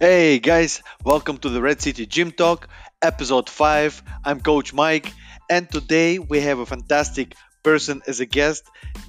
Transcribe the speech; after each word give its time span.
Hey 0.00 0.38
guys, 0.38 0.82
welcome 1.04 1.36
to 1.44 1.50
the 1.50 1.60
Red 1.60 1.82
City 1.82 2.06
Gym 2.06 2.32
Talk, 2.32 2.68
episode 3.02 3.50
5. 3.50 4.02
I'm 4.24 4.40
Coach 4.40 4.72
Mike, 4.72 5.12
and 5.50 5.70
today 5.70 6.18
we 6.18 6.40
have 6.40 6.58
a 6.58 6.64
fantastic 6.64 7.34
person 7.62 8.00
as 8.06 8.18
a 8.20 8.24
guest, 8.24 8.64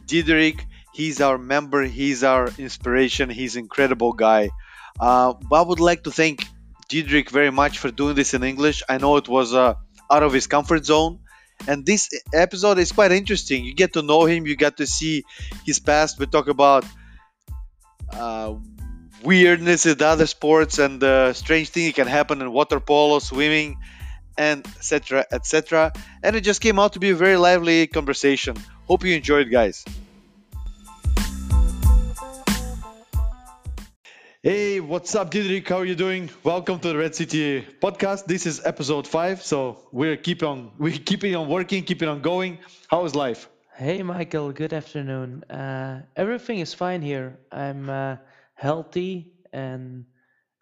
Diederik. 0.06 0.66
He's 0.94 1.22
our 1.22 1.38
member, 1.38 1.84
he's 1.84 2.26
our 2.26 2.50
inspiration, 2.58 3.30
he's 3.30 3.56
an 3.56 3.62
incredible 3.62 4.12
guy. 4.12 4.50
Uh, 5.00 5.36
I 5.54 5.62
would 5.62 5.80
like 5.80 6.04
to 6.04 6.12
thank 6.12 6.44
Diederik 6.90 7.30
very 7.30 7.52
much 7.52 7.80
for 7.80 7.90
doing 7.90 8.16
this 8.16 8.34
in 8.34 8.44
English. 8.44 8.84
I 8.90 8.98
know 8.98 9.16
it 9.16 9.30
was 9.30 9.54
uh, 9.54 9.76
out 10.12 10.24
of 10.24 10.34
his 10.34 10.48
comfort 10.48 10.84
zone, 10.84 11.20
and 11.70 11.86
this 11.86 12.10
episode 12.34 12.80
is 12.80 12.92
quite 12.92 13.14
interesting. 13.14 13.64
You 13.64 13.74
get 13.74 13.94
to 13.94 14.02
know 14.02 14.26
him, 14.26 14.46
you 14.46 14.58
get 14.58 14.76
to 14.76 14.86
see 14.86 15.24
his 15.66 15.80
past. 15.80 16.20
We 16.20 16.26
talk 16.26 16.50
about 16.50 16.84
uh, 18.12 18.56
weirdness 19.24 19.86
in 19.86 20.02
other 20.02 20.28
sports 20.28 20.80
and 20.80 21.00
the 21.02 21.34
strange 21.34 21.70
thing 21.70 21.86
that 21.88 21.96
can 21.96 22.08
happen 22.08 22.42
in 22.42 22.52
water 22.52 22.80
polo, 22.80 23.20
swimming, 23.20 23.78
and 24.38 24.66
etc. 24.66 25.26
etc. 25.32 25.94
And 26.24 26.36
it 26.36 26.42
just 26.42 26.62
came 26.62 26.80
out 26.80 26.94
to 26.94 27.00
be 27.00 27.12
a 27.12 27.16
very 27.16 27.38
lively 27.38 27.88
conversation. 27.88 28.56
Hope 28.88 29.04
you 29.04 29.16
enjoyed, 29.16 29.52
guys. 29.52 29.86
Hey, 34.44 34.80
what's 34.80 35.14
up, 35.14 35.30
Diederik? 35.30 35.70
How 35.70 35.78
are 35.78 35.86
you 35.86 35.94
doing? 35.94 36.32
Welcome 36.44 36.80
to 36.80 36.88
the 36.88 36.98
Red 36.98 37.14
City 37.14 37.62
podcast. 37.80 38.26
This 38.26 38.48
is 38.48 38.60
episode 38.66 39.08
five, 39.08 39.44
so 39.44 39.78
we're 39.92 40.18
keep 40.18 40.42
on 40.42 40.72
we 40.80 40.98
keeping 40.98 41.36
on 41.36 41.48
working, 41.48 41.84
keeping 41.84 42.10
on 42.10 42.22
going. 42.22 42.58
How 42.88 43.06
is 43.06 43.14
life? 43.14 43.48
Hey 43.76 44.02
Michael, 44.02 44.52
good 44.52 44.74
afternoon. 44.74 45.44
Uh, 45.44 46.02
everything 46.16 46.60
is 46.60 46.74
fine 46.74 47.04
here. 47.04 47.38
I'm 47.52 47.90
uh, 47.90 48.18
healthy 48.62 49.34
and 49.52 50.06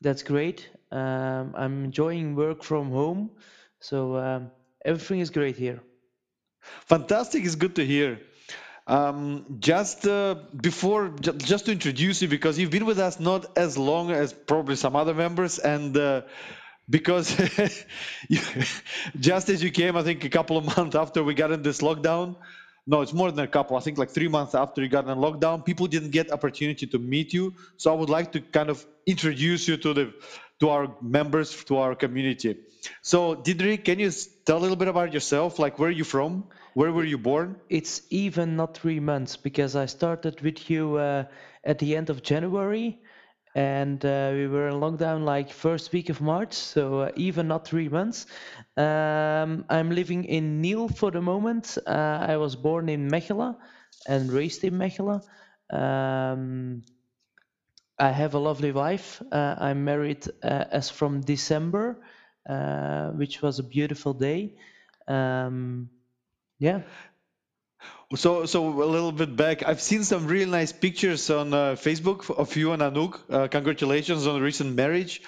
that's 0.01 0.23
great. 0.23 0.69
Um, 0.91 1.53
I'm 1.55 1.83
enjoying 1.83 2.35
work 2.35 2.63
from 2.63 2.91
home, 2.91 3.31
so 3.79 4.15
um, 4.15 4.51
everything 4.85 5.19
is 5.19 5.29
great 5.29 5.57
here. 5.57 5.81
Fantastic! 6.87 7.43
It's 7.43 7.55
good 7.55 7.75
to 7.75 7.85
hear. 7.85 8.19
Um, 8.87 9.57
just 9.59 10.07
uh, 10.07 10.35
before, 10.59 11.09
ju- 11.09 11.33
just 11.33 11.65
to 11.65 11.71
introduce 11.71 12.21
you, 12.21 12.27
because 12.27 12.57
you've 12.57 12.71
been 12.71 12.85
with 12.85 12.99
us 12.99 13.19
not 13.19 13.57
as 13.57 13.77
long 13.77 14.09
as 14.11 14.33
probably 14.33 14.77
some 14.77 14.95
other 14.95 15.13
members, 15.13 15.59
and 15.59 15.95
uh, 15.95 16.21
because 16.89 17.37
you, 18.29 18.39
just 19.19 19.49
as 19.49 19.61
you 19.61 19.71
came, 19.71 19.95
I 19.95 20.03
think 20.03 20.23
a 20.23 20.29
couple 20.29 20.57
of 20.57 20.77
months 20.77 20.95
after 20.95 21.23
we 21.23 21.33
got 21.33 21.51
in 21.51 21.61
this 21.61 21.81
lockdown, 21.81 22.37
no, 22.89 23.01
it's 23.01 23.13
more 23.13 23.31
than 23.31 23.45
a 23.45 23.47
couple. 23.47 23.77
I 23.77 23.81
think 23.81 23.99
like 23.99 24.09
three 24.09 24.27
months 24.27 24.55
after 24.55 24.81
you 24.81 24.89
got 24.89 25.07
in 25.07 25.15
lockdown, 25.19 25.63
people 25.63 25.85
didn't 25.85 26.09
get 26.09 26.31
opportunity 26.31 26.87
to 26.87 26.97
meet 26.97 27.33
you. 27.33 27.53
So 27.77 27.93
I 27.93 27.95
would 27.95 28.09
like 28.09 28.31
to 28.31 28.41
kind 28.41 28.71
of 28.71 28.83
introduce 29.05 29.67
you 29.67 29.77
to 29.77 29.93
the 29.93 30.13
to 30.59 30.69
our 30.69 30.95
members, 30.99 31.63
to 31.65 31.77
our 31.77 31.93
community. 31.93 32.57
So 33.03 33.35
Diederik, 33.35 33.85
can 33.85 33.99
you 33.99 34.09
tell 34.43 34.57
a 34.57 34.63
little 34.65 34.75
bit 34.75 34.87
about 34.87 35.13
yourself? 35.13 35.59
Like 35.59 35.77
where 35.77 35.89
are 35.89 35.99
you 36.01 36.03
from? 36.03 36.45
Where 36.73 36.91
were 36.91 37.05
you 37.05 37.19
born? 37.19 37.57
It's 37.69 38.01
even 38.09 38.55
not 38.55 38.75
three 38.75 38.99
months 38.99 39.37
because 39.37 39.75
I 39.75 39.85
started 39.85 40.41
with 40.41 40.67
you 40.71 40.97
uh, 40.97 41.25
at 41.63 41.77
the 41.77 41.95
end 41.95 42.09
of 42.09 42.23
January 42.23 42.99
and 43.59 44.05
uh, 44.05 44.31
we 44.33 44.47
were 44.47 44.69
in 44.69 44.75
lockdown 44.75 45.25
like 45.25 45.51
first 45.51 45.91
week 45.91 46.09
of 46.09 46.21
March, 46.21 46.53
so 46.53 47.01
uh, 47.01 47.11
even 47.15 47.47
not 47.47 47.67
three 47.67 47.89
months. 47.89 48.25
Um, 48.77 49.65
I'm 49.69 49.91
living 49.91 50.23
in 50.25 50.61
Niel 50.61 50.87
for 50.89 51.11
the 51.11 51.21
moment. 51.21 51.77
Uh, 51.85 52.25
I 52.29 52.37
was 52.37 52.55
born 52.55 52.89
in 52.89 53.09
Mechelen 53.09 53.55
and 54.07 54.31
raised 54.31 54.63
in 54.63 54.75
Mechelen. 54.77 55.21
Um, 55.71 56.83
I 57.99 58.11
have 58.11 58.33
a 58.33 58.39
lovely 58.39 58.71
wife. 58.71 59.21
Uh, 59.31 59.55
I'm 59.57 59.83
married 59.83 60.25
uh, 60.43 60.65
as 60.71 60.89
from 60.89 61.21
December, 61.21 62.01
uh, 62.47 63.09
which 63.11 63.41
was 63.41 63.59
a 63.59 63.63
beautiful 63.63 64.13
day. 64.13 64.55
Um, 65.07 65.89
yeah. 66.59 66.81
So, 68.15 68.47
so 68.47 68.67
a 68.67 68.89
little 68.89 69.11
bit 69.11 69.35
back, 69.35 69.61
I've 69.67 69.81
seen 69.81 70.03
some 70.03 70.25
really 70.25 70.49
nice 70.49 70.71
pictures 70.71 71.29
on 71.29 71.53
uh, 71.53 71.75
Facebook 71.75 72.29
of 72.35 72.55
you 72.55 72.71
and 72.71 72.81
Anouk. 72.81 73.19
Uh, 73.29 73.47
congratulations 73.47 74.25
on 74.25 74.33
the 74.33 74.41
recent 74.41 74.75
marriage. 74.75 75.21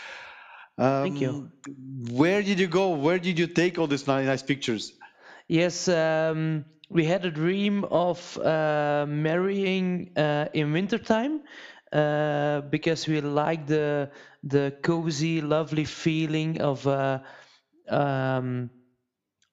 Thank 0.77 1.21
you. 1.21 1.29
Um, 1.29 1.51
where 2.11 2.41
did 2.41 2.59
you 2.59 2.65
go? 2.67 2.89
Where 2.95 3.19
did 3.19 3.37
you 3.37 3.45
take 3.45 3.77
all 3.77 3.85
these 3.85 4.07
ni- 4.07 4.25
nice 4.25 4.41
pictures? 4.41 4.93
Yes, 5.47 5.87
um, 5.89 6.65
we 6.89 7.05
had 7.05 7.23
a 7.23 7.29
dream 7.29 7.83
of 7.83 8.37
uh, 8.39 9.05
marrying 9.07 10.17
uh, 10.17 10.47
in 10.51 10.71
wintertime 10.71 11.41
uh, 11.91 12.61
because 12.61 13.07
we 13.07 13.21
like 13.21 13.67
the 13.67 14.09
the 14.43 14.73
cozy, 14.81 15.41
lovely 15.41 15.85
feeling 15.85 16.61
of 16.61 16.87
uh, 16.87 17.19
um, 17.89 18.71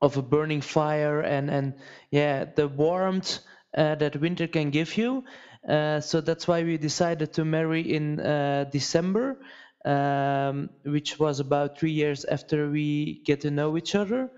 of 0.00 0.16
a 0.16 0.22
burning 0.22 0.60
fire 0.60 1.20
and 1.20 1.50
and 1.50 1.74
yeah, 2.10 2.44
the 2.44 2.68
warmth 2.68 3.40
uh, 3.76 3.94
that 3.96 4.16
winter 4.16 4.46
can 4.46 4.70
give 4.70 4.96
you. 4.96 5.24
Uh, 5.68 6.00
so 6.00 6.20
that's 6.20 6.48
why 6.48 6.62
we 6.62 6.78
decided 6.78 7.32
to 7.34 7.44
marry 7.44 7.80
in 7.82 8.20
uh, 8.20 8.64
December, 8.70 9.38
um, 9.84 10.70
which 10.84 11.18
was 11.18 11.40
about 11.40 11.78
three 11.78 11.90
years 11.90 12.24
after 12.24 12.70
we 12.70 13.20
get 13.24 13.40
to 13.42 13.50
know 13.50 13.76
each 13.76 13.94
other. 13.94 14.30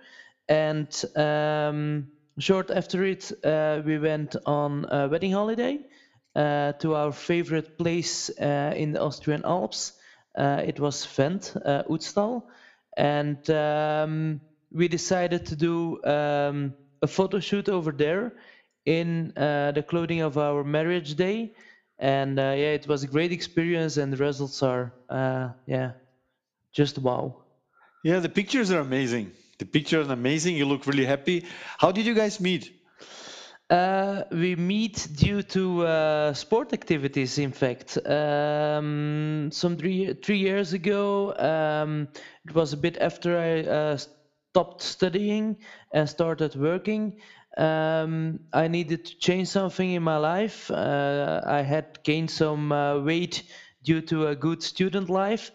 And 0.49 0.89
um, 1.15 2.09
short 2.39 2.71
after 2.71 3.05
it, 3.05 3.31
uh, 3.45 3.83
we 3.85 3.99
went 3.99 4.35
on 4.47 4.87
a 4.91 5.09
wedding 5.09 5.33
holiday 5.33 5.79
uh, 6.35 6.73
to 6.73 6.95
our 6.95 7.13
favorite 7.13 7.79
place 7.79 8.31
uh, 8.41 8.73
in 8.77 8.93
the 8.93 9.01
Austrian 9.01 9.45
Alps. 9.45 9.93
It 10.37 10.81
was 10.81 11.05
Vent, 11.05 11.55
uh, 11.65 11.83
Ötztal. 11.89 12.43
And 12.97 13.49
um, 13.51 14.41
we 14.73 14.89
decided 14.89 15.47
to 15.47 15.57
do 15.57 16.03
um, 16.05 16.75
a 17.03 17.07
photo 17.07 17.41
shoot 17.41 17.69
over 17.69 17.93
there 17.93 18.33
in 18.87 19.33
uh, 19.37 19.73
the 19.73 19.83
clothing 19.83 20.21
of 20.21 20.39
our 20.39 20.65
marriage 20.65 21.15
day. 21.15 21.53
And 21.99 22.39
uh, 22.39 22.55
yeah, 22.57 22.73
it 22.73 22.87
was 22.89 23.03
a 23.03 23.07
great 23.07 23.31
experience, 23.33 23.99
and 23.99 24.13
the 24.13 24.17
results 24.17 24.63
are, 24.63 24.93
uh, 25.11 25.51
yeah, 25.67 25.93
just 26.73 26.99
wow. 26.99 27.37
Yeah, 28.03 28.21
the 28.21 28.29
pictures 28.31 28.71
are 28.71 28.81
amazing. 28.81 29.33
The 29.59 29.67
pictures 29.67 30.09
are 30.09 30.13
amazing. 30.13 30.57
You 30.57 30.65
look 30.65 30.87
really 30.87 31.05
happy. 31.05 31.45
How 31.79 31.93
did 31.93 32.07
you 32.07 32.15
guys 32.15 32.41
meet? 32.41 32.73
Uh, 33.69 34.25
we 34.33 34.57
meet 34.57 35.07
due 35.15 35.43
to 35.43 35.87
uh, 35.87 36.33
sport 36.33 36.73
activities, 36.73 37.39
in 37.39 37.53
fact. 37.53 37.99
Um, 38.05 39.51
some 39.53 39.77
three, 39.77 40.15
three 40.15 40.39
years 40.39 40.73
ago, 40.73 41.37
um, 41.37 42.09
it 42.47 42.55
was 42.55 42.73
a 42.73 42.77
bit 42.77 42.97
after 42.99 43.39
I 43.39 43.61
uh, 43.61 43.99
stopped 44.51 44.83
studying 44.83 45.57
and 45.93 46.09
started 46.09 46.55
working. 46.57 47.21
Um, 47.57 48.41
I 48.53 48.69
needed 48.69 49.05
to 49.07 49.19
change 49.19 49.49
something 49.49 49.91
in 49.91 50.03
my 50.03 50.17
life. 50.17 50.71
Uh, 50.71 51.41
I 51.45 51.63
had 51.63 52.03
gained 52.05 52.31
some 52.31 52.73
uh, 52.73 53.01
weight 53.01 53.43
due 53.83 54.01
to 54.03 54.29
a 54.29 54.37
good 54.37 54.63
student 54.63 55.09
life, 55.09 55.51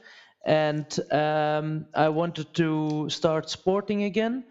and 0.46 0.86
um, 1.12 1.86
I 1.94 2.10
wanted 2.10 2.54
to 2.56 3.10
start 3.10 3.50
sporting 3.50 4.04
again. 4.04 4.44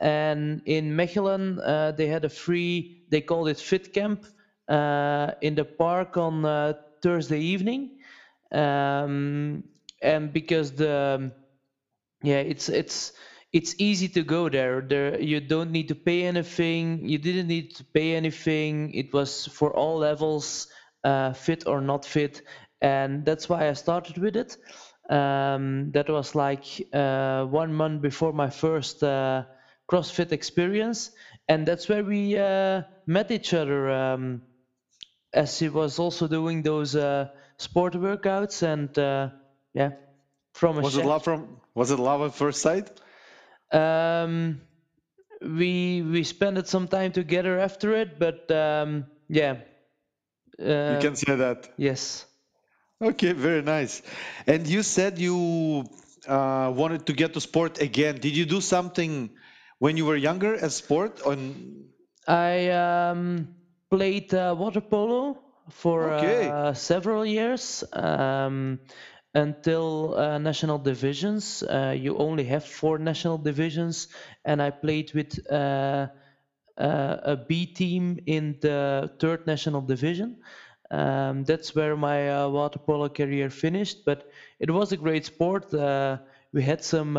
And 0.00 0.62
in 0.64 0.96
Mechelen, 0.96 1.58
uh, 1.62 1.92
they 1.92 2.06
had 2.06 2.24
a 2.24 2.30
free, 2.30 3.04
they 3.10 3.20
called 3.20 3.48
it 3.48 3.58
Fit 3.58 3.92
Camp, 3.92 4.24
uh, 4.68 5.32
in 5.42 5.54
the 5.54 5.64
park 5.64 6.16
on 6.16 6.44
uh, 6.44 6.72
Thursday 7.02 7.40
evening. 7.40 7.98
Um, 8.52 9.64
and 10.02 10.32
because 10.32 10.72
the, 10.72 11.32
yeah, 12.22 12.38
it's 12.40 12.68
it's 12.68 13.12
it's 13.52 13.74
easy 13.78 14.08
to 14.08 14.22
go 14.22 14.48
there. 14.48 14.80
There, 14.80 15.20
you 15.20 15.40
don't 15.40 15.70
need 15.72 15.88
to 15.88 15.94
pay 15.94 16.24
anything. 16.24 17.08
You 17.08 17.18
didn't 17.18 17.48
need 17.48 17.74
to 17.76 17.84
pay 17.84 18.14
anything. 18.14 18.94
It 18.94 19.12
was 19.12 19.46
for 19.46 19.74
all 19.74 19.98
levels, 19.98 20.68
uh, 21.02 21.32
fit 21.32 21.66
or 21.66 21.80
not 21.80 22.04
fit, 22.04 22.42
and 22.80 23.24
that's 23.24 23.48
why 23.48 23.68
I 23.68 23.72
started 23.72 24.18
with 24.18 24.36
it. 24.36 24.56
Um, 25.08 25.90
that 25.92 26.08
was 26.08 26.34
like 26.36 26.64
uh, 26.92 27.44
one 27.44 27.74
month 27.74 28.02
before 28.02 28.32
my 28.32 28.50
first 28.50 29.02
uh, 29.02 29.44
CrossFit 29.90 30.30
experience, 30.30 31.10
and 31.48 31.66
that's 31.66 31.88
where 31.88 32.04
we 32.04 32.38
uh, 32.38 32.82
met 33.06 33.30
each 33.32 33.52
other. 33.52 33.90
Um, 33.90 34.42
as 35.32 35.58
he 35.58 35.68
was 35.68 35.98
also 35.98 36.26
doing 36.26 36.62
those 36.62 36.96
uh, 36.96 37.28
sport 37.56 37.94
workouts, 37.94 38.62
and 38.62 38.96
uh, 38.98 39.30
yeah, 39.74 39.90
from 40.54 40.78
a 40.78 40.80
Was 40.82 40.96
it 40.96 41.04
love 41.04 41.24
from? 41.24 41.60
Was 41.74 41.90
it 41.90 41.98
love 41.98 42.22
at 42.22 42.34
first 42.34 42.62
sight? 42.62 42.90
Um, 43.72 44.60
we 45.40 46.02
we 46.02 46.24
spent 46.24 46.66
some 46.68 46.88
time 46.88 47.12
together 47.12 47.58
after 47.58 47.94
it, 47.94 48.18
but 48.18 48.50
um, 48.50 49.06
yeah, 49.28 49.56
You 50.86 50.96
uh, 50.98 50.98
can 50.98 51.16
say 51.16 51.34
that. 51.36 51.68
yes. 51.76 52.26
Okay, 53.02 53.32
very 53.32 53.62
nice. 53.62 54.02
And 54.46 54.66
you 54.66 54.82
said 54.82 55.18
you 55.18 55.84
uh, 56.26 56.72
wanted 56.74 57.06
to 57.06 57.12
get 57.12 57.32
to 57.34 57.40
sport 57.40 57.80
again. 57.80 58.16
Did 58.20 58.36
you 58.36 58.44
do 58.46 58.60
something 58.60 59.30
when 59.78 59.96
you 59.96 60.04
were 60.06 60.16
younger 60.16 60.54
as 60.54 60.76
sport? 60.76 61.20
On 61.22 61.88
I 62.26 62.68
um, 62.70 63.54
played 63.90 64.32
uh, 64.34 64.54
water 64.58 64.80
polo 64.80 65.38
for 65.70 66.12
okay, 66.12 66.54
uh, 66.58 66.74
several 66.74 67.24
years. 67.24 67.84
Um, 67.92 68.80
until 69.34 70.14
uh, 70.16 70.38
national 70.38 70.78
divisions. 70.78 71.62
Uh, 71.62 71.94
you 71.96 72.16
only 72.18 72.44
have 72.44 72.64
four 72.64 72.98
national 72.98 73.38
divisions, 73.38 74.08
and 74.44 74.60
I 74.62 74.70
played 74.70 75.12
with 75.14 75.38
uh, 75.50 76.08
uh 76.78 77.16
a 77.22 77.36
B 77.36 77.66
team 77.66 78.18
in 78.26 78.56
the 78.60 79.10
third 79.20 79.46
national 79.46 79.82
division. 79.82 80.36
Um, 80.90 81.44
that's 81.44 81.74
where 81.74 81.96
my 81.96 82.30
uh, 82.30 82.48
water 82.48 82.80
polo 82.80 83.08
career 83.08 83.48
finished, 83.50 84.04
but 84.04 84.28
it 84.58 84.70
was 84.70 84.90
a 84.90 84.96
great 84.96 85.24
sport. 85.24 85.72
Uh, 85.72 86.18
we 86.52 86.62
had 86.62 86.82
some 86.82 87.14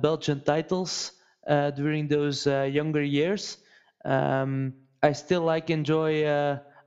Belgian 0.00 0.40
titles 0.40 1.12
during 1.46 2.08
those 2.08 2.46
younger 2.46 3.02
years. 3.02 3.58
Um, 4.06 4.72
I 5.02 5.12
still 5.12 5.42
like 5.42 5.68
enjoy. 5.68 6.24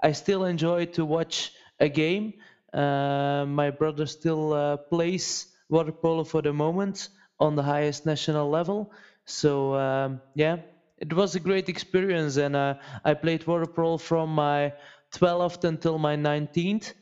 I 0.02 0.12
still 0.14 0.46
enjoy 0.46 0.86
to 0.98 1.06
watch 1.06 1.52
a 1.80 1.88
game 1.88 2.34
my 2.74 3.72
brother 3.72 4.06
still 4.06 4.54
uh, 4.54 4.78
plays 4.90 5.48
water 5.70 5.92
polo 5.92 6.24
for 6.24 6.42
the 6.42 6.54
moment 6.54 7.10
on 7.40 7.56
the 7.56 7.64
highest 7.64 8.06
national 8.06 8.50
level. 8.50 8.90
So 9.26 9.76
um, 9.76 10.22
yeah, 10.36 10.58
it 10.98 11.14
was 11.14 11.36
a 11.36 11.40
great 11.40 11.70
experience, 11.70 12.38
and 12.38 12.56
uh, 12.56 12.76
I 13.04 13.14
played 13.14 13.46
water 13.48 13.68
polo 13.68 13.98
from 13.98 14.34
my 14.36 14.74
12th 15.12 15.64
until 15.64 15.98
my 15.98 16.16
19th. 16.16 16.94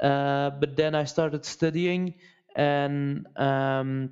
Uh, 0.00 0.50
but 0.50 0.76
then 0.76 0.94
I 0.94 1.04
started 1.04 1.44
studying, 1.44 2.14
and 2.56 3.26
um, 3.36 4.10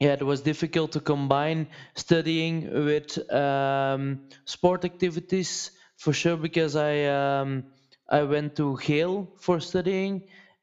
yeah, 0.00 0.12
it 0.14 0.22
was 0.22 0.42
difficult 0.42 0.92
to 0.92 1.00
combine 1.00 1.68
studying 1.94 2.68
with 2.86 3.18
um, 3.32 4.18
sport 4.46 4.84
activities 4.84 5.70
for 5.96 6.12
sure 6.12 6.36
because 6.36 6.74
I 6.76 7.04
um, 7.06 7.64
I 8.10 8.22
went 8.24 8.56
to 8.56 8.76
Geel 8.84 9.30
for 9.38 9.60
studying 9.60 10.22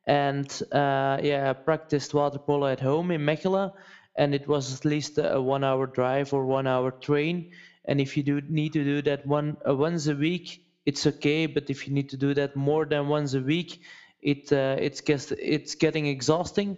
and 0.10 0.64
uh, 0.72 1.20
yeah, 1.22 1.52
I 1.52 1.54
practiced 1.54 2.16
water 2.16 2.40
polo 2.40 2.66
at 2.66 2.80
home 2.80 3.12
in 3.12 3.22
Mechelen, 3.22 3.72
and 4.16 4.34
it 4.34 4.48
was 4.48 4.74
at 4.74 4.84
least 4.84 5.20
a 5.20 5.40
one-hour 5.40 5.86
drive 5.86 6.34
or 6.34 6.46
one-hour 6.46 6.92
train. 7.00 7.52
And 7.86 8.02
if 8.02 8.18
you 8.18 8.24
do 8.24 8.42
need 8.42 8.74
to 8.74 8.84
do 8.84 9.04
that 9.04 9.28
one 9.28 9.58
uh, 9.68 9.76
once 9.76 10.08
a 10.08 10.16
week, 10.16 10.66
it's 10.84 11.06
okay. 11.06 11.46
But 11.46 11.70
if 11.70 11.88
you 11.88 11.94
need 11.94 12.10
to 12.10 12.18
do 12.18 12.34
that 12.34 12.56
more 12.56 12.86
than 12.86 13.08
once 13.08 13.36
a 13.36 13.40
week, 13.40 13.82
it 14.20 14.52
uh, 14.52 14.78
it's 14.80 15.02
it's 15.32 15.76
getting 15.76 16.08
exhausting, 16.08 16.78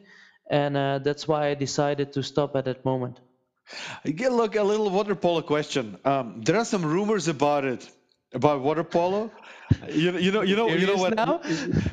and 0.49 0.75
uh, 0.75 0.99
that's 0.99 1.25
why 1.25 1.47
I 1.47 1.53
decided 1.55 2.11
to 2.13 2.23
stop 2.23 2.57
at 2.57 2.65
that 2.65 2.83
moment. 2.83 3.21
Get 4.03 4.33
look 4.33 4.55
a 4.57 4.63
little 4.63 4.89
water 4.89 5.15
polo 5.15 5.41
question. 5.41 5.97
Um, 6.03 6.41
there 6.41 6.57
are 6.57 6.65
some 6.65 6.85
rumors 6.85 7.29
about 7.29 7.63
it 7.63 7.89
about 8.33 8.61
water 8.61 8.83
polo? 8.83 9.31
You, 9.89 10.17
you 10.17 10.31
know 10.31 10.41
you 10.41 10.55
know 10.55 10.67
you 10.67 10.87
know 10.87 10.97
what 10.97 11.15
now? 11.15 11.41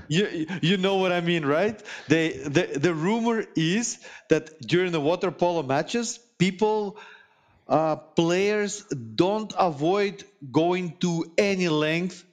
you 0.08 0.46
you 0.62 0.76
know 0.76 0.96
what 0.96 1.12
I 1.12 1.20
mean 1.20 1.44
right? 1.46 1.80
They 2.08 2.32
the, 2.32 2.78
the 2.78 2.92
rumor 2.92 3.44
is 3.54 3.98
that 4.28 4.60
during 4.60 4.92
the 4.92 5.00
water 5.00 5.30
polo 5.30 5.62
matches 5.62 6.18
people 6.38 6.98
uh, 7.68 7.96
players 7.96 8.82
don't 9.14 9.52
avoid 9.58 10.24
going 10.50 10.96
to 11.00 11.30
any 11.36 11.68
length 11.68 12.24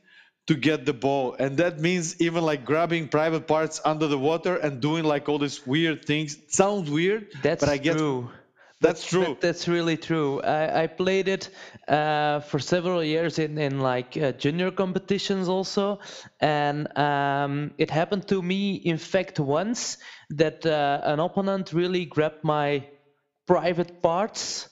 to 0.47 0.55
get 0.55 0.85
the 0.85 0.93
ball. 0.93 1.35
And 1.37 1.57
that 1.57 1.79
means 1.79 2.21
even 2.21 2.43
like 2.43 2.65
grabbing 2.65 3.09
private 3.09 3.47
parts 3.47 3.81
under 3.83 4.07
the 4.07 4.17
water 4.17 4.55
and 4.55 4.79
doing 4.79 5.03
like 5.03 5.27
all 5.27 5.39
these 5.39 5.65
weird 5.65 6.05
things. 6.05 6.37
Sounds 6.47 6.89
weird 6.89 7.27
that's 7.41 7.61
but 7.63 7.69
I 7.69 7.77
get 7.77 7.97
true 7.97 8.29
that's 8.87 9.05
true. 9.05 9.25
That, 9.25 9.41
that's 9.41 9.67
really 9.67 9.97
true. 9.97 10.41
I, 10.41 10.83
I 10.83 10.87
played 10.87 11.27
it 11.27 11.49
uh, 11.87 12.39
for 12.41 12.59
several 12.59 13.03
years 13.03 13.39
in, 13.39 13.57
in 13.57 13.79
like 13.79 14.17
uh, 14.17 14.31
junior 14.33 14.71
competitions 14.71 15.47
also, 15.47 15.99
and 16.39 16.97
um, 16.97 17.71
it 17.77 17.89
happened 17.89 18.27
to 18.27 18.41
me. 18.41 18.75
In 18.75 18.97
fact, 18.97 19.39
once 19.39 19.97
that 20.31 20.65
uh, 20.65 21.01
an 21.03 21.19
opponent 21.19 21.73
really 21.73 22.05
grabbed 22.05 22.43
my 22.43 22.87
private 23.47 24.01
parts 24.01 24.69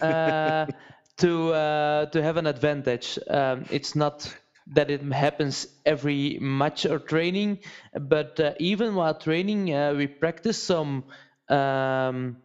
uh, 0.00 0.66
to 1.18 1.52
uh, 1.52 2.06
to 2.06 2.22
have 2.22 2.36
an 2.36 2.46
advantage. 2.46 3.18
Um, 3.28 3.66
it's 3.70 3.94
not 3.94 4.34
that 4.74 4.90
it 4.90 5.02
happens 5.12 5.66
every 5.84 6.38
match 6.40 6.86
or 6.86 6.98
training, 6.98 7.58
but 7.92 8.38
uh, 8.38 8.54
even 8.58 8.94
while 8.94 9.14
training, 9.14 9.66
we 9.96 10.06
practice 10.06 10.62
some. 10.62 11.04
Um, 11.48 12.36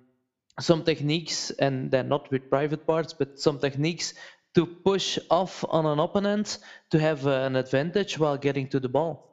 some 0.60 0.84
techniques, 0.84 1.52
and 1.52 1.92
then 1.92 2.10
not 2.10 2.32
with 2.32 2.50
private 2.50 2.86
parts, 2.86 3.14
but 3.14 3.40
some 3.40 3.60
techniques 3.60 4.14
to 4.56 4.66
push 4.66 5.20
off 5.30 5.64
on 5.70 5.86
an 5.86 6.00
opponent 6.00 6.58
to 6.90 7.00
have 7.00 7.28
uh, 7.28 7.46
an 7.46 7.56
advantage 7.56 8.18
while 8.18 8.38
getting 8.38 8.68
to 8.70 8.80
the 8.80 8.90
ball. 8.90 9.28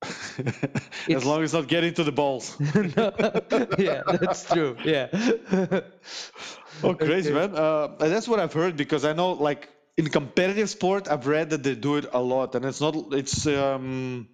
as 1.08 1.24
long 1.24 1.42
as 1.42 1.52
not 1.52 1.66
getting 1.66 1.94
to 1.94 2.04
the 2.04 2.12
balls. 2.12 2.56
yeah, 3.78 4.02
that's 4.06 4.48
true. 4.48 4.76
Yeah. 4.84 5.08
oh, 6.82 6.94
crazy, 6.94 7.32
okay. 7.32 7.48
man. 7.48 7.54
Uh, 7.54 7.88
that's 7.98 8.28
what 8.28 8.38
I've 8.38 8.52
heard 8.52 8.76
because 8.76 9.04
I 9.04 9.12
know, 9.12 9.32
like, 9.32 9.68
in 9.96 10.08
competitive 10.08 10.70
sport, 10.70 11.08
I've 11.08 11.26
read 11.26 11.50
that 11.50 11.64
they 11.64 11.74
do 11.74 11.96
it 11.96 12.06
a 12.12 12.20
lot, 12.20 12.54
and 12.54 12.64
it's 12.64 12.80
not. 12.80 12.94
It's 13.12 13.46
um, 13.46 14.28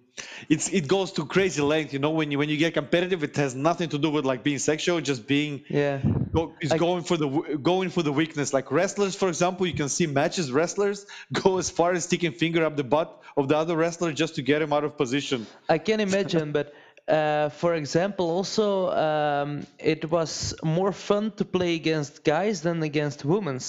it's 0.47 0.69
it 0.69 0.87
goes 0.87 1.11
to 1.13 1.25
crazy 1.25 1.61
length. 1.61 1.93
You 1.93 1.99
know, 1.99 2.11
when 2.11 2.31
you 2.31 2.37
when 2.37 2.49
you 2.49 2.57
get 2.57 2.73
competitive, 2.73 3.23
it 3.23 3.35
has 3.35 3.53
nothing 3.53 3.89
to 3.89 3.97
do 3.97 4.09
with 4.09 4.25
like 4.25 4.43
being 4.43 4.59
sexual. 4.59 5.01
Just 5.01 5.27
being 5.27 5.63
yeah, 5.69 5.99
go, 6.31 6.53
it's 6.61 6.71
I, 6.71 6.77
going 6.77 7.03
for 7.03 7.17
the 7.17 7.59
going 7.61 7.89
for 7.89 8.01
the 8.03 8.13
weakness. 8.13 8.53
Like 8.53 8.71
wrestlers, 8.71 9.15
for 9.15 9.27
example, 9.27 9.67
you 9.67 9.73
can 9.73 9.89
see 9.89 10.07
matches 10.07 10.51
wrestlers 10.51 11.05
go 11.33 11.57
as 11.57 11.69
far 11.69 11.91
as 11.93 12.05
sticking 12.05 12.31
finger 12.31 12.65
up 12.65 12.75
the 12.75 12.83
butt 12.83 13.21
of 13.35 13.47
the 13.47 13.57
other 13.57 13.75
wrestler 13.75 14.13
just 14.13 14.35
to 14.35 14.41
get 14.41 14.61
him 14.61 14.71
out 14.71 14.83
of 14.83 14.97
position. 14.97 15.45
I 15.69 15.77
can 15.77 15.99
imagine, 15.99 16.51
but. 16.51 16.73
Uh, 17.07 17.49
for 17.49 17.75
example, 17.75 18.31
also 18.31 18.89
um, 18.89 19.67
it 19.77 20.09
was 20.09 20.55
more 20.63 20.91
fun 20.91 21.29
to 21.29 21.45
play 21.45 21.75
against 21.75 22.23
guys 22.23 22.61
than 22.61 22.81
against 22.81 23.23
women, 23.23 23.59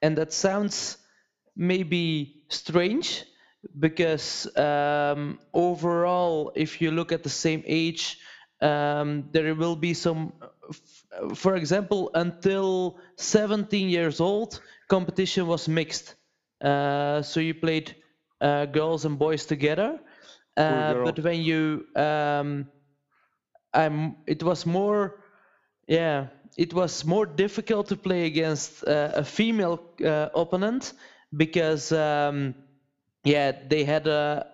and 0.00 0.16
that 0.16 0.32
sounds 0.32 0.96
maybe 1.54 2.40
strange, 2.48 3.24
because 3.78 4.46
um, 4.56 5.38
overall, 5.52 6.52
if 6.54 6.80
you 6.80 6.90
look 6.90 7.12
at 7.12 7.22
the 7.22 7.30
same 7.30 7.62
age, 7.66 8.18
um, 8.60 9.28
there 9.32 9.54
will 9.54 9.76
be 9.76 9.94
some, 9.94 10.32
for 11.34 11.56
example, 11.56 12.10
until 12.14 12.98
17 13.16 13.88
years 13.88 14.20
old, 14.20 14.60
competition 14.88 15.46
was 15.46 15.68
mixed. 15.68 16.14
Uh, 16.60 17.22
so 17.22 17.40
you 17.40 17.54
played 17.54 17.96
uh, 18.40 18.66
girls 18.66 19.04
and 19.04 19.18
boys 19.18 19.46
together. 19.46 19.98
Uh, 20.56 20.94
but 20.94 21.18
when 21.20 21.40
you, 21.40 21.86
um, 21.96 22.66
I'm, 23.72 24.16
it 24.26 24.42
was 24.42 24.66
more, 24.66 25.22
yeah, 25.86 26.28
it 26.56 26.72
was 26.74 27.04
more 27.04 27.26
difficult 27.26 27.88
to 27.88 27.96
play 27.96 28.26
against 28.26 28.84
uh, 28.86 29.12
a 29.14 29.24
female 29.24 29.80
uh, 30.04 30.28
opponent 30.34 30.92
because 31.36 31.92
um, 31.92 32.54
yeah, 33.24 33.52
they 33.52 33.84
had 33.84 34.08
uh, 34.08 34.44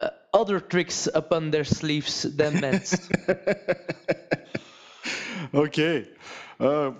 uh, 0.00 0.08
other 0.32 0.60
tricks 0.60 1.08
upon 1.12 1.50
their 1.50 1.64
sleeves 1.64 2.22
than 2.22 2.60
men's. 2.60 3.08
okay. 5.54 6.08
Uh, 6.58 6.92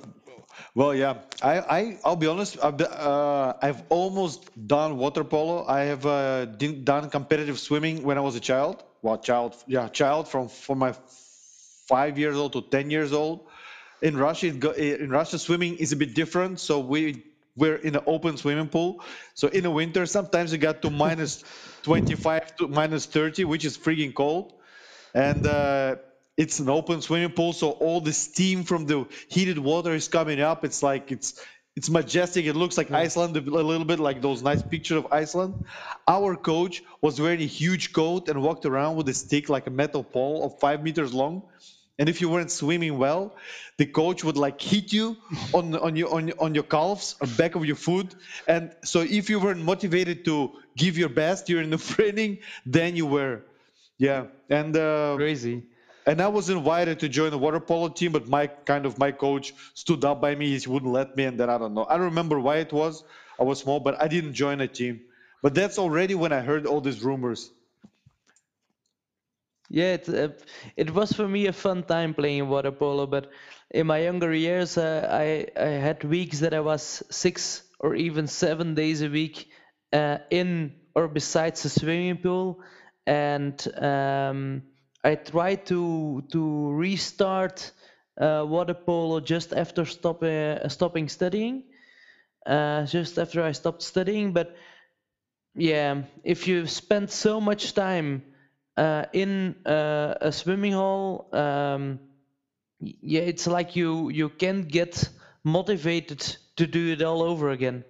well, 0.75 0.95
yeah. 0.95 1.19
I, 1.43 1.59
I, 1.59 1.99
I'll 2.05 2.17
be 2.17 2.26
honest. 2.26 2.59
I've, 2.62 2.81
uh, 2.81 3.55
I've 3.61 3.83
almost 3.88 4.49
done 4.67 4.99
water 4.99 5.25
polo. 5.25 5.64
I 5.67 5.81
have 5.83 6.07
uh, 6.07 6.45
done 6.47 7.11
competitive 7.11 7.59
swimming 7.59 8.02
when 8.02 8.19
I 8.19 8.21
was 8.21 8.37
a 8.37 8.40
child. 8.40 8.83
Well, 9.02 9.19
child, 9.19 9.57
yeah, 9.67 9.88
child 9.88 10.29
from 10.29 10.49
from 10.49 10.79
my 10.79 10.95
five 11.88 12.19
years 12.19 12.37
old 12.37 12.52
to 12.52 12.61
ten 12.61 12.90
years 12.90 13.12
old. 13.12 13.47
In 14.02 14.17
Russia, 14.17 14.49
in 14.49 15.11
Russia, 15.11 15.38
swimming 15.38 15.76
is 15.76 15.93
a 15.93 15.97
bit 15.97 16.14
different. 16.14 16.61
So 16.61 16.81
we 16.81 17.25
we're 17.57 17.76
in 17.76 17.97
an 17.97 18.02
open 18.07 18.37
swimming 18.37 18.69
pool. 18.69 19.02
So 19.35 19.49
in 19.49 19.62
the 19.64 19.71
winter, 19.71 20.07
sometimes 20.07 20.52
you 20.52 20.59
got 20.59 20.83
to 20.83 20.90
minus 20.90 21.45
25 21.83 22.57
to 22.57 22.69
minus 22.69 23.07
30, 23.07 23.45
which 23.45 23.64
is 23.64 23.76
freaking 23.78 24.14
cold. 24.14 24.52
And 25.14 25.45
uh, 25.47 25.97
it's 26.37 26.61
an 26.61 26.69
open 26.71 27.02
swimming 27.02 27.33
pool, 27.33 27.52
so 27.52 27.71
all 27.71 28.00
the 28.00 28.12
steam 28.12 28.64
from 28.64 28.87
the 28.87 29.07
heated 29.28 29.59
water 29.59 29.92
is 29.92 30.09
coming 30.09 30.40
up. 30.40 30.64
It's 30.64 30.83
like 30.83 31.11
it's 31.12 31.45
it's 31.76 31.88
majestic. 31.90 32.47
It 32.47 32.54
looks 32.54 32.76
like 32.76 32.90
Iceland 32.90 33.37
a 33.37 33.40
little 33.40 33.85
bit, 33.85 34.00
like 34.00 34.23
those 34.23 34.42
nice 34.42 34.62
pictures 34.62 34.99
of 34.99 35.12
Iceland. 35.12 35.64
Our 36.07 36.37
coach 36.37 36.83
was 37.00 37.21
wearing 37.21 37.40
a 37.42 37.47
huge 37.47 37.92
coat 37.92 38.28
and 38.28 38.42
walked 38.42 38.66
around 38.66 38.97
with 38.97 39.09
a 39.09 39.14
stick, 39.14 39.49
like 39.49 39.66
a 39.66 39.71
metal 39.71 40.02
pole 40.02 40.45
of 40.45 40.59
five 40.61 40.83
meters 40.83 41.12
long 41.12 41.42
and 42.00 42.09
if 42.09 42.23
you 42.23 42.30
weren't 42.30 42.50
swimming 42.50 42.97
well, 42.97 43.37
the 43.76 43.85
coach 43.85 44.25
would 44.25 44.38
like 44.38 44.61
hit 44.61 44.90
you 44.92 45.19
on 45.52 45.76
on 45.76 45.97
your 45.97 46.14
on, 46.14 46.33
on 46.38 46.54
your 46.54 46.64
calves 46.64 47.14
or 47.21 47.26
back 47.26 47.54
of 47.57 47.66
your 47.66 47.76
foot. 47.76 48.14
And 48.49 48.75
so 48.83 49.02
if 49.02 49.28
you 49.28 49.38
weren't 49.38 49.62
motivated 49.62 50.25
to 50.25 50.52
give 50.76 50.97
your 50.97 51.11
best 51.11 51.47
during 51.47 51.69
the 51.69 51.76
training, 51.92 52.38
then 52.64 52.97
you 52.97 53.04
were, 53.04 53.42
yeah. 53.99 54.25
And 54.49 54.75
uh, 54.76 55.14
crazy. 55.16 55.64
And 56.07 56.23
I 56.23 56.28
was 56.28 56.49
invited 56.49 57.00
to 57.00 57.09
join 57.11 57.30
the 57.30 57.38
water 57.38 57.61
polo 57.61 57.90
team, 57.90 58.12
but 58.12 58.26
my 58.26 58.47
kind 58.47 58.87
of 58.87 58.99
my 58.99 59.12
coach 59.12 59.52
stood 59.75 60.02
up 60.04 60.23
by 60.23 60.35
me. 60.35 60.59
He 60.59 60.69
wouldn't 60.69 60.90
let 60.90 61.14
me, 61.16 61.25
and 61.25 61.38
then 61.38 61.50
I 61.50 61.59
don't 61.59 61.75
know. 61.75 61.85
I 61.85 61.99
don't 61.99 62.16
remember 62.16 62.40
why 62.40 62.57
it 62.57 62.73
was. 62.73 63.04
I 63.38 63.45
was 63.45 63.61
small, 63.61 63.78
but 63.78 64.00
I 64.00 64.09
didn't 64.09 64.33
join 64.33 64.62
a 64.62 64.69
team. 64.69 65.02
But 65.42 65.54
that's 65.54 65.78
already 65.78 66.14
when 66.14 66.33
I 66.33 66.40
heard 66.40 66.66
all 66.66 66.80
these 66.80 67.02
rumors. 67.02 67.50
Yeah, 69.70 69.94
it, 69.94 70.08
uh, 70.08 70.28
it 70.76 70.92
was 70.92 71.12
for 71.12 71.28
me 71.28 71.46
a 71.46 71.52
fun 71.52 71.84
time 71.84 72.12
playing 72.14 72.48
water 72.48 72.72
polo, 72.72 73.06
but 73.06 73.30
in 73.70 73.86
my 73.86 73.98
younger 73.98 74.34
years, 74.34 74.76
uh, 74.76 75.08
I, 75.10 75.46
I 75.56 75.68
had 75.78 76.02
weeks 76.02 76.40
that 76.40 76.52
I 76.54 76.60
was 76.60 77.02
six 77.10 77.62
or 77.78 77.94
even 77.94 78.26
seven 78.26 78.74
days 78.74 79.00
a 79.02 79.08
week 79.08 79.48
uh, 79.92 80.18
in 80.30 80.74
or 80.94 81.06
besides 81.06 81.62
the 81.62 81.68
swimming 81.68 82.16
pool, 82.16 82.60
and 83.06 83.54
um, 83.78 84.62
I 85.04 85.14
tried 85.14 85.66
to 85.66 86.24
to 86.32 86.70
restart 86.72 87.70
uh, 88.20 88.44
water 88.46 88.74
polo 88.74 89.20
just 89.20 89.52
after 89.52 89.84
stop, 89.84 90.24
uh, 90.24 90.68
stopping 90.68 91.08
studying, 91.08 91.62
uh, 92.46 92.86
just 92.86 93.18
after 93.18 93.42
I 93.44 93.52
stopped 93.52 93.82
studying. 93.82 94.32
But 94.32 94.56
yeah, 95.54 96.02
if 96.24 96.46
you 96.46 96.66
spend 96.66 97.10
so 97.10 97.40
much 97.40 97.74
time 97.74 98.22
in 99.12 99.54
uh, 99.66 100.14
a 100.20 100.32
swimming 100.32 100.72
hall, 100.72 101.28
um, 101.32 101.99
yeah, 102.80 103.22
it's 103.32 103.46
like 103.46 103.76
you 103.76 104.10
you 104.10 104.28
can't 104.28 104.68
get 104.68 105.08
motivated 105.42 106.20
to 106.56 106.66
do 106.66 106.92
it 106.92 107.02
all 107.02 107.22
over 107.22 107.50
again. 107.50 107.84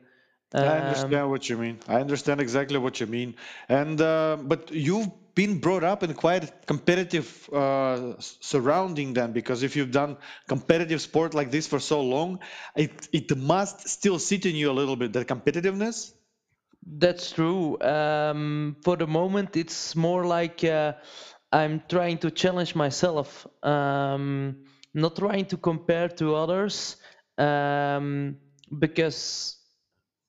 I 0.55 0.79
understand 0.79 1.15
Um, 1.15 1.31
what 1.31 1.49
you 1.49 1.57
mean. 1.59 1.79
I 1.89 2.01
understand 2.01 2.41
exactly 2.41 2.79
what 2.79 3.01
you 3.01 3.07
mean. 3.07 3.35
And 3.69 4.01
uh, 4.01 4.37
but 4.53 4.71
you've 4.73 5.09
been 5.35 5.61
brought 5.61 5.85
up 5.85 6.03
in 6.03 6.15
quite 6.15 6.67
competitive 6.67 7.49
uh, 7.53 8.15
surrounding 8.21 9.15
then, 9.15 9.33
because 9.33 9.63
if 9.63 9.77
you've 9.77 9.93
done 9.93 10.17
competitive 10.49 11.01
sport 11.01 11.35
like 11.35 11.51
this 11.51 11.69
for 11.69 11.79
so 11.81 12.01
long, 12.03 12.41
it 12.75 13.09
it 13.13 13.37
must 13.37 13.89
still 13.89 14.19
sit 14.19 14.45
in 14.45 14.57
you 14.57 14.71
a 14.71 14.77
little 14.81 14.97
bit, 14.97 15.13
that 15.13 15.29
competitiveness. 15.29 16.13
That's 16.87 17.33
true. 17.33 17.81
Um, 17.81 18.77
for 18.83 18.97
the 18.97 19.07
moment, 19.07 19.57
it's 19.57 19.95
more 19.97 20.25
like 20.25 20.65
uh, 20.65 20.95
I'm 21.53 21.83
trying 21.89 22.19
to 22.19 22.31
challenge 22.31 22.75
myself, 22.75 23.47
um, 23.63 24.65
not 24.95 25.17
trying 25.17 25.47
to 25.47 25.57
compare 25.57 26.09
to 26.09 26.35
others, 26.35 26.97
um, 27.39 28.37
because 28.79 29.57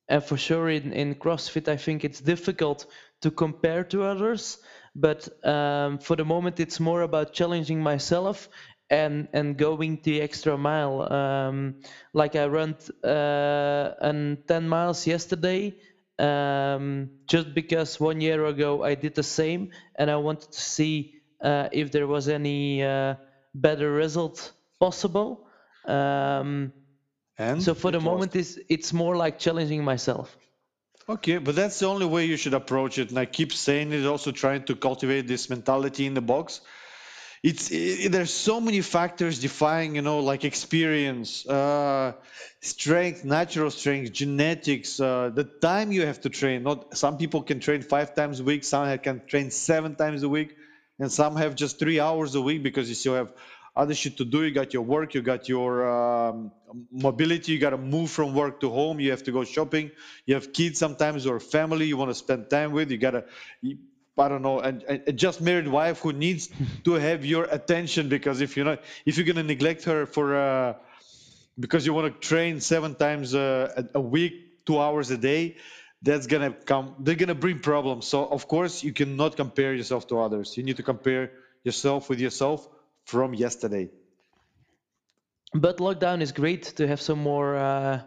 and 0.09 0.23
for 0.23 0.37
sure 0.37 0.69
in, 0.69 0.91
in 0.91 1.15
CrossFit, 1.15 1.67
I 1.69 1.77
think 1.77 2.03
it's 2.03 2.19
difficult 2.19 2.85
to 3.21 3.31
compare 3.31 3.83
to 3.85 4.03
others. 4.03 4.57
But 4.93 5.29
um, 5.47 5.99
for 5.99 6.17
the 6.17 6.25
moment, 6.25 6.59
it's 6.59 6.79
more 6.79 7.01
about 7.01 7.33
challenging 7.33 7.81
myself 7.81 8.49
and 8.89 9.29
and 9.31 9.57
going 9.57 10.01
the 10.03 10.21
extra 10.21 10.57
mile. 10.57 11.11
Um, 11.13 11.75
like 12.13 12.35
I 12.35 12.45
ran 12.45 12.75
uh, 13.05 13.93
an 14.01 14.43
10 14.47 14.67
miles 14.67 15.07
yesterday, 15.07 15.75
um, 16.21 17.09
just 17.27 17.53
because 17.53 17.99
one 17.99 18.21
year 18.21 18.45
ago 18.45 18.83
I 18.83 18.95
did 18.95 19.15
the 19.15 19.23
same, 19.23 19.69
and 19.95 20.09
I 20.11 20.17
wanted 20.17 20.51
to 20.51 20.61
see 20.61 21.15
uh, 21.43 21.69
if 21.71 21.91
there 21.91 22.07
was 22.07 22.27
any 22.29 22.83
uh, 22.83 23.15
better 23.53 23.91
result 23.91 24.53
possible. 24.79 25.47
Um, 25.85 26.73
And 27.37 27.61
so 27.61 27.73
for 27.75 27.91
the 27.91 27.99
it 27.99 28.03
was. 28.03 28.11
moment, 28.11 28.35
it's 28.35 28.57
it's 28.69 28.93
more 28.93 29.15
like 29.25 29.39
challenging 29.39 29.83
myself. 29.83 30.37
Okay, 31.09 31.37
but 31.39 31.55
that's 31.55 31.79
the 31.79 31.87
only 31.87 32.05
way 32.05 32.25
you 32.25 32.37
should 32.37 32.53
approach 32.53 32.97
it. 32.97 33.09
And 33.09 33.19
I 33.19 33.25
keep 33.25 33.51
saying 33.53 33.91
it, 33.91 34.05
also 34.05 34.31
trying 34.31 34.63
to 34.65 34.75
cultivate 34.75 35.27
this 35.27 35.49
mentality 35.49 36.05
in 36.05 36.13
the 36.13 36.21
box. 36.21 36.61
It's 37.43 37.71
i 37.71 38.07
there's 38.07 38.31
so 38.31 38.61
many 38.61 38.81
factors 38.81 39.39
defying, 39.39 39.95
you 39.95 40.03
know, 40.03 40.19
like 40.19 40.43
experience, 40.45 41.43
uh, 41.47 42.13
strength, 42.59 43.25
natural 43.25 43.71
strength, 43.71 44.11
genetics, 44.11 44.99
uh, 44.99 45.31
the 45.33 45.43
time 45.43 45.91
you 45.91 46.05
have 46.05 46.21
to 46.21 46.29
train. 46.29 46.61
Not 46.63 46.95
some 46.95 47.17
people 47.17 47.41
can 47.41 47.59
train 47.59 47.81
five 47.81 48.13
times 48.13 48.39
a 48.39 48.43
week, 48.43 48.63
some 48.63 48.95
can 48.99 49.25
train 49.25 49.49
seven 49.49 49.95
times 49.95 50.21
a 50.21 50.29
week, 50.29 50.55
and 50.99 51.11
some 51.11 51.35
have 51.35 51.55
just 51.55 51.79
three 51.79 51.99
hours 51.99 52.35
a 52.35 52.41
week 52.41 52.61
because 52.61 52.87
you 52.89 52.93
still 52.95 53.15
have 53.15 53.33
other 53.75 53.95
shit 53.95 54.17
to 54.17 54.25
do. 54.25 54.43
You 54.43 54.51
got 54.51 54.71
your 54.73 54.83
work, 54.83 55.15
you 55.15 55.23
got 55.23 55.49
your 55.49 55.71
um, 55.89 56.51
mobility, 56.91 57.53
you 57.53 57.59
got 57.59 57.71
to 57.71 57.77
move 57.77 58.11
from 58.11 58.35
work 58.35 58.59
to 58.59 58.69
home, 58.69 58.99
you 58.99 59.09
have 59.11 59.23
to 59.23 59.31
go 59.31 59.43
shopping, 59.45 59.89
you 60.27 60.35
have 60.35 60.53
kids 60.53 60.77
sometimes 60.77 61.25
or 61.25 61.39
family 61.39 61.87
you 61.87 61.97
want 61.97 62.11
to 62.11 62.15
spend 62.15 62.51
time 62.51 62.71
with, 62.71 62.91
you 62.91 62.99
got 62.99 63.11
to. 63.11 63.23
I 64.17 64.27
don't 64.27 64.41
know, 64.41 64.59
and, 64.59 64.83
just 65.15 65.41
married 65.41 65.67
wife 65.67 65.99
who 65.99 66.13
needs 66.13 66.49
to 66.83 66.93
have 66.93 67.25
your 67.25 67.45
attention 67.45 68.09
because 68.09 68.41
if 68.41 68.55
you're 68.55 68.65
not, 68.65 68.81
if 69.05 69.17
you're 69.17 69.25
gonna 69.25 69.43
neglect 69.43 69.85
her 69.85 70.05
for 70.05 70.35
uh, 70.35 70.73
because 71.59 71.85
you 71.85 71.93
want 71.93 72.13
to 72.13 72.27
train 72.27 72.59
seven 72.59 72.95
times 72.95 73.33
uh, 73.33 73.83
a, 73.93 73.99
a 73.99 74.01
week, 74.01 74.65
two 74.65 74.79
hours 74.79 75.11
a 75.11 75.17
day, 75.17 75.55
that's 76.01 76.27
gonna 76.27 76.51
come. 76.51 76.95
They're 76.99 77.15
gonna 77.15 77.35
bring 77.35 77.59
problems. 77.59 78.07
So 78.07 78.25
of 78.25 78.47
course 78.47 78.83
you 78.83 78.93
cannot 78.93 79.37
compare 79.37 79.73
yourself 79.73 80.07
to 80.07 80.19
others. 80.19 80.57
You 80.57 80.63
need 80.63 80.77
to 80.77 80.83
compare 80.83 81.31
yourself 81.63 82.09
with 82.09 82.19
yourself 82.19 82.67
from 83.05 83.33
yesterday. 83.33 83.89
But 85.53 85.77
lockdown 85.77 86.21
is 86.21 86.31
great 86.31 86.63
to 86.77 86.87
have 86.87 87.01
some 87.01 87.19
more 87.19 87.55
uh, 87.57 88.01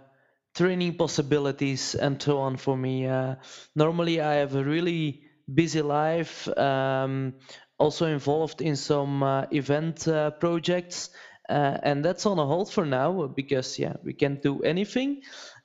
training 0.55 0.97
possibilities 0.97 1.95
and 1.95 2.21
so 2.21 2.39
on 2.39 2.57
for 2.57 2.77
me. 2.77 3.07
Uh, 3.07 3.37
normally, 3.75 4.21
I 4.21 4.35
have 4.35 4.55
a 4.55 4.65
really 4.65 5.24
busy 5.53 5.83
life, 5.83 6.49
um, 6.59 7.35
also 7.79 8.07
involved 8.07 8.61
in 8.61 8.77
some 8.77 9.23
uh, 9.23 9.45
event 9.51 10.07
uh, 10.09 10.31
projects, 10.33 11.11
uh, 11.49 11.77
and 11.83 12.05
that's 12.05 12.27
on 12.27 12.39
a 12.39 12.47
hold 12.47 12.71
for 12.71 12.87
now 12.87 13.27
because 13.27 13.79
yeah, 13.79 13.95
we 14.03 14.13
can't 14.15 14.41
do 14.43 14.61
anything. 14.63 15.21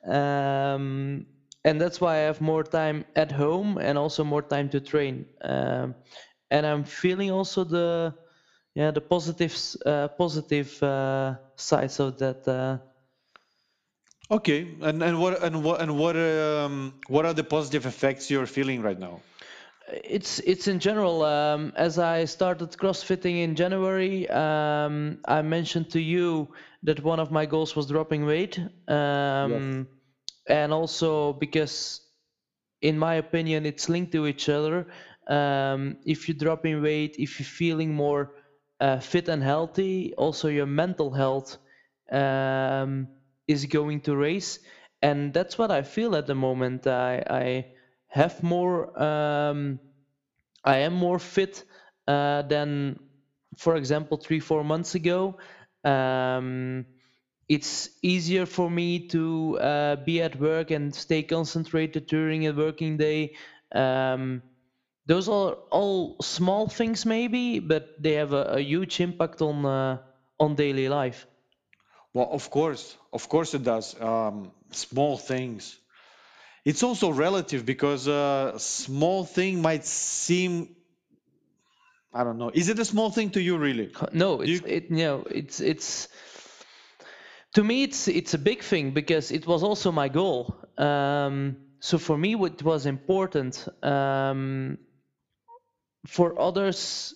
Um, 0.05 1.25
and 1.63 1.79
that's 1.81 1.99
why 2.01 2.15
I 2.15 2.19
have 2.29 2.41
more 2.41 2.63
time 2.63 3.05
at 3.15 3.31
home 3.31 3.77
and 3.77 3.97
also 3.97 4.23
more 4.23 4.41
time 4.41 4.69
to 4.69 4.79
train. 4.81 5.25
Um, 5.41 5.95
and 6.51 6.65
I'm 6.65 6.83
feeling 6.83 7.31
also 7.31 7.63
the 7.63 8.15
yeah 8.75 8.91
the 8.91 9.01
positives 9.01 9.77
uh, 9.85 10.07
positive 10.17 10.81
uh, 10.83 11.35
sides 11.57 11.99
of 11.99 12.17
that 12.19 12.47
Okay, 14.31 14.75
and 14.81 15.01
and 15.03 15.19
what 15.19 15.41
and 15.43 15.63
what 15.63 15.81
and 15.81 15.97
what 15.97 16.15
um 16.15 16.93
what 17.07 17.25
are 17.25 17.33
the 17.33 17.43
positive 17.43 17.85
effects 17.85 18.29
you're 18.29 18.45
feeling 18.47 18.81
right 18.81 18.97
now? 18.97 19.21
It's 19.91 20.39
it's 20.39 20.67
in 20.67 20.79
general 20.79 21.23
um, 21.23 21.71
as 21.75 21.97
i 21.99 22.25
started 22.25 22.69
crossfitting 22.71 23.43
in 23.43 23.55
january 23.55 24.29
um, 24.29 25.17
i 25.27 25.41
mentioned 25.41 25.89
to 25.89 25.99
you 25.99 26.47
that 26.83 27.03
one 27.03 27.19
of 27.19 27.31
my 27.31 27.45
goals 27.45 27.75
was 27.75 27.87
dropping 27.87 28.25
weight 28.25 28.59
Yes. 29.41 29.65
um, 29.67 29.87
and 30.47 30.73
also 30.73 31.33
because 31.33 32.01
in 32.81 32.97
my 32.97 33.15
opinion 33.15 33.65
it's 33.65 33.89
linked 33.89 34.11
to 34.11 34.27
each 34.27 34.49
other 34.49 34.87
um, 35.29 35.97
if 36.05 36.27
you're 36.27 36.37
dropping 36.37 36.81
weight 36.81 37.15
if 37.17 37.39
you're 37.39 37.45
feeling 37.45 37.93
more 37.93 38.31
uh, 38.79 38.99
fit 38.99 39.27
and 39.29 39.43
healthy 39.43 40.13
also 40.17 40.47
your 40.47 40.65
mental 40.67 41.11
health 41.11 41.57
um, 42.11 43.07
is 43.47 43.65
going 43.65 44.01
to 44.01 44.15
raise 44.15 44.59
and 45.01 45.33
that's 45.33 45.57
what 45.57 45.71
i 45.71 45.81
feel 45.81 46.15
at 46.15 46.27
the 46.27 46.35
moment 46.35 46.87
i, 46.87 47.21
I 47.29 47.65
have 48.09 48.43
more 48.43 48.91
um, 49.01 49.79
i 50.63 50.77
am 50.79 50.93
more 50.93 51.19
fit 51.19 51.65
uh, 52.07 52.41
than 52.43 52.99
for 53.57 53.75
example 53.75 54.17
three 54.17 54.39
four 54.39 54.63
months 54.63 54.95
ago 54.95 55.37
um, 55.83 56.85
it's 57.49 57.89
easier 58.03 58.45
for 58.45 58.69
me 58.69 59.07
to 59.09 59.57
uh, 59.59 59.95
be 59.97 60.21
at 60.21 60.39
work 60.39 60.71
and 60.71 60.93
stay 60.95 61.23
concentrated 61.23 62.05
during 62.07 62.47
a 62.47 62.53
working 62.53 62.97
day 62.97 63.35
um, 63.73 64.41
those 65.07 65.29
are 65.29 65.53
all 65.71 66.17
small 66.21 66.67
things 66.67 67.05
maybe 67.05 67.59
but 67.59 68.01
they 68.01 68.13
have 68.13 68.33
a, 68.33 68.43
a 68.57 68.61
huge 68.61 68.99
impact 69.01 69.41
on 69.41 69.65
uh, 69.65 69.97
on 70.39 70.55
daily 70.55 70.89
life 70.89 71.27
Well, 72.13 72.29
of 72.31 72.49
course, 72.49 72.97
of 73.13 73.29
course 73.29 73.53
it 73.53 73.63
does. 73.63 73.99
Um, 73.99 74.51
small 74.71 75.17
things. 75.17 75.77
It's 76.69 76.83
also 76.83 77.09
relative 77.09 77.65
because 77.65 78.07
a 78.07 78.53
small 78.57 79.25
thing 79.25 79.59
might 79.59 79.87
seem, 79.87 80.75
I 82.13 82.23
don't 82.23 82.37
know. 82.37 82.51
Is 82.53 82.69
it 82.69 82.77
a 82.77 82.85
small 82.85 83.09
thing 83.09 83.31
to 83.31 83.41
you 83.41 83.57
really? 83.57 83.91
no 84.13 84.41
it's 84.41 84.51
you? 84.51 84.61
it 84.67 84.91
no 84.91 85.25
it's 85.31 85.59
it's 85.61 86.09
to 87.55 87.63
me 87.63 87.81
it's 87.81 88.07
it's 88.07 88.35
a 88.35 88.37
big 88.37 88.61
thing 88.61 88.91
because 88.91 89.31
it 89.31 89.47
was 89.47 89.63
also 89.63 89.91
my 89.91 90.09
goal 90.09 90.55
um, 90.77 91.57
so 91.79 91.97
for 91.97 92.15
me 92.15 92.35
it 92.35 92.61
was 92.61 92.85
important 92.85 93.67
um, 93.83 94.77
for 96.05 96.39
others 96.39 97.15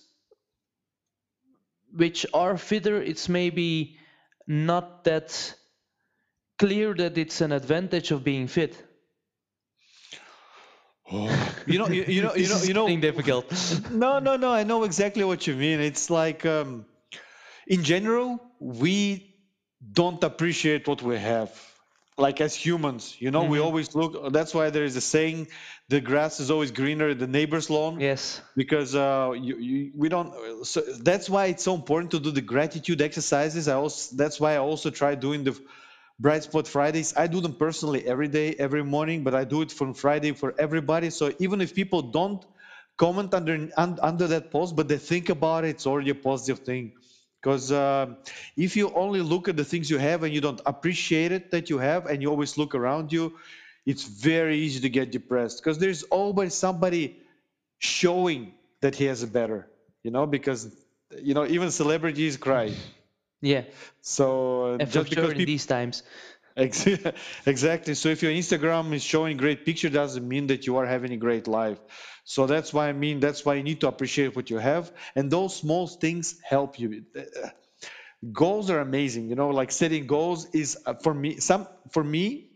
which 1.92 2.26
are 2.34 2.56
fitter 2.56 3.00
it's 3.00 3.28
maybe 3.28 3.98
not 4.48 5.04
that 5.04 5.54
clear 6.58 6.92
that 6.92 7.16
it's 7.18 7.40
an 7.40 7.52
advantage 7.52 8.10
of 8.10 8.24
being 8.24 8.48
fit 8.48 8.74
Oh, 11.12 11.54
you 11.66 11.78
know, 11.78 11.88
you, 11.88 12.04
you 12.08 12.22
know, 12.22 12.34
you 12.34 12.48
know, 12.48 12.62
you 12.62 12.74
know. 12.74 12.88
difficult 13.00 13.46
No, 13.90 14.18
no, 14.18 14.36
no. 14.36 14.50
I 14.52 14.64
know 14.64 14.84
exactly 14.84 15.24
what 15.24 15.46
you 15.46 15.54
mean. 15.54 15.80
It's 15.80 16.10
like, 16.10 16.44
um, 16.46 16.84
in 17.66 17.84
general, 17.84 18.40
we 18.60 19.34
don't 19.92 20.22
appreciate 20.24 20.88
what 20.88 21.02
we 21.02 21.18
have. 21.18 21.50
like 22.24 22.40
as 22.44 22.54
humans 22.66 23.04
you 23.24 23.30
know 23.34 23.42
we 23.52 23.58
Mhm. 23.58 23.64
always 23.66 23.88
look 24.00 24.12
that's 24.36 24.52
why 24.58 24.66
there 24.74 24.84
is 24.90 24.96
a 24.96 25.00
saying 25.06 25.38
the 25.94 26.00
grass 26.10 26.34
is 26.44 26.48
always 26.54 26.70
greener 26.80 27.08
at 27.14 27.18
the 27.24 27.26
neighbor's 27.38 27.68
lawn 27.76 27.98
Yes. 28.00 28.40
because 28.62 28.94
uh, 28.94 29.32
you, 29.48 29.54
you, 29.68 29.78
we 30.02 30.08
don't 30.14 30.30
so 30.72 30.80
that's 31.10 31.28
why 31.34 31.42
it's 31.52 31.64
so 31.70 31.74
important 31.80 32.10
to 32.16 32.20
do 32.26 32.30
the 32.40 32.44
gratitude 32.54 33.00
exercises 33.08 33.66
i 33.74 33.74
also 33.84 34.16
that's 34.22 34.38
why 34.44 34.52
i 34.54 34.60
also 34.70 34.90
try 35.00 35.12
doing 35.26 35.44
the 35.48 35.54
bright 36.18 36.44
spot 36.44 36.68
fridays. 36.68 37.14
I 37.16 37.26
do 37.26 37.40
them 37.40 37.54
personally 37.54 38.06
every 38.06 38.28
day 38.28 38.54
every 38.58 38.84
morning 38.84 39.24
but 39.24 39.34
i 39.34 39.44
do 39.44 39.62
it 39.62 39.72
from 39.72 39.94
friday 39.94 40.32
for 40.32 40.54
everybody. 40.58 41.10
So 41.10 41.32
even 41.38 41.60
if 41.60 41.74
people 41.74 42.02
don't 42.02 42.44
comment 42.96 43.34
under 43.34 43.68
under 43.76 44.28
that 44.28 44.50
post 44.50 44.76
but 44.76 44.88
they 44.88 44.98
think 44.98 45.28
about 45.28 45.64
it 45.64 45.70
it's 45.70 45.86
already 45.86 46.10
a 46.10 46.14
positive 46.14 46.64
thing. 46.64 46.92
Because 47.42 47.70
uh, 47.72 48.14
if 48.56 48.74
you 48.74 48.90
only 48.94 49.20
look 49.20 49.48
at 49.48 49.56
the 49.56 49.64
things 49.64 49.90
you 49.90 49.98
have 49.98 50.22
and 50.22 50.32
you 50.32 50.40
don't 50.40 50.62
appreciate 50.64 51.30
it 51.30 51.50
that 51.50 51.68
you 51.68 51.78
have 51.78 52.06
and 52.06 52.22
you 52.22 52.30
always 52.30 52.56
look 52.56 52.74
around 52.74 53.12
you 53.12 53.36
it's 53.86 54.04
very 54.04 54.60
easy 54.60 54.80
to 54.80 54.88
get 54.88 55.12
depressed. 55.12 55.62
Because 55.62 55.78
there's 55.78 56.04
always 56.04 56.54
somebody 56.54 57.20
showing 57.78 58.54
that 58.80 58.94
he 58.94 59.04
has 59.06 59.22
a 59.22 59.26
better 59.26 59.68
you 60.04 60.10
know 60.10 60.26
because 60.26 60.70
you 61.20 61.34
know 61.34 61.46
even 61.46 61.70
celebrities 61.70 62.36
cry 62.36 62.72
Yeah. 63.44 63.64
so 64.00 64.78
And 64.78 64.90
just 64.90 65.10
because 65.10 65.32
in 65.32 65.36
people 65.36 65.44
these 65.44 65.66
times. 65.66 66.02
Exactly. 67.46 67.94
So 67.94 68.08
if 68.10 68.22
your 68.22 68.32
instagram 68.32 68.92
is 68.94 69.02
showing 69.02 69.36
great 69.36 69.64
picture 69.66 69.90
doesn't 69.90 70.26
mean 70.26 70.46
that 70.48 70.66
you 70.66 70.76
are 70.78 70.86
having 70.86 71.12
a 71.12 71.16
great 71.16 71.48
life. 71.48 71.78
So 72.24 72.46
that's 72.46 72.72
why 72.72 72.88
i 72.88 72.92
mean 72.92 73.20
that's 73.20 73.44
why 73.44 73.54
you 73.54 73.62
need 73.62 73.80
to 73.82 73.88
appreciate 73.88 74.36
what 74.36 74.50
you 74.50 74.58
have. 74.58 74.92
And 75.16 75.30
those 75.30 75.56
small 75.56 75.86
things 75.88 76.40
help 76.42 76.78
you. 76.78 77.04
Goals 78.32 78.70
are 78.70 78.80
amazing 78.80 79.28
you 79.28 79.36
know 79.36 79.50
like 79.50 79.70
setting 79.70 80.06
goals 80.06 80.46
is 80.54 80.78
uh, 80.86 80.94
for 80.94 81.12
me 81.12 81.40
some 81.40 81.66
for 81.90 82.02
me 82.02 82.50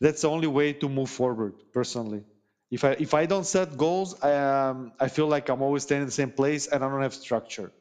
that's 0.00 0.22
the 0.22 0.30
only 0.30 0.46
way 0.46 0.72
to 0.74 0.88
move 0.88 1.10
forward 1.10 1.54
personally. 1.72 2.22
If 2.70 2.84
i 2.84 2.92
if 3.06 3.14
i 3.14 3.26
don't 3.26 3.46
set 3.46 3.76
goals 3.76 4.14
i 4.22 4.32
um, 4.34 4.92
i 5.00 5.08
feel 5.08 5.26
like 5.26 5.48
i'm 5.48 5.62
always 5.62 5.82
staying 5.84 6.02
in 6.02 6.06
the 6.06 6.18
same 6.22 6.30
place 6.40 6.68
and 6.68 6.84
i 6.84 6.88
don't 6.88 7.02
have 7.02 7.14
structure 7.14 7.72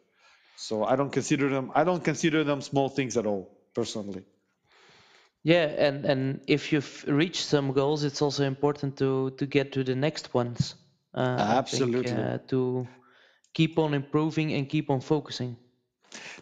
so 0.57 0.83
i 0.85 0.95
don't 0.97 1.11
consider 1.13 1.49
them 1.49 1.71
i 1.75 1.83
don't 1.83 2.03
consider 2.03 2.43
them 2.43 2.61
small 2.61 2.89
things 2.89 3.17
at 3.17 3.25
all 3.25 3.43
personally 3.73 4.25
Yeah, 5.43 5.65
and 5.87 6.05
and 6.05 6.41
if 6.47 6.71
you've 6.73 7.05
reached 7.07 7.43
some 7.45 7.73
goals, 7.73 8.03
it's 8.03 8.21
also 8.21 8.43
important 8.45 8.97
to 8.97 9.31
to 9.37 9.45
get 9.47 9.71
to 9.73 9.83
the 9.83 9.95
next 9.95 10.33
ones. 10.33 10.75
Uh, 11.13 11.45
I 11.55 11.57
think 11.71 11.95
absolutely 11.97 12.05
uh, 12.05 12.39
to 12.49 12.87
keep 13.53 13.77
on 13.79 13.93
improving 13.93 14.53
and 14.53 14.67
keep 14.69 14.89
on 14.89 15.01
focusing. 15.01 15.57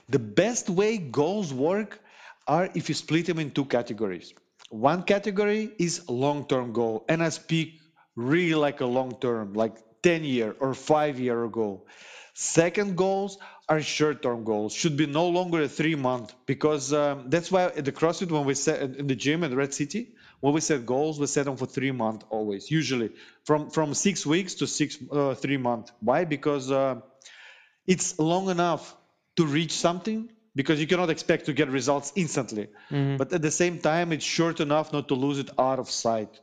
The 0.10 0.20
best 0.20 0.70
way 0.70 0.98
goals 0.98 1.54
work 1.54 2.00
are 2.48 2.70
if 2.76 2.90
you 2.90 2.96
split 2.96 3.26
them 3.28 3.40
in 3.40 3.52
two 3.52 3.66
categories. 3.66 4.34
One 4.70 5.04
category 5.04 5.72
is 5.80 6.08
long-term 6.10 6.74
goal, 6.74 7.06
and 7.10 7.24
I 7.24 7.30
speak 7.30 7.80
really 8.16 8.56
like 8.56 8.82
a 8.82 8.86
long-term, 8.86 9.54
like 9.54 9.78
10 10.04 10.24
year 10.24 10.56
or 10.60 10.74
5 10.74 11.20
year 11.20 11.48
goal. 11.48 11.88
Second 12.34 12.98
goals 12.98 13.38
are 13.68 13.82
short-term 13.82 14.44
goals, 14.44 14.74
should 14.74 14.96
be 14.96 15.08
no 15.08 15.28
longer 15.30 15.62
a 15.64 15.68
three 15.68 15.96
month 15.96 16.34
because 16.46 16.94
um, 16.94 17.30
that's 17.30 17.52
why 17.52 17.64
at 17.66 17.84
the 17.84 17.92
CrossFit 17.92 18.32
when 18.32 18.46
we 18.46 18.54
set 18.54 18.82
in 18.82 19.08
the 19.08 19.16
gym 19.16 19.44
at 19.44 19.52
Red 19.54 19.74
City, 19.74 20.14
when 20.40 20.54
we 20.54 20.62
set 20.62 20.86
goals, 20.86 21.20
we 21.20 21.28
set 21.28 21.46
them 21.46 21.58
for 21.58 21.66
three 21.66 21.92
months 21.92 22.26
always, 22.30 22.70
usually 22.70 23.10
from 23.44 23.70
from 23.72 23.94
six 23.94 24.26
weeks 24.26 24.56
to 24.56 24.68
six 24.68 24.98
uh, 25.12 25.34
three 25.34 25.58
months. 25.58 25.92
Why? 26.00 26.26
Because 26.26 26.72
uh, 26.72 27.02
it's 27.88 28.20
long 28.20 28.50
enough 28.50 28.96
to 29.38 29.46
reach 29.46 29.72
something 29.74 30.30
because 30.56 30.80
you 30.80 30.88
cannot 30.88 31.10
expect 31.10 31.46
to 31.48 31.54
get 31.54 31.70
results 31.70 32.14
instantly 32.16 32.68
Mhm. 32.92 33.18
but 33.18 33.34
at 33.34 33.42
the 33.42 33.52
same 33.52 33.80
time 33.80 34.14
it's 34.14 34.24
short 34.26 34.60
enough 34.60 34.94
not 34.94 35.08
to 35.10 35.16
lose 35.16 35.40
it 35.40 35.50
out 35.60 35.80
of 35.80 35.90
sight 35.90 36.40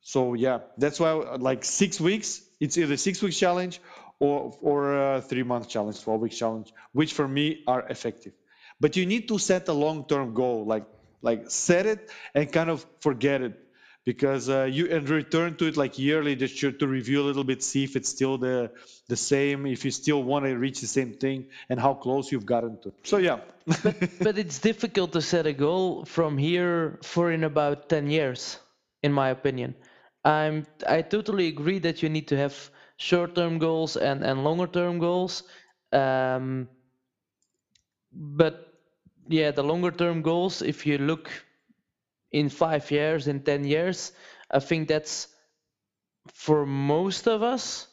so 0.00 0.34
yeah 0.34 0.58
that's 0.84 1.00
why 1.00 1.12
like 1.48 1.64
six 1.64 2.00
weeks 2.00 2.40
it's 2.60 2.78
either 2.78 2.96
six 2.96 3.22
weeks 3.22 3.38
challenge 3.38 3.80
or 4.20 4.54
or 4.60 5.14
a 5.14 5.20
three 5.20 5.42
month 5.42 5.68
challenge 5.68 6.02
12 6.02 6.20
week 6.20 6.32
challenge 6.32 6.72
which 6.92 7.12
for 7.12 7.28
me 7.28 7.62
are 7.66 7.86
effective. 7.88 8.32
But 8.80 8.96
you 8.96 9.06
need 9.06 9.28
to 9.28 9.38
set 9.38 9.68
a 9.68 9.72
long 9.72 10.04
term 10.04 10.34
goal 10.34 10.66
like 10.66 10.86
like 11.22 11.50
set 11.50 11.86
it 11.86 12.10
and 12.34 12.50
kind 12.52 12.70
of 12.70 12.84
forget 13.00 13.42
it 13.42 13.64
because 14.04 14.48
uh, 14.48 14.64
you 14.64 14.88
and 14.90 15.08
return 15.08 15.56
to 15.56 15.66
it 15.66 15.76
like 15.76 15.98
yearly 15.98 16.36
just 16.36 16.58
to, 16.60 16.72
to 16.72 16.86
review 16.86 17.20
a 17.20 17.26
little 17.26 17.44
bit 17.44 17.62
see 17.62 17.84
if 17.84 17.96
it's 17.96 18.08
still 18.08 18.38
the 18.38 18.70
the 19.08 19.16
same 19.16 19.66
if 19.66 19.84
you 19.84 19.90
still 19.90 20.22
want 20.22 20.44
to 20.44 20.56
reach 20.56 20.80
the 20.80 20.86
same 20.86 21.12
thing 21.12 21.46
and 21.68 21.80
how 21.80 21.94
close 21.94 22.32
you've 22.32 22.46
gotten 22.46 22.80
to 22.82 22.92
so 23.04 23.18
yeah. 23.18 23.40
But, 23.82 23.96
But 24.20 24.38
it's 24.38 24.58
difficult 24.58 25.12
to 25.12 25.20
set 25.20 25.46
a 25.46 25.52
goal 25.52 26.04
from 26.04 26.38
here 26.38 26.98
for 27.02 27.30
in 27.30 27.44
about 27.44 27.88
10 27.88 28.08
years, 28.08 28.58
in 29.02 29.12
my 29.12 29.28
opinion. 29.28 29.74
I'm 30.24 30.66
I 30.86 31.02
totally 31.02 31.48
agree 31.48 31.78
that 31.80 32.02
you 32.02 32.08
need 32.08 32.28
to 32.28 32.36
have 32.36 32.54
short-term 32.98 33.58
goals 33.58 33.96
and 33.96 34.22
and 34.22 34.44
longer-term 34.44 34.98
goals. 34.98 35.42
Um, 35.92 36.68
but 38.12 38.74
yeah, 39.28 39.50
the 39.52 39.62
longer-term 39.62 40.22
goals, 40.22 40.62
if 40.62 40.86
you 40.86 40.98
look 40.98 41.30
in 42.30 42.48
five 42.48 42.90
years, 42.90 43.26
in 43.28 43.40
10 43.42 43.64
years, 43.64 44.12
I 44.50 44.60
think 44.60 44.88
that's 44.88 45.28
for 46.32 46.66
most 46.66 47.26
of 47.26 47.42
us 47.42 47.86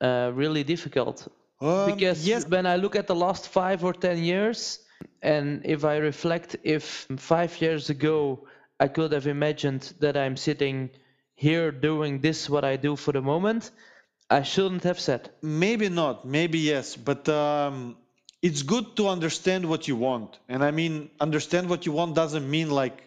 uh, 0.00 0.30
really 0.34 0.64
difficult 0.64 1.28
um, 1.60 1.86
because 1.86 2.26
yes 2.26 2.46
when 2.48 2.66
I 2.66 2.76
look 2.76 2.96
at 2.96 3.06
the 3.06 3.14
last 3.14 3.48
five 3.48 3.84
or 3.84 3.92
ten 3.92 4.18
years, 4.18 4.80
and 5.22 5.62
if 5.64 5.84
I 5.84 5.96
reflect 5.96 6.56
if 6.64 7.06
five 7.16 7.60
years 7.60 7.90
ago 7.90 8.46
I 8.78 8.88
could 8.88 9.12
have 9.12 9.26
imagined 9.26 9.94
that 10.00 10.16
I'm 10.16 10.36
sitting 10.36 10.90
here 11.34 11.70
doing 11.70 12.20
this, 12.20 12.50
what 12.50 12.64
I 12.64 12.76
do 12.76 12.96
for 12.96 13.12
the 13.12 13.22
moment, 13.22 13.70
I 14.30 14.42
shouldn't 14.42 14.84
have 14.84 14.98
said. 15.00 15.30
Maybe 15.42 15.88
not, 15.88 16.24
maybe 16.24 16.58
yes, 16.58 16.96
but 16.96 17.28
um, 17.28 17.96
it's 18.42 18.62
good 18.62 18.96
to 18.96 19.08
understand 19.08 19.68
what 19.68 19.86
you 19.88 19.96
want. 19.96 20.38
And 20.48 20.64
I 20.64 20.70
mean, 20.70 21.10
understand 21.20 21.68
what 21.68 21.86
you 21.86 21.92
want 21.92 22.14
doesn't 22.14 22.48
mean 22.48 22.70
like 22.70 23.02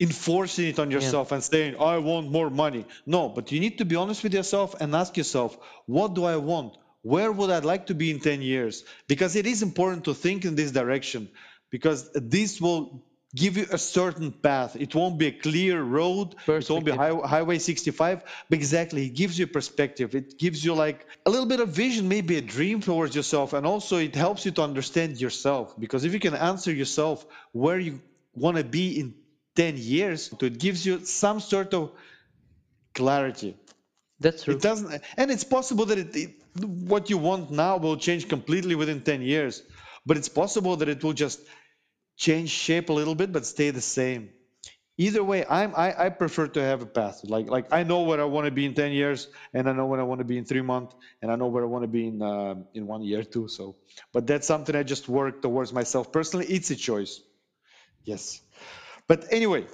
enforcing 0.00 0.68
it 0.68 0.78
on 0.78 0.90
Yeah. 0.90 0.96
yourself 0.96 1.32
and 1.32 1.42
saying, 1.44 1.76
I 1.78 1.98
want 1.98 2.30
more 2.30 2.50
money. 2.50 2.86
No, 3.06 3.28
but 3.28 3.52
you 3.52 3.60
need 3.60 3.78
to 3.78 3.84
be 3.84 3.96
honest 3.96 4.22
with 4.22 4.34
yourself 4.34 4.74
and 4.80 4.94
ask 4.94 5.16
yourself, 5.16 5.56
what 5.86 6.14
do 6.14 6.24
I 6.24 6.36
want? 6.36 6.76
Where 7.02 7.30
would 7.30 7.50
I 7.50 7.58
like 7.58 7.86
to 7.86 7.94
be 7.94 8.10
in 8.10 8.20
10 8.20 8.42
years? 8.42 8.84
Because 9.08 9.36
it 9.36 9.46
is 9.46 9.62
important 9.62 10.04
to 10.04 10.14
think 10.14 10.44
in 10.44 10.54
this 10.54 10.70
direction 10.72 11.28
because 11.70 12.10
this 12.14 12.60
will 12.60 13.04
give 13.34 13.56
you 13.56 13.66
a 13.70 13.78
certain 13.78 14.30
path. 14.30 14.76
It 14.76 14.94
won't 14.94 15.18
be 15.18 15.26
a 15.26 15.32
clear 15.32 15.82
road. 15.82 16.34
It 16.46 16.68
won't 16.68 16.84
be 16.84 16.92
high, 16.92 17.14
Highway 17.14 17.58
65. 17.58 18.22
But 18.48 18.56
exactly, 18.56 19.06
it 19.06 19.14
gives 19.14 19.38
you 19.38 19.46
perspective. 19.46 20.14
It 20.14 20.38
gives 20.38 20.64
you 20.64 20.74
like 20.74 21.06
a 21.24 21.30
little 21.30 21.46
bit 21.46 21.60
of 21.60 21.70
vision, 21.70 22.08
maybe 22.08 22.36
a 22.36 22.42
dream 22.42 22.80
towards 22.80 23.16
yourself. 23.16 23.52
And 23.54 23.66
also 23.66 23.96
it 23.96 24.14
helps 24.14 24.44
you 24.44 24.50
to 24.52 24.62
understand 24.62 25.20
yourself. 25.20 25.78
Because 25.78 26.04
if 26.04 26.12
you 26.12 26.20
can 26.20 26.34
answer 26.34 26.72
yourself 26.72 27.24
where 27.52 27.78
you 27.78 28.00
want 28.34 28.58
to 28.58 28.64
be 28.64 29.00
in 29.00 29.14
10 29.56 29.76
years, 29.76 30.30
so 30.38 30.46
it 30.46 30.58
gives 30.58 30.84
you 30.84 31.04
some 31.04 31.40
sort 31.40 31.72
of 31.74 31.92
clarity. 32.94 33.56
That's 34.20 34.44
true. 34.44 34.54
It 34.54 34.62
doesn't, 34.62 35.02
and 35.16 35.30
it's 35.30 35.44
possible 35.44 35.86
that 35.86 35.98
it, 35.98 36.16
it, 36.16 36.30
what 36.62 37.10
you 37.10 37.18
want 37.18 37.50
now 37.50 37.78
will 37.78 37.96
change 37.96 38.28
completely 38.28 38.74
within 38.74 39.00
10 39.00 39.22
years. 39.22 39.62
But 40.06 40.16
it's 40.16 40.28
possible 40.28 40.76
that 40.76 40.88
it 40.88 41.02
will 41.02 41.12
just 41.12 41.40
change 42.22 42.50
shape 42.50 42.88
a 42.88 42.92
little 43.00 43.14
bit, 43.14 43.32
but 43.32 43.44
stay 43.46 43.70
the 43.70 43.80
same. 43.80 44.30
Either 44.98 45.22
way, 45.24 45.44
I'm 45.48 45.74
I, 45.74 45.88
I 46.04 46.08
prefer 46.10 46.46
to 46.56 46.62
have 46.62 46.82
a 46.82 46.86
path. 46.86 47.22
Like 47.24 47.48
like 47.48 47.72
I 47.72 47.82
know 47.82 48.02
where 48.02 48.20
I 48.20 48.28
want 48.34 48.44
to 48.46 48.54
be 48.60 48.64
in 48.66 48.74
10 48.74 48.92
years, 48.92 49.28
and 49.52 49.68
I 49.68 49.72
know 49.72 49.86
where 49.86 50.00
I 50.00 50.04
want 50.04 50.20
to 50.20 50.28
be 50.32 50.38
in 50.38 50.44
three 50.44 50.62
months, 50.62 50.94
and 51.20 51.32
I 51.32 51.36
know 51.36 51.48
where 51.48 51.64
I 51.64 51.70
want 51.74 51.84
to 51.88 51.92
be 51.98 52.06
in 52.06 52.22
uh, 52.22 52.54
in 52.74 52.86
one 52.86 53.02
year 53.02 53.24
too. 53.24 53.48
So, 53.48 53.76
but 54.12 54.26
that's 54.26 54.46
something 54.46 54.76
I 54.76 54.84
just 54.94 55.08
work 55.08 55.42
towards 55.42 55.72
myself 55.72 56.12
personally. 56.12 56.46
It's 56.46 56.70
a 56.70 56.76
choice. 56.76 57.20
Yes. 58.04 58.40
But 59.08 59.26
anyway, 59.30 59.66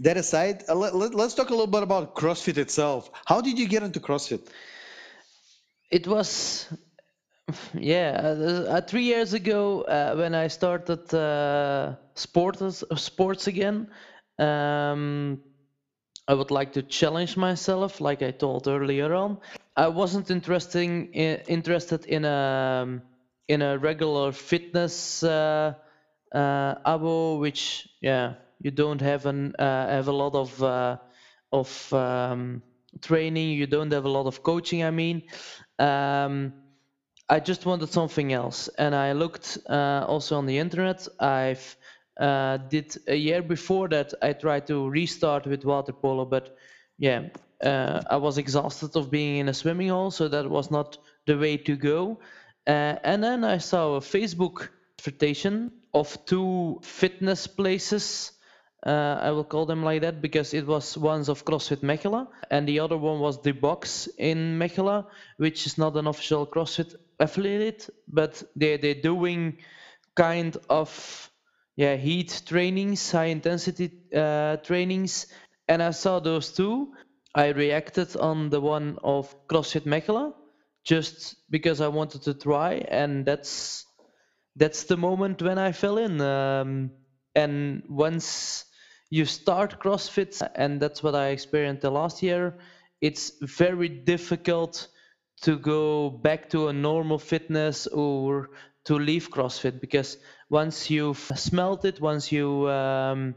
that 0.00 0.16
aside, 0.16 0.64
uh, 0.68 0.74
let, 0.74 0.94
let, 0.94 1.14
let's 1.14 1.34
talk 1.34 1.48
a 1.48 1.56
little 1.58 1.74
bit 1.78 1.82
about 1.82 2.14
CrossFit 2.14 2.58
itself. 2.58 3.10
How 3.24 3.40
did 3.40 3.58
you 3.58 3.68
get 3.68 3.82
into 3.82 4.00
CrossFit? 4.00 4.46
It 5.90 6.06
was, 6.06 6.66
yeah, 7.74 8.20
uh, 8.22 8.76
uh, 8.76 8.80
three 8.80 9.02
years 9.04 9.34
ago 9.34 9.82
uh, 9.82 10.14
when 10.14 10.34
I 10.34 10.48
started 10.48 11.12
uh, 11.14 11.94
sports 12.14 12.84
sports 12.96 13.46
again. 13.46 13.88
Um, 14.38 15.40
I 16.28 16.34
would 16.34 16.50
like 16.50 16.72
to 16.74 16.82
challenge 16.82 17.36
myself, 17.36 18.00
like 18.00 18.22
I 18.22 18.30
told 18.32 18.68
earlier 18.68 19.14
on. 19.14 19.38
I 19.76 19.88
wasn't 19.88 20.30
interesting 20.30 21.12
interested 21.14 22.06
in 22.06 22.24
a 22.24 23.00
in 23.48 23.62
a 23.62 23.78
regular 23.78 24.32
fitness 24.32 25.22
uh, 25.22 25.74
uh, 26.34 26.74
abo, 26.86 27.40
which 27.40 27.88
yeah, 28.00 28.34
you 28.60 28.70
don't 28.70 29.00
have 29.00 29.26
an 29.26 29.54
uh, 29.58 29.88
have 29.88 30.08
a 30.08 30.12
lot 30.12 30.34
of 30.34 30.62
uh, 30.62 30.96
of 31.52 31.92
um, 31.92 32.62
training. 33.02 33.50
You 33.58 33.66
don't 33.66 33.92
have 33.92 34.04
a 34.06 34.10
lot 34.10 34.26
of 34.26 34.42
coaching. 34.42 34.84
I 34.84 34.90
mean, 34.90 35.22
um, 35.78 36.52
I 37.28 37.40
just 37.40 37.66
wanted 37.66 37.90
something 37.92 38.32
else, 38.32 38.68
and 38.78 38.94
I 38.94 39.12
looked 39.12 39.58
uh, 39.68 40.04
also 40.06 40.36
on 40.36 40.46
the 40.46 40.58
internet. 40.58 41.08
I've 41.20 41.76
Uh, 42.16 42.58
did 42.70 42.96
a 43.08 43.16
year 43.16 43.42
before 43.42 43.88
that, 43.88 44.14
I 44.22 44.34
tried 44.34 44.66
to 44.66 44.88
restart 44.88 45.46
with 45.46 45.64
water 45.64 45.92
polo, 45.92 46.24
but 46.24 46.56
yeah, 46.96 47.28
uh, 47.64 48.02
I 48.08 48.18
was 48.18 48.38
exhausted 48.38 48.96
of 48.96 49.10
being 49.10 49.38
in 49.40 49.48
a 49.48 49.54
swimming 49.54 49.88
hole, 49.90 50.10
so 50.12 50.28
that 50.28 50.48
was 50.48 50.70
not 50.70 50.98
the 51.26 51.36
way 51.36 51.56
to 51.56 51.76
go. 51.76 52.20
Uh, 52.66 52.94
and 53.02 53.22
then 53.22 53.42
I 53.44 53.58
saw 53.58 53.96
a 53.96 54.00
Facebook 54.00 54.68
advertisement 54.98 55.72
of 55.92 56.24
two 56.24 56.78
fitness 56.82 57.48
places. 57.48 58.32
Uh, 58.86 59.18
I 59.20 59.30
will 59.32 59.44
call 59.44 59.66
them 59.66 59.82
like 59.82 60.02
that 60.02 60.20
because 60.20 60.54
it 60.54 60.66
was 60.66 60.96
one's 60.96 61.28
of 61.28 61.44
CrossFit 61.44 61.82
Mechelen 61.82 62.28
and 62.50 62.68
the 62.68 62.80
other 62.80 62.98
one 62.98 63.18
was 63.18 63.40
the 63.42 63.52
Box 63.52 64.08
in 64.18 64.58
Mechelen, 64.58 65.04
which 65.38 65.66
is 65.66 65.78
not 65.78 65.96
an 65.96 66.06
official 66.06 66.46
CrossFit 66.46 66.94
affiliate, 67.18 67.88
but 68.08 68.42
they 68.56 68.76
they're 68.76 68.94
doing 69.02 69.58
kind 70.16 70.56
of 70.68 71.30
yeah 71.76 71.96
HIIT 71.96 72.46
trainings, 72.46 73.10
high 73.10 73.26
intensity 73.26 73.90
uh, 74.14 74.56
trainings, 74.58 75.26
and 75.68 75.82
I 75.82 75.90
saw 75.90 76.20
those 76.20 76.52
two. 76.52 76.92
I 77.34 77.48
reacted 77.48 78.16
on 78.16 78.50
the 78.50 78.60
one 78.60 78.98
of 79.02 79.34
CrossFit 79.48 79.84
Mechelen 79.86 80.34
just 80.84 81.36
because 81.50 81.80
I 81.80 81.88
wanted 81.88 82.22
to 82.22 82.34
try, 82.34 82.74
and 82.88 83.26
that's 83.26 83.86
that's 84.56 84.84
the 84.84 84.96
moment 84.96 85.42
when 85.42 85.58
I 85.58 85.72
fell 85.72 85.98
in. 85.98 86.20
Um, 86.20 86.90
and 87.34 87.82
once 87.88 88.66
you 89.10 89.24
start 89.24 89.80
CrossFit, 89.80 90.40
and 90.54 90.80
that's 90.80 91.02
what 91.02 91.14
I 91.14 91.28
experienced 91.28 91.82
the 91.82 91.90
last 91.90 92.22
year, 92.22 92.58
it's 93.00 93.32
very 93.40 93.88
difficult 93.88 94.88
to 95.42 95.58
go 95.58 96.10
back 96.10 96.50
to 96.50 96.68
a 96.68 96.72
normal 96.72 97.18
fitness 97.18 97.86
or 97.86 98.50
to 98.84 98.94
leave 98.98 99.30
CrossFit 99.30 99.80
because 99.80 100.16
once 100.48 100.90
you've 100.90 101.30
smelt 101.36 101.84
it, 101.84 102.00
once 102.00 102.30
you 102.30 102.68
um, 102.68 103.34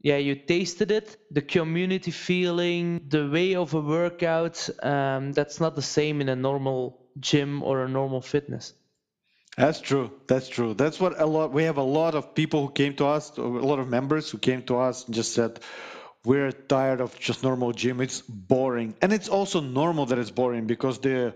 yeah 0.00 0.16
you 0.16 0.34
tasted 0.34 0.90
it, 0.90 1.16
the 1.30 1.42
community 1.42 2.10
feeling, 2.10 3.00
the 3.08 3.28
way 3.28 3.54
of 3.54 3.74
a 3.74 3.80
workout, 3.80 4.68
um, 4.82 5.32
that's 5.32 5.60
not 5.60 5.74
the 5.74 5.82
same 5.82 6.20
in 6.20 6.28
a 6.28 6.36
normal 6.36 6.98
gym 7.18 7.62
or 7.62 7.84
a 7.84 7.88
normal 7.88 8.20
fitness. 8.20 8.74
That's 9.56 9.80
true. 9.80 10.10
That's 10.26 10.48
true. 10.48 10.74
That's 10.74 11.00
what 11.00 11.18
a 11.18 11.24
lot. 11.24 11.50
We 11.50 11.64
have 11.64 11.78
a 11.78 11.82
lot 11.82 12.14
of 12.14 12.34
people 12.34 12.66
who 12.66 12.72
came 12.72 12.94
to 12.96 13.06
us, 13.06 13.36
a 13.38 13.42
lot 13.42 13.78
of 13.78 13.88
members 13.88 14.30
who 14.30 14.38
came 14.38 14.62
to 14.64 14.76
us 14.78 15.06
and 15.06 15.14
just 15.14 15.32
said, 15.32 15.60
"We're 16.26 16.52
tired 16.52 17.00
of 17.00 17.18
just 17.18 17.42
normal 17.42 17.72
gym. 17.72 18.00
It's 18.00 18.20
boring." 18.20 18.94
And 19.00 19.12
it's 19.12 19.28
also 19.28 19.60
normal 19.60 20.06
that 20.06 20.18
it's 20.18 20.30
boring 20.30 20.66
because 20.66 20.98
the 20.98 21.34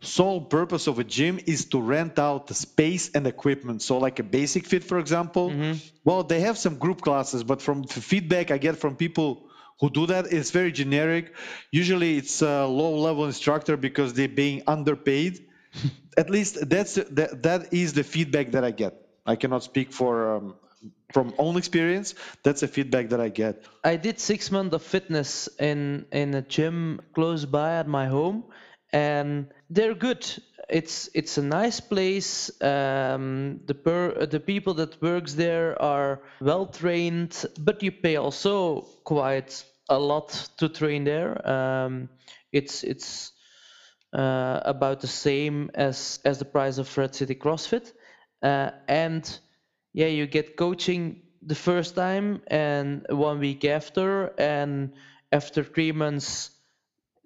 sole 0.00 0.40
purpose 0.40 0.88
of 0.88 0.98
a 0.98 1.04
gym 1.04 1.38
is 1.46 1.66
to 1.66 1.80
rent 1.80 2.18
out 2.18 2.48
the 2.48 2.54
space 2.54 3.10
and 3.14 3.26
equipment. 3.26 3.82
So, 3.82 3.98
like 3.98 4.18
a 4.18 4.24
Basic-Fit, 4.24 4.82
for 4.82 4.98
example, 4.98 5.50
mm-hmm. 5.50 5.78
well, 6.04 6.24
they 6.24 6.40
have 6.40 6.58
some 6.58 6.76
group 6.78 7.00
classes, 7.00 7.44
but 7.44 7.62
from 7.62 7.82
the 7.82 8.00
feedback 8.00 8.50
I 8.50 8.58
get 8.58 8.78
from 8.78 8.96
people 8.96 9.48
who 9.80 9.90
do 9.90 10.06
that, 10.06 10.32
it's 10.32 10.50
very 10.50 10.72
generic. 10.72 11.34
Usually, 11.70 12.16
it's 12.16 12.42
a 12.42 12.66
low-level 12.66 13.26
instructor 13.26 13.76
because 13.76 14.14
they're 14.14 14.36
being 14.44 14.62
underpaid 14.66 15.46
at 16.16 16.30
least 16.30 16.68
that's 16.68 16.94
that, 16.94 17.42
that 17.42 17.72
is 17.72 17.92
the 17.92 18.04
feedback 18.04 18.52
that 18.52 18.64
I 18.64 18.70
get. 18.70 18.94
I 19.24 19.36
cannot 19.36 19.62
speak 19.62 19.92
for 19.92 20.36
um, 20.36 20.54
from 21.12 21.34
own 21.38 21.56
experience. 21.56 22.14
That's 22.42 22.60
the 22.60 22.68
feedback 22.68 23.10
that 23.10 23.20
I 23.20 23.28
get. 23.28 23.64
I 23.84 23.96
did 23.96 24.18
six 24.18 24.50
months 24.50 24.74
of 24.74 24.82
fitness 24.82 25.48
in 25.58 26.06
in 26.12 26.34
a 26.34 26.42
gym 26.42 27.00
close 27.14 27.44
by 27.44 27.78
at 27.78 27.88
my 27.88 28.06
home, 28.06 28.44
and 28.92 29.46
they're 29.70 29.94
good. 29.94 30.26
It's 30.68 31.10
it's 31.14 31.38
a 31.38 31.42
nice 31.42 31.80
place. 31.80 32.50
Um, 32.62 33.60
the 33.66 33.74
per, 33.74 34.26
the 34.26 34.40
people 34.40 34.74
that 34.74 35.00
works 35.02 35.34
there 35.34 35.80
are 35.82 36.22
well 36.40 36.66
trained, 36.66 37.44
but 37.58 37.82
you 37.82 37.92
pay 37.92 38.16
also 38.16 38.82
quite 39.04 39.64
a 39.88 39.98
lot 39.98 40.28
to 40.58 40.68
train 40.68 41.04
there. 41.04 41.46
Um, 41.46 42.08
it's 42.52 42.84
it's 42.84 43.32
uh, 44.12 44.60
about 44.64 45.00
the 45.00 45.08
same 45.08 45.70
as 45.74 46.20
as 46.24 46.38
the 46.38 46.44
price 46.44 46.78
of 46.78 46.96
Red 46.96 47.14
City 47.14 47.34
CrossFit, 47.34 47.92
uh, 48.42 48.70
and 48.88 49.40
yeah, 49.92 50.06
you 50.06 50.26
get 50.26 50.56
coaching 50.56 51.22
the 51.42 51.54
first 51.54 51.94
time 51.96 52.42
and 52.46 53.06
one 53.10 53.38
week 53.40 53.64
after, 53.64 54.32
and 54.38 54.92
after 55.32 55.64
three 55.64 55.92
months, 55.92 56.50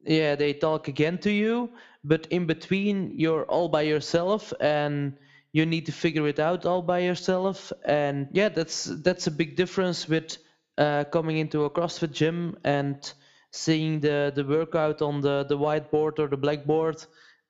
yeah, 0.04 0.36
they 0.36 0.52
talk 0.52 0.88
again 0.88 1.18
to 1.18 1.30
you, 1.30 1.70
but 2.04 2.26
in 2.30 2.46
between 2.46 3.12
you're 3.18 3.44
all 3.44 3.68
by 3.68 3.82
yourself 3.82 4.52
and 4.60 5.14
you 5.52 5.66
need 5.66 5.86
to 5.86 5.92
figure 5.92 6.28
it 6.28 6.38
out 6.38 6.66
all 6.66 6.82
by 6.82 7.00
yourself. 7.00 7.72
And 7.84 8.28
yeah 8.32 8.48
that's 8.50 8.84
that's 8.84 9.26
a 9.26 9.30
big 9.30 9.56
difference 9.56 10.08
with 10.08 10.38
uh, 10.78 11.04
coming 11.04 11.38
into 11.38 11.64
a 11.64 11.70
crossfit 11.70 12.12
gym 12.12 12.56
and 12.64 13.12
seeing 13.50 14.00
the 14.00 14.32
the 14.34 14.44
workout 14.44 15.02
on 15.02 15.20
the 15.20 15.44
the 15.48 15.58
whiteboard 15.58 16.18
or 16.18 16.28
the 16.28 16.36
blackboard 16.36 17.04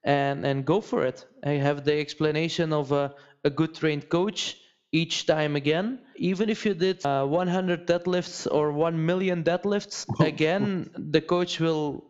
and 0.04 0.46
and 0.46 0.64
go 0.64 0.80
for 0.80 1.04
it. 1.04 1.26
I 1.44 1.52
have 1.52 1.84
the 1.84 1.98
explanation 2.00 2.72
of 2.72 2.92
a, 2.92 3.14
a 3.44 3.50
good 3.50 3.74
trained 3.74 4.08
coach 4.08 4.56
each 4.92 5.26
time 5.26 5.56
again 5.56 5.98
even 6.16 6.48
if 6.48 6.64
you 6.64 6.74
did 6.74 7.04
uh, 7.04 7.24
100 7.26 7.86
deadlifts 7.86 8.46
or 8.50 8.72
1 8.72 9.04
million 9.04 9.42
deadlifts 9.42 10.06
again 10.20 10.90
the 10.96 11.20
coach 11.20 11.58
will 11.60 12.04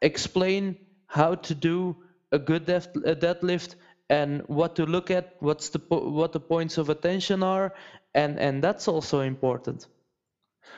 explain 0.00 0.76
how 1.06 1.34
to 1.34 1.54
do 1.54 1.96
a 2.32 2.38
good 2.38 2.66
deadlift 2.66 3.74
and 4.08 4.42
what 4.46 4.76
to 4.76 4.86
look 4.86 5.10
at 5.10 5.34
what's 5.40 5.70
the 5.70 5.80
what 5.88 6.32
the 6.32 6.40
points 6.40 6.78
of 6.78 6.88
attention 6.88 7.42
are 7.42 7.74
and 8.14 8.38
and 8.38 8.62
that's 8.62 8.88
also 8.88 9.20
important 9.20 9.86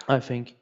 i 0.08 0.18
think 0.18 0.56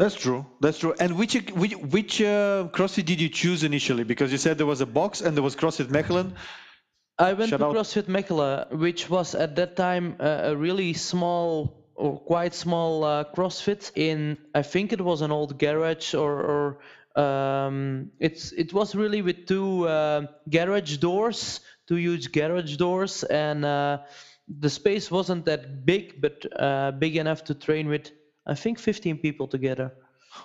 that's 0.00 0.14
true. 0.14 0.46
That's 0.60 0.78
true. 0.78 0.94
And 0.98 1.18
which 1.18 1.34
which, 1.34 1.74
which 1.74 2.22
uh, 2.22 2.68
CrossFit 2.72 3.04
did 3.04 3.20
you 3.20 3.28
choose 3.28 3.64
initially? 3.64 4.02
Because 4.02 4.32
you 4.32 4.38
said 4.38 4.56
there 4.56 4.64
was 4.64 4.80
a 4.80 4.86
box 4.86 5.20
and 5.20 5.36
there 5.36 5.42
was 5.42 5.56
CrossFit 5.56 5.88
Mechelen. 5.88 6.32
I 7.20 7.34
went 7.34 7.50
Shout 7.50 7.60
to 7.60 7.66
out. 7.66 7.74
CrossFit 7.74 8.08
Mechelen, 8.08 8.72
which 8.72 9.10
was 9.10 9.34
at 9.34 9.54
that 9.56 9.76
time 9.76 10.16
uh, 10.18 10.52
a 10.52 10.56
really 10.56 10.94
small 10.94 11.76
or 11.94 12.18
quite 12.18 12.54
small 12.54 13.04
uh, 13.04 13.24
CrossFit 13.36 13.92
in 13.94 14.38
I 14.54 14.62
think 14.62 14.92
it 14.92 15.00
was 15.00 15.20
an 15.20 15.30
old 15.30 15.58
garage 15.58 16.14
or, 16.14 16.78
or 17.14 17.22
um, 17.22 18.10
it's 18.18 18.52
it 18.52 18.72
was 18.72 18.94
really 18.94 19.20
with 19.20 19.46
two 19.46 19.86
uh, 19.86 20.26
garage 20.48 20.96
doors, 20.96 21.60
two 21.86 21.96
huge 21.96 22.32
garage 22.32 22.76
doors, 22.76 23.22
and 23.24 23.64
uh, 23.66 23.98
the 24.48 24.70
space 24.70 25.10
wasn't 25.10 25.44
that 25.44 25.84
big, 25.84 26.22
but 26.22 26.46
uh, 26.58 26.92
big 26.92 27.16
enough 27.16 27.44
to 27.44 27.54
train 27.54 27.88
with 27.88 28.10
I 28.46 28.54
think 28.54 28.78
15 28.78 29.18
people 29.18 29.46
together. 29.46 29.92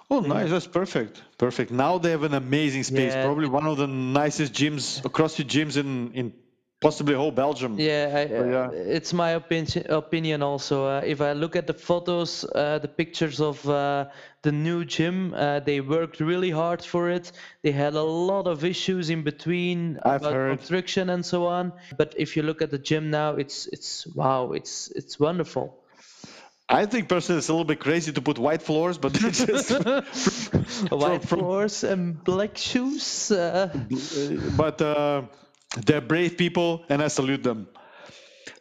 Oh, 0.10 0.20
nice. 0.20 0.50
That's 0.50 0.68
perfect. 0.68 1.22
Perfect. 1.38 1.72
Now 1.72 2.00
they 2.00 2.12
have 2.12 2.24
an 2.24 2.34
amazing 2.34 2.84
space. 2.84 3.14
Yeah. 3.14 3.24
Probably 3.24 3.48
one 3.48 3.68
of 3.68 3.78
the 3.78 3.88
nicest 3.88 4.52
gyms, 4.54 5.02
CrossFit 5.04 5.46
gyms 5.46 5.78
in, 5.78 6.12
in 6.14 6.34
possibly 6.86 7.16
whole 7.16 7.32
Belgium. 7.32 7.80
Yeah, 7.80 8.12
I, 8.14 8.22
yeah. 8.30 8.70
it's 8.98 9.12
my 9.12 9.32
opinion. 9.32 9.88
Opinion 9.90 10.44
also. 10.44 10.86
Uh, 10.86 11.02
if 11.04 11.20
I 11.20 11.34
look 11.34 11.56
at 11.56 11.66
the 11.66 11.74
photos, 11.74 12.46
uh, 12.46 12.78
the 12.80 12.88
pictures 12.88 13.42
of 13.42 13.68
uh, 13.68 14.06
the 14.44 14.52
new 14.52 14.86
gym, 14.86 15.34
uh, 15.34 15.62
they 15.62 15.82
worked 15.82 16.20
really 16.20 16.52
hard 16.52 16.84
for 16.84 17.10
it. 17.10 17.32
They 17.64 17.72
had 17.72 17.96
a 17.96 18.04
lot 18.04 18.46
of 18.48 18.64
issues 18.64 19.10
in 19.10 19.24
between 19.24 20.00
I've 20.04 20.22
about 20.22 20.34
heard. 20.34 20.58
construction 20.58 21.10
and 21.10 21.26
so 21.26 21.48
on. 21.48 21.74
But 21.98 22.14
if 22.18 22.38
you 22.38 22.44
look 22.44 22.62
at 22.62 22.70
the 22.70 22.82
gym 22.90 23.10
now, 23.10 23.30
it's 23.36 23.68
it's 23.68 24.06
wow, 24.16 24.52
it's 24.52 24.92
it's 24.96 25.20
wonderful. 25.20 25.66
I 26.70 26.86
think 26.88 27.10
personally 27.10 27.40
it's 27.40 27.50
a 27.50 27.54
little 27.54 27.66
bit 27.66 27.80
crazy 27.80 28.12
to 28.12 28.22
put 28.22 28.38
white 28.40 28.62
floors, 28.62 28.98
but 28.98 29.12
it's 29.24 29.46
just 29.46 29.72
white 30.92 31.24
from, 31.24 31.40
floors 31.40 31.84
and 31.84 32.24
black 32.24 32.58
shoes. 32.58 33.32
Uh... 33.32 33.70
But 34.58 34.82
uh, 34.82 35.22
they're 35.86 36.02
brave 36.02 36.38
people, 36.38 36.86
and 36.90 37.02
I 37.02 37.08
salute 37.08 37.44
them. 37.44 37.68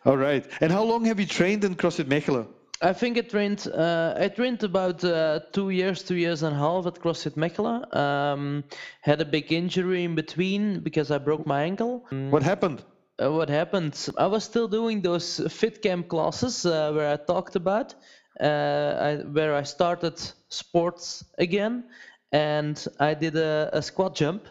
All 0.05 0.17
right. 0.17 0.45
And 0.61 0.71
how 0.71 0.85
long 0.85 1.05
have 1.07 1.19
you 1.21 1.27
trained 1.27 1.65
in 1.65 1.75
CrossFit 1.77 2.07
Mechelen? 2.07 2.47
I 2.83 2.93
think 2.93 3.17
I 3.17 3.23
trained. 3.23 3.67
Uh, 3.67 4.15
I 4.19 4.29
trained 4.29 4.63
about 4.63 5.03
uh, 5.03 5.41
two 5.53 5.71
years, 5.71 6.03
two 6.03 6.17
years 6.17 6.43
and 6.43 6.55
a 6.55 6.59
half 6.59 6.87
at 6.87 6.95
CrossFit 6.95 7.37
Mechelen. 7.37 7.95
Um, 7.97 8.65
had 9.01 9.21
a 9.21 9.25
big 9.25 9.53
injury 9.53 10.05
in 10.05 10.15
between 10.15 10.81
because 10.81 11.11
I 11.11 11.19
broke 11.19 11.47
my 11.47 11.63
ankle. 11.63 12.05
What 12.11 12.43
happened? 12.43 12.83
uh, 13.23 13.31
what 13.31 13.49
happened? 13.49 14.09
I 14.19 14.27
was 14.27 14.45
still 14.45 14.69
doing 14.69 15.01
those 15.01 15.41
fit 15.49 15.83
camp 15.83 16.09
classes 16.09 16.67
uh, 16.67 16.93
where 16.93 17.13
I 17.13 17.17
talked 17.17 17.57
about, 17.57 17.95
uh, 18.41 18.45
I, 18.45 19.17
where 19.17 19.55
I 19.55 19.63
started 19.63 20.21
sports 20.49 21.25
again, 21.39 21.85
and 22.33 22.85
I 22.99 23.15
did 23.15 23.37
a, 23.37 23.71
a, 23.73 23.83
squat 23.83 24.17
jump, 24.17 24.47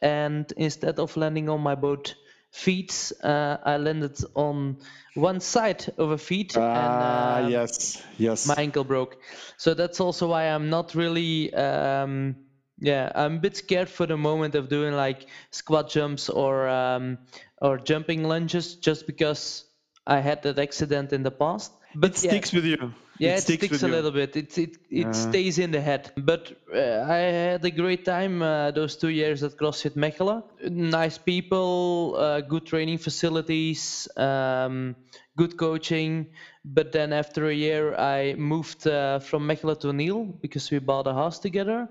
and 0.00 0.50
instead 0.56 0.98
of 0.98 1.16
landing 1.16 1.48
on 1.48 1.60
my 1.60 1.74
both 1.74 2.14
feet, 2.50 3.12
uh, 3.22 3.56
I 3.62 3.76
landed 3.76 4.18
on 4.34 4.78
one 5.14 5.40
side 5.40 5.84
of 5.98 6.10
a 6.10 6.18
feet, 6.18 6.56
ah, 6.56 7.38
and 7.38 7.50
yes, 7.52 8.02
yes, 8.18 8.46
my 8.46 8.54
ankle 8.58 8.84
broke. 8.84 9.18
So 9.56 9.74
that's 9.74 10.00
also 10.00 10.28
why 10.28 10.44
I'm 10.44 10.70
not 10.70 10.94
really. 10.94 11.52
Um, 11.54 12.36
yeah, 12.78 13.10
I'm 13.14 13.36
a 13.36 13.38
bit 13.38 13.56
scared 13.56 13.88
for 13.88 14.06
the 14.06 14.16
moment 14.18 14.54
of 14.54 14.68
doing 14.68 14.94
like 14.94 15.26
squat 15.50 15.88
jumps 15.90 16.28
or 16.28 16.68
um, 16.68 17.18
or 17.60 17.78
jumping 17.78 18.24
lunges 18.24 18.76
just 18.76 19.06
because 19.06 19.64
I 20.06 20.20
had 20.20 20.42
that 20.42 20.58
accident 20.58 21.12
in 21.12 21.22
the 21.22 21.30
past. 21.30 21.72
but 21.94 22.10
it 22.10 22.22
yeah, 22.22 22.30
sticks 22.30 22.52
with 22.52 22.64
you. 22.64 22.92
Yeah, 23.18 23.36
it 23.36 23.38
it 23.38 23.42
sticks 23.42 23.66
sticks 23.66 23.82
a 23.82 23.88
little 23.88 24.10
bit. 24.10 24.36
It 24.36 24.58
it 24.58 24.76
it 24.90 25.06
Yeah. 25.06 25.12
stays 25.14 25.58
in 25.58 25.70
the 25.70 25.80
head. 25.80 26.12
But 26.16 26.52
uh, 26.72 27.04
I 27.08 27.16
had 27.52 27.64
a 27.64 27.70
great 27.70 28.04
time 28.04 28.42
uh, 28.42 28.70
those 28.72 28.96
two 28.96 29.08
years 29.08 29.42
at 29.42 29.56
CrossFit 29.56 29.94
Mechelen. 29.96 30.42
Nice 30.70 31.18
people, 31.18 32.14
uh, 32.16 32.40
good 32.40 32.66
training 32.66 32.98
facilities, 32.98 34.08
um, 34.16 34.96
good 35.36 35.56
coaching. 35.56 36.26
But 36.64 36.92
then 36.92 37.12
after 37.12 37.46
a 37.48 37.54
year, 37.54 37.94
I 37.96 38.34
moved 38.34 38.86
uh, 38.86 39.20
from 39.20 39.46
Mechelen 39.46 39.78
to 39.80 39.92
Niel 39.92 40.24
because 40.42 40.70
we 40.70 40.78
bought 40.78 41.06
a 41.06 41.14
house 41.14 41.38
together. 41.38 41.88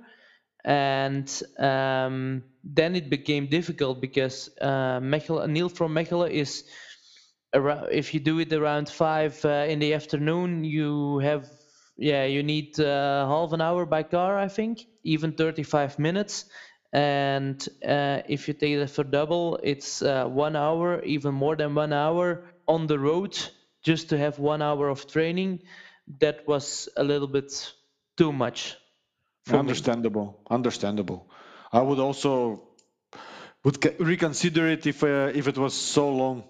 And 0.64 1.30
um, 1.60 2.44
then 2.64 2.96
it 2.96 3.10
became 3.10 3.48
difficult 3.48 4.02
because 4.02 4.50
uh, 4.62 5.00
Mechelen, 5.00 5.50
Niel 5.52 5.70
from 5.70 5.94
Mechelen 5.94 6.32
is 6.32 6.64
around, 7.56 7.90
if 7.92 8.14
you 8.14 8.20
do 8.20 8.40
it 8.40 8.54
around 8.54 8.90
five 8.90 9.44
uh, 9.46 9.66
in 9.68 9.80
the 9.80 9.94
afternoon, 9.94 10.64
you 10.64 11.20
have 11.20 11.50
yeah 11.98 12.26
you 12.26 12.44
need 12.44 12.80
uh, 12.80 13.28
half 13.28 13.54
an 13.54 13.62
hour 13.62 13.86
by 13.86 14.04
car, 14.04 14.38
I 14.38 14.50
think, 14.50 14.86
even 15.04 15.34
35 15.34 16.00
minutes. 16.00 16.46
And 16.94 17.68
uh, 17.86 18.22
if 18.30 18.48
you 18.48 18.54
take 18.54 18.74
it 18.74 18.90
for 18.90 19.04
double, 19.04 19.60
it's 19.64 20.02
uh, 20.02 20.26
one 20.26 20.56
hour, 20.56 21.04
even 21.04 21.34
more 21.34 21.56
than 21.56 21.76
one 21.76 21.94
hour 21.94 22.46
on 22.68 22.88
the 22.88 23.00
road 23.00 23.38
just 23.84 24.10
to 24.10 24.18
have 24.18 24.40
one 24.40 24.62
hour 24.62 24.90
of 24.90 25.08
training. 25.08 25.62
That 26.20 26.48
was 26.48 26.90
a 26.98 27.04
little 27.04 27.28
bit 27.28 27.74
too 28.18 28.32
much. 28.32 28.78
for 29.46 29.60
me. 29.60 29.60
Understandable. 29.60 30.40
Understandable. 30.50 31.30
I 31.72 31.82
would 31.82 32.00
also 32.00 32.68
would 33.64 34.00
reconsider 34.00 34.68
it 34.68 34.86
if 34.88 35.04
uh, 35.04 35.32
if 35.34 35.48
it 35.48 35.58
was 35.58 35.74
so 35.74 36.10
long. 36.10 36.44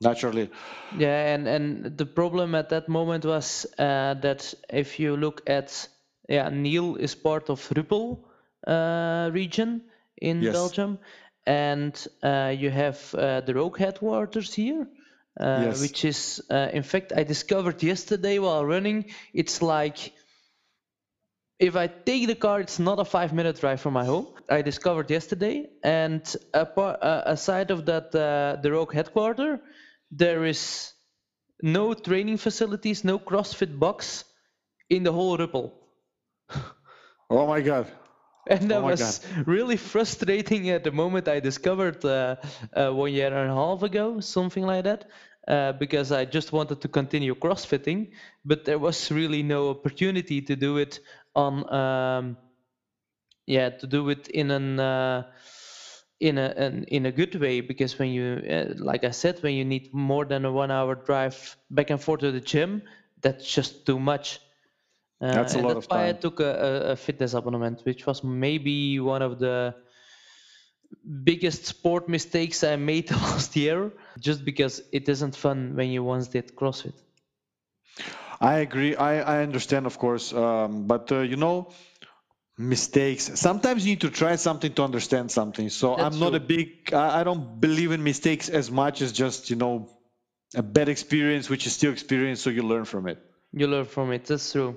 Naturally. 0.00 0.50
Yeah, 0.98 1.34
and 1.34 1.46
and 1.46 1.96
the 1.98 2.06
problem 2.06 2.54
at 2.54 2.70
that 2.70 2.88
moment 2.88 3.24
was 3.24 3.66
uh, 3.78 4.14
that 4.22 4.54
if 4.68 4.98
you 4.98 5.16
look 5.16 5.42
at 5.46 5.88
yeah, 6.28 6.48
Niel 6.48 6.96
is 6.96 7.14
part 7.14 7.50
of 7.50 7.60
Rupel 7.70 8.24
uh, 8.66 9.30
region 9.32 9.82
in 10.16 10.40
Yes. 10.40 10.52
Belgium, 10.52 10.98
and 11.46 11.94
uh, 12.22 12.54
you 12.56 12.70
have 12.70 13.14
uh, 13.14 13.40
the 13.40 13.54
Rogue 13.54 13.78
headquarters 13.78 14.52
here, 14.54 14.86
uh, 15.38 15.44
Yes. 15.64 15.80
which 15.80 16.04
is 16.04 16.40
uh, 16.50 16.68
in 16.72 16.82
fact 16.82 17.12
I 17.16 17.24
discovered 17.24 17.82
yesterday 17.82 18.38
while 18.38 18.64
running. 18.64 19.04
It's 19.34 19.62
like 19.62 20.12
if 21.58 21.76
I 21.76 21.86
take 21.88 22.26
the 22.26 22.34
car, 22.34 22.60
it's 22.60 22.78
not 22.78 22.98
a 22.98 23.04
five 23.04 23.32
minute 23.32 23.60
drive 23.60 23.80
from 23.80 23.94
my 23.94 24.04
home. 24.04 24.26
I 24.48 24.62
discovered 24.62 25.10
yesterday, 25.10 25.68
and 25.84 26.22
apart, 26.54 27.02
uh, 27.02 27.22
aside 27.26 27.70
of 27.70 27.84
that, 27.86 28.14
uh, 28.14 28.60
the 28.62 28.72
Rogue 28.72 28.92
headquarter, 28.94 29.60
there 30.10 30.44
is 30.44 30.92
no 31.62 31.94
training 31.94 32.38
facilities, 32.38 33.04
no 33.04 33.18
CrossFit 33.18 33.78
box 33.78 34.24
in 34.88 35.02
the 35.02 35.12
whole 35.12 35.36
Rupel. 35.38 35.72
Oh 37.32 37.46
my 37.46 37.60
god. 37.60 37.86
And 38.48 38.68
that 38.70 38.78
Oh 38.78 38.86
was 38.86 39.20
really 39.46 39.76
frustrating 39.76 40.70
at 40.70 40.82
the 40.82 40.90
moment 40.90 41.28
I 41.28 41.38
discovered 41.38 42.04
uh, 42.04 42.36
uh, 42.74 42.90
one 42.90 43.12
year 43.12 43.32
and 43.32 43.50
a 43.50 43.54
half 43.54 43.84
ago, 43.84 44.18
something 44.18 44.66
like 44.66 44.82
that, 44.84 45.04
uh, 45.46 45.72
because 45.72 46.10
I 46.10 46.24
just 46.24 46.52
wanted 46.52 46.80
to 46.80 46.88
continue 46.88 47.36
CrossFitting, 47.36 48.10
but 48.44 48.64
there 48.64 48.80
was 48.80 49.12
really 49.12 49.44
no 49.44 49.70
opportunity 49.70 50.42
to 50.42 50.56
do 50.56 50.78
it 50.78 50.98
on, 51.36 51.72
um, 51.72 52.36
yeah, 53.46 53.68
to 53.70 53.86
do 53.86 54.08
it 54.08 54.26
in 54.28 54.50
an 54.50 54.80
uh, 54.80 55.30
in 56.20 56.38
a 56.38 56.54
an, 56.56 56.84
in 56.88 57.06
a 57.06 57.12
good 57.12 57.34
way 57.36 57.60
because 57.60 57.98
when 57.98 58.10
you, 58.10 58.42
uh, 58.50 58.74
like 58.78 59.04
I 59.04 59.10
said, 59.10 59.42
when 59.42 59.54
you 59.54 59.64
need 59.64 59.92
more 59.92 60.24
than 60.26 60.44
a 60.44 60.52
one-hour 60.52 60.96
drive 61.06 61.56
back 61.70 61.90
and 61.90 62.00
forth 62.00 62.20
to 62.20 62.32
the 62.32 62.40
gym, 62.40 62.82
that's 63.22 63.44
just 63.52 63.86
too 63.86 63.98
much. 63.98 64.40
Uh, 65.20 65.26
That's 65.32 65.54
a 65.54 65.58
lot 65.58 65.76
that's 65.76 65.76
of 65.76 65.88
why 65.88 66.08
I 66.08 66.12
took 66.12 66.40
a, 66.40 66.44
a, 66.44 66.92
a 66.92 66.96
fitness 66.96 67.34
abonnement, 67.34 67.82
which 67.84 68.06
was 68.06 68.22
maybe 68.24 68.98
one 69.00 69.22
of 69.22 69.38
the 69.38 69.74
biggest 71.24 71.66
sport 71.66 72.08
mistakes 72.08 72.62
I 72.64 72.76
made 72.76 73.10
last 73.10 73.56
year, 73.56 73.92
just 74.18 74.44
because 74.44 74.80
it 74.92 75.08
isn't 75.08 75.36
fun 75.36 75.74
when 75.76 75.90
you 75.90 76.02
once 76.04 76.28
did 76.28 76.54
CrossFit. 76.56 76.94
I 78.40 78.56
agree. 78.56 78.94
I, 78.96 79.38
I 79.38 79.42
understand, 79.42 79.86
of 79.86 79.98
course. 79.98 80.32
Um, 80.32 80.86
but, 80.86 81.10
uh, 81.12 81.20
you 81.20 81.36
know, 81.36 81.68
mistakes. 82.60 83.30
Sometimes 83.40 83.84
you 83.84 83.92
need 83.92 84.02
to 84.02 84.10
try 84.10 84.36
something 84.36 84.72
to 84.74 84.82
understand 84.82 85.30
something. 85.30 85.70
So 85.70 85.96
That's 85.96 86.14
I'm 86.14 86.20
not 86.20 86.28
true. 86.28 86.36
a 86.36 86.40
big, 86.40 86.92
I, 86.92 87.24
don't 87.24 87.60
believe 87.60 87.92
in 87.92 88.02
mistakes 88.02 88.48
as 88.48 88.70
much 88.70 89.02
as 89.02 89.12
just, 89.12 89.50
you 89.50 89.56
know, 89.56 89.88
a 90.54 90.62
bad 90.62 90.88
experience, 90.88 91.48
which 91.48 91.66
is 91.66 91.72
still 91.72 91.92
experience, 91.92 92.40
so 92.40 92.50
you 92.50 92.62
learn 92.62 92.84
from 92.84 93.08
it. 93.08 93.18
You 93.52 93.66
learn 93.66 93.86
from 93.86 94.12
it. 94.12 94.26
That's 94.26 94.52
true. 94.52 94.76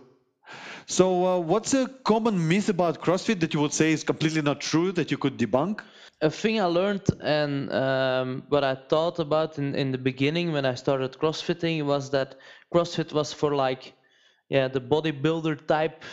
So, 0.86 1.26
uh, 1.26 1.40
what's 1.40 1.74
a 1.74 1.88
common 1.88 2.48
myth 2.48 2.70
about 2.70 3.02
CrossFit 3.02 3.40
that 3.40 3.54
you 3.54 3.60
would 3.62 3.74
say 3.74 3.92
is 3.92 4.04
completely 4.04 4.42
not 4.42 4.62
true 4.62 4.92
that 4.92 5.12
you 5.12 5.18
could 5.18 5.38
debunk? 5.38 5.82
a 6.24 6.30
thing 6.30 6.60
I 6.60 6.66
learned 6.66 7.06
and 7.22 7.72
um, 7.74 8.44
what 8.48 8.64
I 8.64 8.76
thought 8.76 9.20
about 9.20 9.58
in, 9.58 9.76
in 9.76 9.92
the 9.92 9.98
beginning 9.98 10.54
when 10.54 10.66
I 10.66 10.76
started 10.76 11.12
CrossFitting 11.14 11.84
was 11.86 12.12
that 12.12 12.36
CrossFit 12.74 13.12
was 13.12 13.34
for 13.34 13.54
like, 13.54 13.94
yeah, 14.48 14.70
the 14.70 14.80
bodybuilder 14.80 15.68
type 15.68 16.04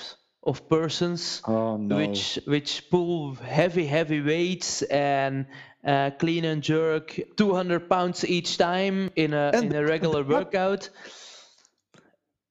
of 0.42 0.68
persons, 0.68 1.42
Oh 1.46 1.76
no. 1.76 1.96
which 1.96 2.38
which 2.46 2.90
pull 2.90 3.34
heavy 3.34 3.86
heavy 3.86 4.20
weights 4.20 4.82
and 4.82 5.46
uh, 5.84 6.10
clean 6.18 6.44
and 6.44 6.62
jerk 6.62 7.18
200 7.36 7.88
pounds 7.88 8.24
each 8.24 8.56
time 8.58 9.10
in 9.16 9.34
a 9.34 9.50
And 9.54 9.64
in 9.64 9.74
a 9.76 9.84
regular 9.84 10.22
workout. 10.24 10.90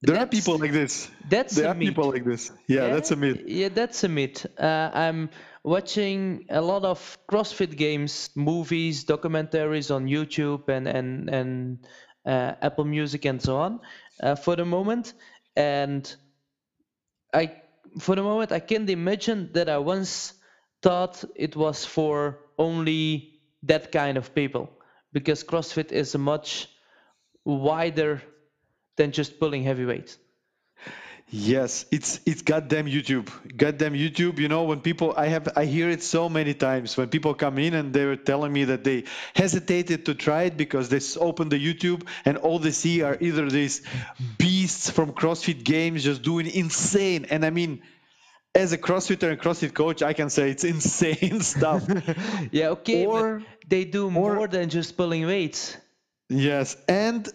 there 0.02 0.18
are 0.18 0.26
people 0.26 0.58
like 0.58 0.72
this. 0.72 1.10
That's 1.28 1.54
There 1.54 1.68
are 1.68 1.74
myth. 1.74 1.88
people 1.88 2.10
like 2.10 2.24
this. 2.24 2.50
Yeah, 2.66 2.88
that's 2.88 3.10
a 3.10 3.16
myth. 3.16 3.42
Yeah, 3.46 3.68
that's 3.68 4.02
a 4.04 4.08
myth. 4.08 4.46
Uh, 4.58 4.90
I'm 4.94 5.30
watching 5.62 6.46
a 6.48 6.60
lot 6.60 6.84
of 6.84 7.18
CrossFit 7.30 7.76
games, 7.76 8.30
movies, 8.34 9.04
documentaries 9.04 9.90
on 9.94 10.06
YouTube 10.06 10.68
and 10.68 10.86
and 10.88 11.28
and 11.28 11.86
uh, 12.24 12.54
Apple 12.62 12.84
Music 12.86 13.24
and 13.26 13.42
so 13.42 13.56
on 13.58 13.80
uh, 14.22 14.36
for 14.36 14.56
the 14.56 14.64
moment, 14.64 15.12
and 15.56 16.16
I 17.34 17.52
for 17.98 18.14
the 18.16 18.22
moment 18.22 18.52
I 18.52 18.60
can't 18.60 18.88
imagine 18.88 19.50
that 19.52 19.68
I 19.68 19.78
once 19.78 20.34
thought 20.82 21.22
it 21.34 21.56
was 21.56 21.84
for 21.84 22.38
only 22.58 23.40
that 23.64 23.92
kind 23.92 24.16
of 24.16 24.34
people 24.34 24.70
because 25.12 25.44
CrossFit 25.44 25.92
is 25.92 26.16
much 26.16 26.68
wider 27.44 28.22
than 28.96 29.12
just 29.12 29.38
pulling 29.38 29.62
heavy 29.62 29.84
weights. 29.84 30.18
Yes, 31.32 31.86
it's 31.92 32.18
it's 32.26 32.42
goddamn 32.42 32.86
YouTube. 32.86 33.30
Goddamn 33.56 33.94
YouTube. 33.94 34.40
You 34.40 34.48
know, 34.48 34.64
when 34.64 34.80
people 34.80 35.14
I 35.16 35.26
have 35.28 35.48
I 35.54 35.64
hear 35.64 35.88
it 35.88 36.02
so 36.02 36.28
many 36.28 36.54
times 36.54 36.96
when 36.96 37.08
people 37.08 37.34
come 37.34 37.58
in 37.58 37.72
and 37.74 37.92
they 37.94 38.04
were 38.04 38.16
telling 38.16 38.52
me 38.52 38.64
that 38.64 38.82
they 38.82 39.04
hesitated 39.32 40.06
to 40.06 40.14
try 40.14 40.42
it 40.50 40.56
because 40.56 40.88
they 40.88 40.98
open 41.20 41.48
the 41.48 41.64
YouTube 41.64 42.02
and 42.24 42.36
all 42.36 42.58
they 42.58 42.72
see 42.72 43.02
are 43.02 43.16
either 43.20 43.48
these 43.48 43.82
beasts 44.60 44.90
from 44.90 45.12
CrossFit 45.12 45.64
games 45.64 46.04
just 46.04 46.22
doing 46.22 46.46
insane. 46.46 47.26
And 47.30 47.44
I 47.44 47.50
mean, 47.50 47.82
as 48.54 48.72
a 48.72 48.78
CrossFitter 48.78 49.30
and 49.32 49.40
CrossFit 49.40 49.72
coach, 49.74 50.02
I 50.02 50.12
can 50.12 50.28
say 50.30 50.50
it's 50.50 50.64
insane 50.74 51.40
stuff. 51.40 51.82
Yeah, 52.52 52.70
okay, 52.76 53.06
Or- 53.06 53.42
they 53.68 53.84
do 53.84 54.10
more 54.10 54.48
than 54.48 54.68
just 54.68 54.96
pulling 54.96 55.26
weights. 55.26 55.76
yes, 56.28 56.76
and. 56.88 57.28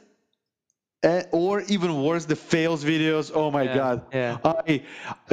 Uh, 1.05 1.21
or 1.31 1.61
even 1.61 2.01
worse, 2.01 2.25
the 2.25 2.35
fails 2.35 2.83
videos. 2.83 3.31
Oh 3.33 3.51
my 3.51 3.63
Yeah, 3.63 3.75
god! 3.75 4.05
yeah. 4.11 4.37
I, 4.43 4.81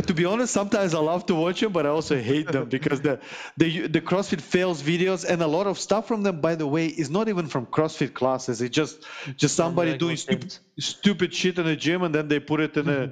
to 0.02 0.12
be 0.12 0.26
honest, 0.26 0.52
sometimes 0.52 0.94
I 0.94 0.98
love 1.00 1.24
to 1.26 1.35
watch 1.35 1.61
them, 1.61 1.72
but 1.72 1.87
I 1.87 1.88
also 1.88 2.20
hate 2.20 2.52
them 2.52 2.68
because 2.76 3.00
the, 3.00 3.20
the 3.56 3.87
the 3.87 4.02
CrossFit 4.02 4.42
fails 4.42 4.82
videos 4.82 5.24
and 5.24 5.40
a 5.40 5.46
lot 5.46 5.66
of 5.66 5.78
stuff 5.78 6.08
from 6.08 6.22
them, 6.24 6.42
by 6.42 6.56
the 6.56 6.66
way, 6.66 6.88
is 6.88 7.08
not 7.08 7.28
even 7.30 7.46
from 7.46 7.64
CrossFit 7.66 8.12
classes. 8.12 8.61
It's 8.61 8.76
just 8.76 9.02
just 9.37 9.56
somebody 9.56 9.94
doing 9.94 10.16
stupid 10.16 10.54
stupid 10.78 11.32
shit 11.32 11.58
in 11.58 11.64
the 11.64 11.76
gym, 11.76 12.02
and 12.02 12.14
then 12.14 12.28
they 12.28 12.40
put 12.40 12.61
it 12.61 12.76
in 12.76 12.88
a 12.90 13.11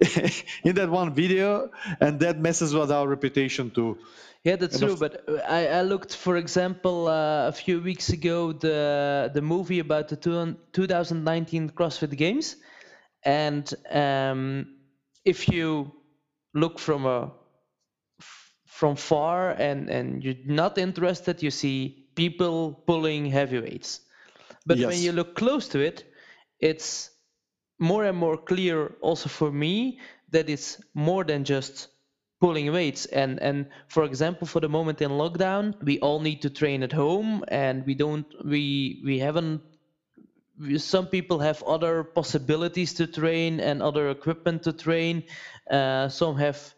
in 0.64 0.74
that 0.76 0.90
one 0.90 1.14
video, 1.14 1.70
and 2.00 2.20
that 2.20 2.38
messes 2.38 2.74
with 2.74 2.92
our 2.92 3.08
reputation 3.08 3.70
too. 3.70 3.98
Yeah, 4.44 4.56
that's 4.56 4.78
true. 4.78 4.96
But 4.96 5.28
uh, 5.28 5.36
I, 5.48 5.66
I 5.66 5.82
looked, 5.82 6.14
for 6.14 6.36
example, 6.36 7.08
uh, 7.08 7.48
a 7.48 7.52
few 7.52 7.80
weeks 7.80 8.10
ago, 8.10 8.52
the 8.52 9.30
the 9.34 9.42
movie 9.42 9.80
about 9.80 10.08
the 10.08 10.16
two, 10.16 10.56
2019 10.72 11.70
CrossFit 11.70 12.16
Games, 12.16 12.56
and 13.24 13.72
um, 13.90 14.76
if 15.24 15.48
you 15.48 15.92
look 16.54 16.78
from 16.78 17.06
a 17.06 17.32
from 18.66 18.96
far 18.96 19.50
and 19.50 19.90
and 19.90 20.22
you're 20.24 20.44
not 20.46 20.78
interested, 20.78 21.42
you 21.42 21.50
see 21.50 22.06
people 22.14 22.82
pulling 22.86 23.26
heavy 23.26 23.60
weights. 23.60 24.00
But 24.66 24.78
when 24.84 25.00
you 25.00 25.12
look 25.12 25.34
close 25.34 25.68
to 25.68 25.80
it, 25.80 26.04
it's 26.60 27.10
more 27.78 28.04
and 28.04 28.16
more 28.16 28.36
clear 28.36 28.94
also 29.00 29.28
for 29.28 29.50
me 29.50 30.00
that 30.30 30.48
it's 30.48 30.80
more 30.94 31.24
than 31.24 31.44
just 31.44 31.88
pulling 32.40 32.70
weights 32.72 33.04
and 33.06 33.40
and 33.42 33.66
for 33.88 34.04
example 34.04 34.46
for 34.46 34.60
the 34.60 34.68
moment 34.68 35.02
in 35.02 35.10
lockdown 35.10 35.74
we 35.82 35.98
all 35.98 36.20
need 36.20 36.40
to 36.42 36.48
train 36.48 36.84
at 36.84 36.92
home 36.92 37.44
and 37.48 37.84
we 37.84 37.94
don't 37.94 38.26
we 38.44 39.02
we 39.04 39.18
haven't 39.18 39.60
some 40.76 41.06
people 41.06 41.38
have 41.38 41.62
other 41.62 42.02
possibilities 42.02 42.94
to 42.94 43.06
train 43.06 43.60
and 43.60 43.82
other 43.82 44.10
equipment 44.10 44.64
to 44.64 44.72
train. 44.72 45.24
Uh, 45.70 46.08
some 46.08 46.36
have 46.36 46.74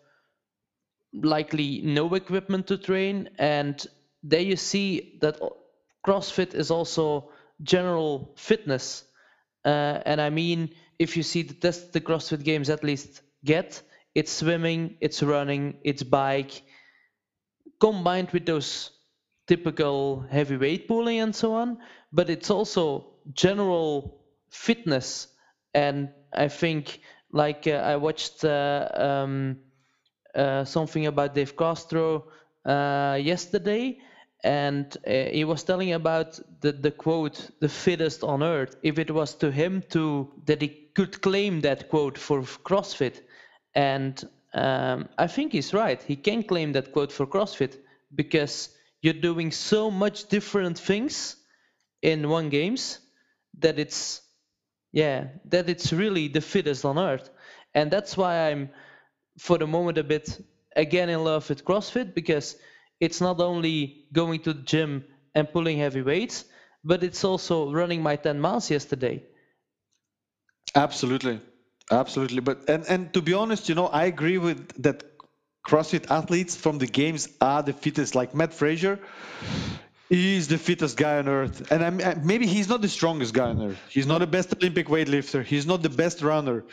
likely 1.13 1.81
no 1.83 2.15
equipment 2.15 2.67
to 2.69 2.77
train, 2.77 3.31
and 3.39 3.87
there 4.23 4.41
you 4.41 4.57
see 4.57 5.19
that 5.21 5.41
CrossFit 6.07 6.55
is 6.55 6.71
also 6.71 7.31
general 7.63 8.33
fitness. 8.37 9.05
Uh, 9.65 10.01
and 10.07 10.21
I 10.21 10.31
mean, 10.31 10.71
if 10.99 11.17
you 11.17 11.23
see 11.23 11.43
the 11.43 11.55
test 11.55 11.93
the 11.93 12.01
CrossFit 12.01 12.45
Games 12.45 12.71
at 12.71 12.85
least 12.85 13.23
get, 13.45 13.83
it's 14.15 14.33
swimming, 14.33 14.97
it's 15.01 15.23
running, 15.23 15.79
it's 15.83 16.03
bike, 16.03 16.63
combined 17.81 18.31
with 18.31 18.47
those 18.47 18.91
typical 19.47 20.25
heavy 20.31 20.57
weight 20.57 20.89
pulling 20.89 21.21
and 21.21 21.35
so 21.35 21.55
on. 21.55 21.79
But 22.13 22.31
it's 22.31 22.51
also 22.51 23.15
general 23.33 24.23
fitness. 24.51 25.29
And 25.75 26.11
I 26.33 26.49
think, 26.49 27.01
like 27.33 27.67
uh, 27.67 27.73
I 27.93 27.97
watched 27.97 28.45
uh, 28.45 28.89
um, 28.93 29.59
uh, 30.35 30.65
something 30.65 31.07
about 31.07 31.35
Dave 31.35 31.57
Castro 31.57 32.27
uh, 32.65 33.19
yesterday, 33.21 33.99
and 34.43 34.97
uh, 35.07 35.11
he 35.11 35.45
was 35.45 35.63
telling 35.63 35.93
about 35.93 36.39
the, 36.61 36.73
the 36.73 36.91
quote 36.91 37.51
the 37.61 37.69
fittest 37.69 38.23
on 38.25 38.43
earth 38.43 38.77
if 38.83 38.99
it 38.99 39.11
was 39.11 39.35
to 39.35 39.51
him 39.51 39.83
to 39.91 40.33
that 40.47 40.63
he 40.63 40.69
could 40.95 41.21
claim 41.21 41.61
that 41.61 41.89
quote 41.89 42.17
for 42.17 42.41
crossfit 42.43 43.21
and 43.75 44.29
um, 44.55 45.09
i 45.19 45.27
think 45.27 45.53
he's 45.53 45.73
right 45.73 46.03
he 46.03 46.17
can 46.17 46.43
claim 46.43 46.73
that 46.73 46.93
quote 46.93 47.13
for 47.13 47.27
crossfit 47.27 47.77
because 48.15 48.71
you're 49.03 49.15
doing 49.15 49.51
so 49.51 49.91
much 49.91 50.29
different 50.29 50.79
things 50.79 51.37
in 52.03 52.29
one 52.29 52.49
games 52.49 52.99
that 53.59 53.79
it's 53.79 54.23
yeah 54.93 55.29
that 55.47 55.69
it's 55.69 55.93
really 55.93 56.29
the 56.29 56.41
fittest 56.41 56.85
on 56.85 56.99
earth 56.99 57.31
and 57.75 57.91
that's 57.91 58.17
why 58.17 58.51
i'm 58.51 58.71
for 59.39 59.59
the 59.59 59.67
moment 59.67 59.99
a 59.99 60.05
bit 60.05 60.41
again 60.77 61.09
in 61.09 61.25
love 61.25 61.49
with 61.49 61.65
crossfit 61.65 62.15
because 62.15 62.57
it's 63.01 63.21
not 63.21 63.41
only 63.41 64.07
going 64.13 64.41
to 64.41 64.53
the 64.53 64.63
gym 64.63 65.05
and 65.35 65.51
pulling 65.53 65.79
heavy 65.79 66.03
weights, 66.03 66.45
but 66.85 67.03
it's 67.03 67.25
also 67.25 67.73
running 67.73 68.03
my 68.03 68.17
10 68.17 68.41
miles 68.41 68.71
yesterday. 68.71 69.23
Absolutely. 70.75 71.41
Absolutely. 71.91 72.41
But 72.41 72.69
and, 72.69 72.85
and 72.89 73.13
to 73.15 73.23
be 73.23 73.35
honest, 73.35 73.69
you 73.69 73.75
know, 73.75 73.87
I 73.87 74.05
agree 74.05 74.39
with 74.39 74.83
that 74.83 75.05
CrossFit 75.67 76.11
athletes 76.11 76.57
from 76.57 76.79
the 76.79 76.87
games 76.87 77.29
are 77.41 77.63
the 77.63 77.73
fittest. 77.73 78.15
Like 78.15 78.35
Mat 78.35 78.55
Fraser, 78.55 78.99
he's 80.09 80.49
the 80.49 80.59
fittest 80.59 80.97
guy 80.97 81.19
on 81.19 81.29
earth. 81.29 81.71
And 81.73 81.85
I'm, 81.85 82.27
maybe 82.27 82.47
he's 82.47 82.69
not 82.69 82.81
the 82.81 82.89
strongest 82.89 83.35
guy 83.35 83.49
on 83.51 83.63
earth. 83.63 83.81
He's 83.89 84.07
not 84.07 84.19
the 84.19 84.27
best 84.27 84.55
Olympic 84.55 84.87
weightlifter. 84.87 85.45
He's 85.45 85.67
not 85.67 85.83
the 85.83 85.91
best 85.91 86.23
runner. 86.23 86.65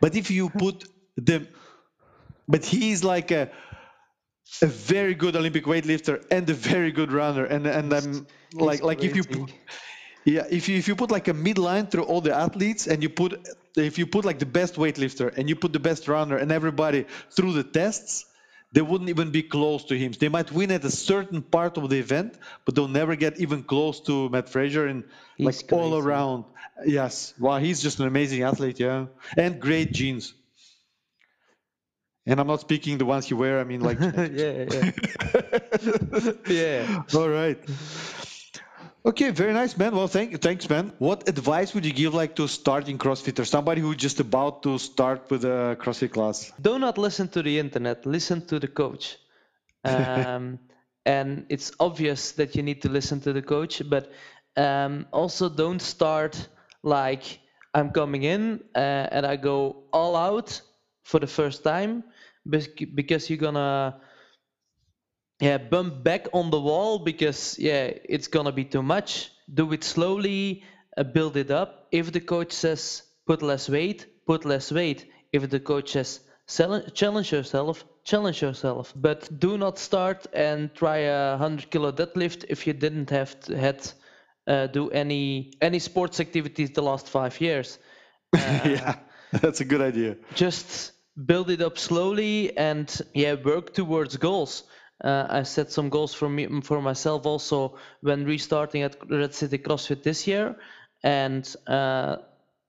But 0.00 0.16
if 0.16 0.30
you 0.30 0.50
put 0.50 0.84
the 1.16 1.46
but 2.48 2.64
he's 2.64 3.04
like 3.04 3.30
a 3.30 3.50
a 4.60 4.66
very 4.66 5.14
good 5.14 5.36
Olympic 5.36 5.64
weightlifter 5.64 6.22
and 6.30 6.48
a 6.50 6.54
very 6.54 6.92
good 6.92 7.12
runner. 7.12 7.44
And 7.44 7.66
and 7.66 7.92
I'm 7.92 8.26
like 8.52 8.82
like 8.82 9.02
if 9.04 9.16
you 9.16 9.46
yeah 10.24 10.46
if 10.50 10.68
you 10.68 10.76
if 10.78 10.88
you 10.88 10.96
put 10.96 11.10
like 11.10 11.28
a 11.28 11.32
midline 11.34 11.90
through 11.90 12.04
all 12.04 12.20
the 12.20 12.34
athletes 12.34 12.86
and 12.86 13.02
you 13.02 13.08
put 13.08 13.46
if 13.76 13.98
you 13.98 14.06
put 14.06 14.24
like 14.24 14.38
the 14.38 14.46
best 14.46 14.76
weightlifter 14.76 15.36
and 15.36 15.48
you 15.48 15.56
put 15.56 15.72
the 15.72 15.80
best 15.80 16.08
runner 16.08 16.36
and 16.36 16.52
everybody 16.52 17.06
through 17.30 17.52
the 17.52 17.64
tests 17.64 18.26
they 18.74 18.82
wouldn't 18.82 19.08
even 19.08 19.30
be 19.30 19.44
close 19.44 19.84
to 19.84 19.96
him. 19.96 20.10
They 20.18 20.28
might 20.28 20.50
win 20.50 20.72
at 20.72 20.84
a 20.84 20.90
certain 20.90 21.42
part 21.42 21.78
of 21.78 21.88
the 21.88 21.98
event, 22.00 22.36
but 22.64 22.74
they'll 22.74 22.88
never 22.88 23.14
get 23.14 23.38
even 23.38 23.62
close 23.62 24.00
to 24.08 24.28
Mat 24.30 24.48
Fraser 24.48 24.88
and 24.88 25.04
he's 25.36 25.46
like 25.46 25.68
crazy. 25.68 25.80
all 25.80 25.96
around. 25.96 26.44
Yes, 26.84 27.34
wow, 27.38 27.58
he's 27.58 27.80
just 27.80 28.00
an 28.00 28.08
amazing 28.08 28.42
athlete, 28.42 28.80
yeah, 28.80 29.06
and 29.36 29.60
great 29.60 29.92
genes. 29.92 30.34
And 32.26 32.40
I'm 32.40 32.48
not 32.48 32.62
speaking 32.62 32.98
the 32.98 33.04
ones 33.04 33.30
you 33.30 33.36
wear. 33.36 33.60
I 33.60 33.64
mean, 33.64 33.80
like. 33.80 34.00
yeah, 34.00 34.64
yeah. 34.72 34.90
yeah. 36.48 37.02
All 37.14 37.28
right. 37.28 37.58
Okay, 39.06 39.30
very 39.30 39.52
nice, 39.52 39.76
man. 39.76 39.94
Well, 39.94 40.08
thank 40.08 40.40
thanks, 40.40 40.66
man. 40.68 40.90
What 40.98 41.28
advice 41.28 41.74
would 41.74 41.84
you 41.84 41.92
give, 41.92 42.14
like, 42.14 42.34
to 42.36 42.48
starting 42.48 42.96
CrossFit 42.96 43.38
or 43.38 43.44
somebody 43.44 43.82
who's 43.82 43.96
just 43.96 44.18
about 44.18 44.62
to 44.62 44.78
start 44.78 45.30
with 45.30 45.44
a 45.44 45.76
CrossFit 45.78 46.12
class? 46.12 46.50
Do 46.58 46.78
not 46.78 46.96
listen 46.96 47.28
to 47.28 47.42
the 47.42 47.58
internet. 47.58 48.06
Listen 48.06 48.46
to 48.46 48.58
the 48.58 48.68
coach. 48.68 49.18
Um, 49.86 50.58
and 51.04 51.44
it's 51.50 51.72
obvious 51.78 52.32
that 52.32 52.56
you 52.56 52.62
need 52.62 52.80
to 52.80 52.88
listen 52.88 53.20
to 53.20 53.34
the 53.34 53.42
coach, 53.42 53.82
but 53.86 54.10
um, 54.56 55.06
also 55.12 55.50
don't 55.50 55.82
start 55.82 56.48
like 56.82 57.40
I'm 57.74 57.90
coming 57.90 58.22
in 58.22 58.64
uh, 58.74 59.08
and 59.12 59.26
I 59.26 59.36
go 59.36 59.84
all 59.92 60.16
out 60.16 60.58
for 61.02 61.20
the 61.20 61.26
first 61.26 61.64
time 61.64 62.04
because 62.48 63.28
you're 63.28 63.36
gonna 63.36 64.00
yeah 65.40 65.58
bump 65.58 66.02
back 66.02 66.28
on 66.32 66.50
the 66.50 66.60
wall 66.60 66.98
because 66.98 67.58
yeah 67.58 67.90
it's 68.04 68.28
gonna 68.28 68.52
be 68.52 68.64
too 68.64 68.82
much. 68.82 69.30
Do 69.52 69.72
it 69.72 69.84
slowly 69.84 70.62
uh, 70.96 71.04
build 71.04 71.36
it 71.36 71.50
up. 71.50 71.88
If 71.90 72.12
the 72.12 72.20
coach 72.20 72.52
says 72.52 73.02
put 73.26 73.42
less 73.42 73.68
weight 73.68 74.06
put 74.26 74.44
less 74.44 74.72
weight. 74.72 75.06
If 75.32 75.50
the 75.50 75.60
coach 75.60 75.92
says 75.92 76.20
challenge 76.46 77.32
yourself 77.32 77.84
challenge 78.04 78.42
yourself. 78.42 78.92
But 78.94 79.40
do 79.40 79.58
not 79.58 79.78
start 79.78 80.26
and 80.32 80.74
try 80.74 80.98
a 80.98 81.30
100 81.32 81.70
kilo 81.70 81.90
deadlift 81.90 82.44
if 82.48 82.66
you 82.66 82.74
didn't 82.74 83.10
have 83.10 83.38
to, 83.40 83.56
had 83.56 83.90
uh, 84.46 84.66
do 84.66 84.90
any 84.90 85.52
any 85.60 85.78
sports 85.78 86.20
activities 86.20 86.70
the 86.70 86.82
last 86.82 87.08
five 87.08 87.40
years. 87.40 87.78
Uh, 88.32 88.60
yeah 88.64 88.96
that's 89.32 89.60
a 89.60 89.64
good 89.64 89.80
idea. 89.80 90.16
Just 90.34 90.92
build 91.26 91.50
it 91.50 91.60
up 91.60 91.78
slowly 91.78 92.56
and 92.56 92.88
yeah 93.14 93.34
work 93.34 93.72
towards 93.72 94.16
goals 94.16 94.64
uh, 95.02 95.26
i 95.28 95.42
set 95.42 95.72
some 95.72 95.88
goals 95.88 96.14
for 96.14 96.28
me 96.28 96.46
for 96.62 96.80
myself 96.80 97.26
also 97.26 97.76
when 98.00 98.24
restarting 98.24 98.82
at 98.82 98.96
red 99.10 99.34
city 99.34 99.58
crossfit 99.58 100.02
this 100.02 100.26
year. 100.26 100.56
And 101.02 101.44
uh, 101.66 102.16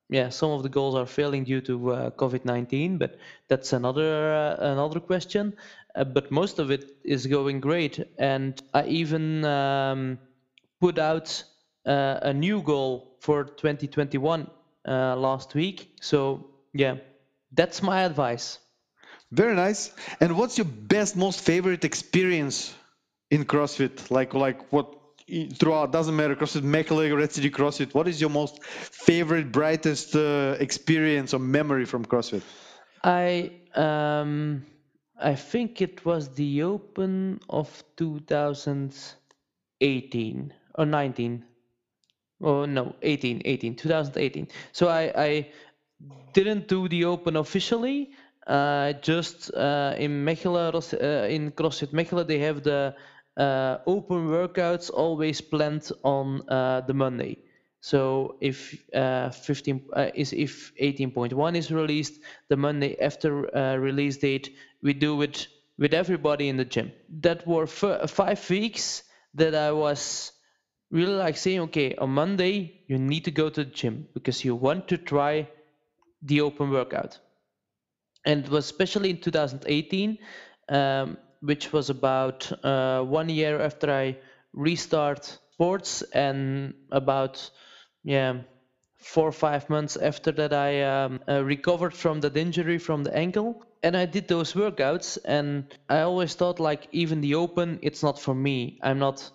yeah 0.09 0.29
some 0.29 0.51
of 0.51 0.63
the 0.63 0.69
goals 0.69 0.95
are 0.95 1.05
failing 1.05 1.43
due 1.45 1.61
to 1.61 1.91
uh, 1.91 2.09
covid-19 2.11 2.99
but 2.99 3.17
that's 3.47 3.73
another 3.73 4.33
uh, 4.33 4.71
another 4.73 4.99
question. 4.99 5.55
Uh, 5.95 6.03
but 6.03 6.31
most 6.31 6.59
of 6.59 6.71
it 6.71 6.97
is 7.03 7.25
going 7.27 7.59
great. 7.61 7.99
And 8.19 8.61
i 8.73 8.85
even 8.87 9.45
um, 9.45 10.19
put 10.81 10.99
out 10.99 11.43
uh, 11.85 12.19
a 12.21 12.33
new 12.33 12.61
goal 12.61 13.17
for 13.21 13.45
2021 13.45 14.49
last 14.87 15.53
week. 15.55 15.95
So 16.01 16.49
yeah 16.73 16.95
that's 17.53 17.81
my 17.81 18.01
advice. 18.03 18.59
Very 19.31 19.55
nice. 19.55 19.91
And 20.19 20.37
what's 20.37 20.57
your 20.57 20.65
best, 20.65 21.15
most 21.15 21.41
favorite 21.41 21.83
experience 21.83 22.73
in 23.31 23.45
CrossFit? 23.45 24.11
Like, 24.11 24.33
like 24.33 24.71
what 24.71 24.95
throughout 25.53 25.91
doesn't 25.91 26.15
matter 26.15 26.35
CrossFit 26.35 26.61
Mechelen, 26.61 27.17
Red 27.17 27.31
City 27.31 27.49
CrossFit. 27.49 27.93
What 27.93 28.07
is 28.07 28.21
your 28.21 28.29
most 28.29 28.63
favorite, 28.63 29.51
brightest 29.51 30.15
uh, 30.15 30.55
experience 30.59 31.33
or 31.33 31.39
memory 31.39 31.85
from 31.85 32.05
CrossFit? 32.05 32.43
I 33.03 33.51
um, 33.75 34.65
I 35.19 35.35
think 35.35 35.81
it 35.81 36.05
was 36.05 36.29
the 36.29 36.63
Open 36.63 37.41
of 37.49 37.83
2018 37.97 40.53
or 40.75 40.85
19. 40.85 41.43
Oh 42.41 42.65
no, 42.65 42.95
18, 43.01 43.41
18, 43.45 43.75
2018. 43.75 44.47
So 44.73 44.89
I 44.89 45.11
I 45.15 45.49
didn't 46.33 46.67
do 46.67 46.87
the 46.87 47.05
open 47.05 47.37
officially. 47.37 48.11
Uh, 48.45 48.93
just 49.01 49.51
uh, 49.55 49.95
in 49.97 50.23
Mechelen, 50.23 50.75
uh, 50.75 51.27
in 51.27 51.51
CrossFit 51.51 51.91
Mechelen, 51.93 52.27
they 52.27 52.39
have 52.39 52.61
the 52.61 52.95
uh, 53.37 53.77
open 53.87 54.27
workouts 54.27 54.91
always 54.91 55.41
planned 55.41 55.91
on 56.03 56.47
uh, 56.47 56.81
the 56.81 56.93
Monday. 56.93 57.39
So 57.81 58.37
if 58.41 58.77
uh, 58.93 59.29
15 59.29 59.89
is 60.15 60.33
if 60.33 60.73
18.1 60.75 61.55
is 61.55 61.71
released, 61.71 62.19
the 62.47 62.55
Monday 62.57 62.99
after 62.99 63.41
release 63.79 64.17
date, 64.17 64.55
we 64.81 64.93
do 64.93 65.21
it 65.21 65.47
with 65.77 65.93
everybody 65.93 66.47
in 66.49 66.57
the 66.57 66.65
gym. 66.65 66.91
That 67.21 67.45
were 67.45 67.67
five 67.67 68.49
weeks 68.49 69.03
that 69.35 69.53
I 69.53 69.71
was 69.71 70.31
really 70.89 71.13
like 71.13 71.37
saying, 71.37 71.59
okay, 71.61 71.95
on 71.95 72.11
Monday 72.11 72.81
you 72.87 72.97
need 72.97 73.25
to 73.25 73.31
go 73.31 73.49
to 73.49 73.63
the 73.63 73.69
gym 73.69 74.07
because 74.13 74.43
you 74.45 74.55
want 74.55 74.87
to 74.87 74.97
try 74.97 75.47
the 76.21 76.41
open 76.41 76.71
workout. 76.71 77.19
And 78.25 78.43
it 78.45 78.49
was 78.49 78.65
especially 78.65 79.09
in 79.11 79.17
2018, 79.21 80.17
um, 80.69 81.17
which 81.41 81.71
was 81.71 81.89
about 81.89 82.51
uh, 82.63 83.01
one 83.03 83.29
year 83.29 83.61
after 83.61 83.91
I 83.91 84.17
restart 84.53 85.39
sports 85.53 86.01
and 86.13 86.73
about 86.91 87.49
yeah 88.03 88.41
four 88.97 89.27
or 89.27 89.31
five 89.31 89.69
months 89.69 89.95
after 89.97 90.31
that 90.31 90.53
I 90.53 90.81
um, 90.83 91.19
uh, 91.29 91.43
recovered 91.43 91.93
from 91.93 92.21
that 92.21 92.35
injury 92.37 92.77
from 92.79 93.03
the 93.03 93.15
ankle. 93.15 93.63
And 93.83 93.95
I 93.95 94.05
did 94.05 94.27
those 94.27 94.53
workouts 94.53 95.17
and 95.25 95.65
I 95.89 95.99
always 96.01 96.33
thought 96.33 96.59
like 96.59 96.87
even 96.91 97.21
the 97.21 97.35
open 97.35 97.79
it's 97.83 98.01
not 98.01 98.19
for 98.19 98.33
me. 98.33 98.79
I'm 98.81 98.99
not 98.99 99.29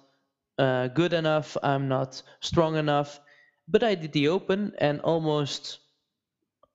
uh, 0.58 0.88
good 0.88 1.12
enough. 1.12 1.56
I'm 1.62 1.88
not 1.88 2.22
strong 2.40 2.76
enough. 2.76 3.20
But 3.68 3.82
I 3.82 3.94
did 3.94 4.12
the 4.12 4.28
open 4.28 4.72
and 4.78 5.00
almost, 5.00 5.78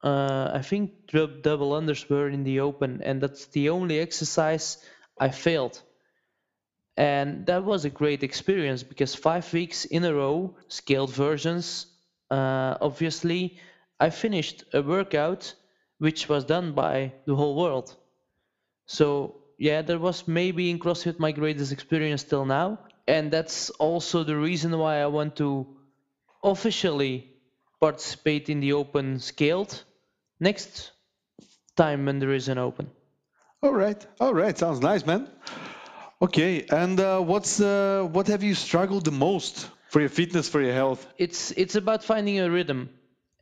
uh, 0.05 0.51
I 0.53 0.61
think 0.61 1.07
double 1.07 1.71
unders 1.71 2.07
were 2.07 2.29
in 2.29 2.43
the 2.43 2.59
open, 2.59 3.01
and 3.01 3.19
that's 3.19 3.47
the 3.47 3.69
only 3.69 3.99
exercise 3.99 4.77
I 5.19 5.29
failed. 5.29 5.81
And 6.95 7.47
that 7.47 7.65
was 7.65 7.85
a 7.85 7.89
great 7.89 8.21
experience 8.21 8.83
because 8.83 9.15
five 9.15 9.51
weeks 9.51 9.83
in 9.85 10.05
a 10.05 10.13
row, 10.13 10.55
scaled 10.67 11.11
versions, 11.11 11.87
uh, 12.29 12.77
obviously, 12.79 13.57
I 13.99 14.11
finished 14.11 14.63
a 14.73 14.83
workout 14.83 15.55
which 15.97 16.29
was 16.29 16.45
done 16.45 16.73
by 16.73 17.13
the 17.25 17.35
whole 17.35 17.55
world. 17.55 17.95
So 18.85 19.41
yeah, 19.57 19.81
that 19.81 19.99
was 19.99 20.27
maybe 20.27 20.69
in 20.69 20.77
CrossFit 20.77 21.17
my 21.17 21.31
greatest 21.31 21.71
experience 21.71 22.23
till 22.23 22.45
now, 22.45 22.79
and 23.07 23.31
that's 23.31 23.71
also 23.71 24.23
the 24.23 24.37
reason 24.37 24.77
why 24.77 25.01
I 25.01 25.07
want 25.07 25.35
to 25.37 25.65
officially 26.43 27.31
participate 27.79 28.49
in 28.49 28.59
the 28.59 28.73
open 28.73 29.19
scaled 29.19 29.84
next 30.39 30.91
time 31.75 32.05
when 32.05 32.19
there 32.19 32.33
is 32.33 32.47
an 32.47 32.57
open. 32.57 32.89
All 33.61 33.73
right, 33.73 34.05
all 34.19 34.33
right, 34.33 34.57
sounds 34.57 34.79
nice, 34.79 35.05
man. 35.05 35.27
Okay, 36.21 36.65
and 36.69 36.99
uh, 36.99 37.19
what's 37.19 37.59
uh, 37.59 38.07
what 38.11 38.27
have 38.27 38.43
you 38.43 38.55
struggled 38.55 39.05
the 39.05 39.11
most 39.11 39.69
for 39.89 39.99
your 39.99 40.09
fitness, 40.09 40.47
for 40.47 40.61
your 40.61 40.73
health? 40.73 41.05
It's 41.17 41.51
it's 41.51 41.75
about 41.75 42.03
finding 42.03 42.39
a 42.39 42.49
rhythm. 42.49 42.89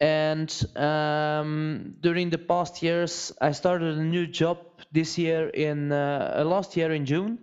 And 0.02 0.52
um, 0.76 1.96
during 2.02 2.30
the 2.30 2.38
past 2.38 2.84
years, 2.84 3.32
I 3.40 3.52
started 3.52 3.98
a 3.98 4.04
new 4.04 4.28
job 4.28 4.58
this 4.92 5.18
year 5.18 5.48
in 5.50 5.92
uh, 5.92 6.44
last 6.46 6.76
year 6.76 6.92
in 6.92 7.06
June, 7.06 7.40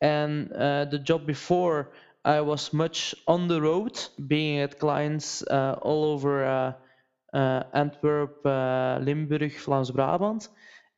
and 0.00 0.52
uh, 0.52 0.84
the 0.86 0.98
job 0.98 1.26
before 1.26 1.92
I 2.24 2.40
was 2.40 2.72
much 2.72 3.14
on 3.26 3.48
the 3.48 3.60
road, 3.60 3.98
being 4.26 4.60
at 4.60 4.78
clients 4.78 5.42
uh, 5.42 5.78
all 5.82 6.04
over 6.04 6.44
uh, 6.44 6.50
uh, 6.50 6.72
Antwerp, 7.34 8.44
uh, 8.44 8.98
Limburg, 9.00 9.52
Vlaams 9.52 9.92
Brabant, 9.92 10.48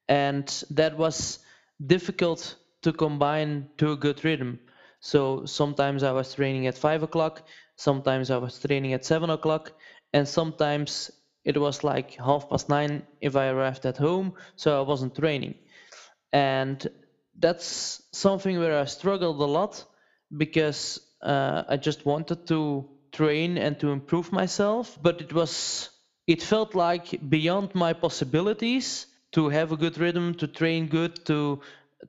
and 0.08 0.64
that 0.70 0.94
was 0.96 1.38
difficult 1.84 2.56
to 2.82 2.92
combine 2.92 3.68
to 3.78 3.92
a 3.92 3.96
good 3.96 4.24
rhythm. 4.24 4.58
So 5.00 5.44
sometimes 5.46 6.02
I 6.02 6.12
was 6.12 6.34
training 6.34 6.66
at 6.66 6.76
five 6.76 7.02
o'clock, 7.02 7.42
sometimes 7.76 8.30
I 8.30 8.36
was 8.38 8.58
training 8.58 8.92
at 8.94 9.04
seven 9.04 9.30
o'clock, 9.30 9.72
and 10.12 10.28
sometimes 10.28 11.10
it 11.44 11.58
was 11.58 11.84
like 11.84 12.14
half 12.16 12.48
past 12.48 12.68
nine 12.68 13.02
if 13.20 13.36
I 13.36 13.48
arrived 13.48 13.86
at 13.86 13.96
home, 13.96 14.32
so 14.56 14.78
I 14.78 14.82
wasn't 14.82 15.14
training. 15.14 15.54
And 16.32 16.86
that's 17.38 18.02
something 18.12 18.58
where 18.58 18.78
I 18.80 18.84
struggled 18.86 19.40
a 19.40 19.44
lot 19.44 19.84
because 20.36 21.00
uh, 21.22 21.62
I 21.68 21.76
just 21.76 22.04
wanted 22.06 22.46
to 22.48 22.86
train 23.12 23.58
and 23.58 23.78
to 23.80 23.90
improve 23.90 24.32
myself, 24.32 24.98
but 25.02 25.20
it 25.20 25.32
was 25.32 25.89
it 26.30 26.42
felt 26.42 26.74
like 26.74 27.06
beyond 27.28 27.74
my 27.74 27.92
possibilities 27.94 29.06
to 29.32 29.48
have 29.48 29.72
a 29.72 29.76
good 29.76 29.98
rhythm, 29.98 30.34
to 30.34 30.46
train 30.46 30.86
good, 30.88 31.24
to 31.26 31.60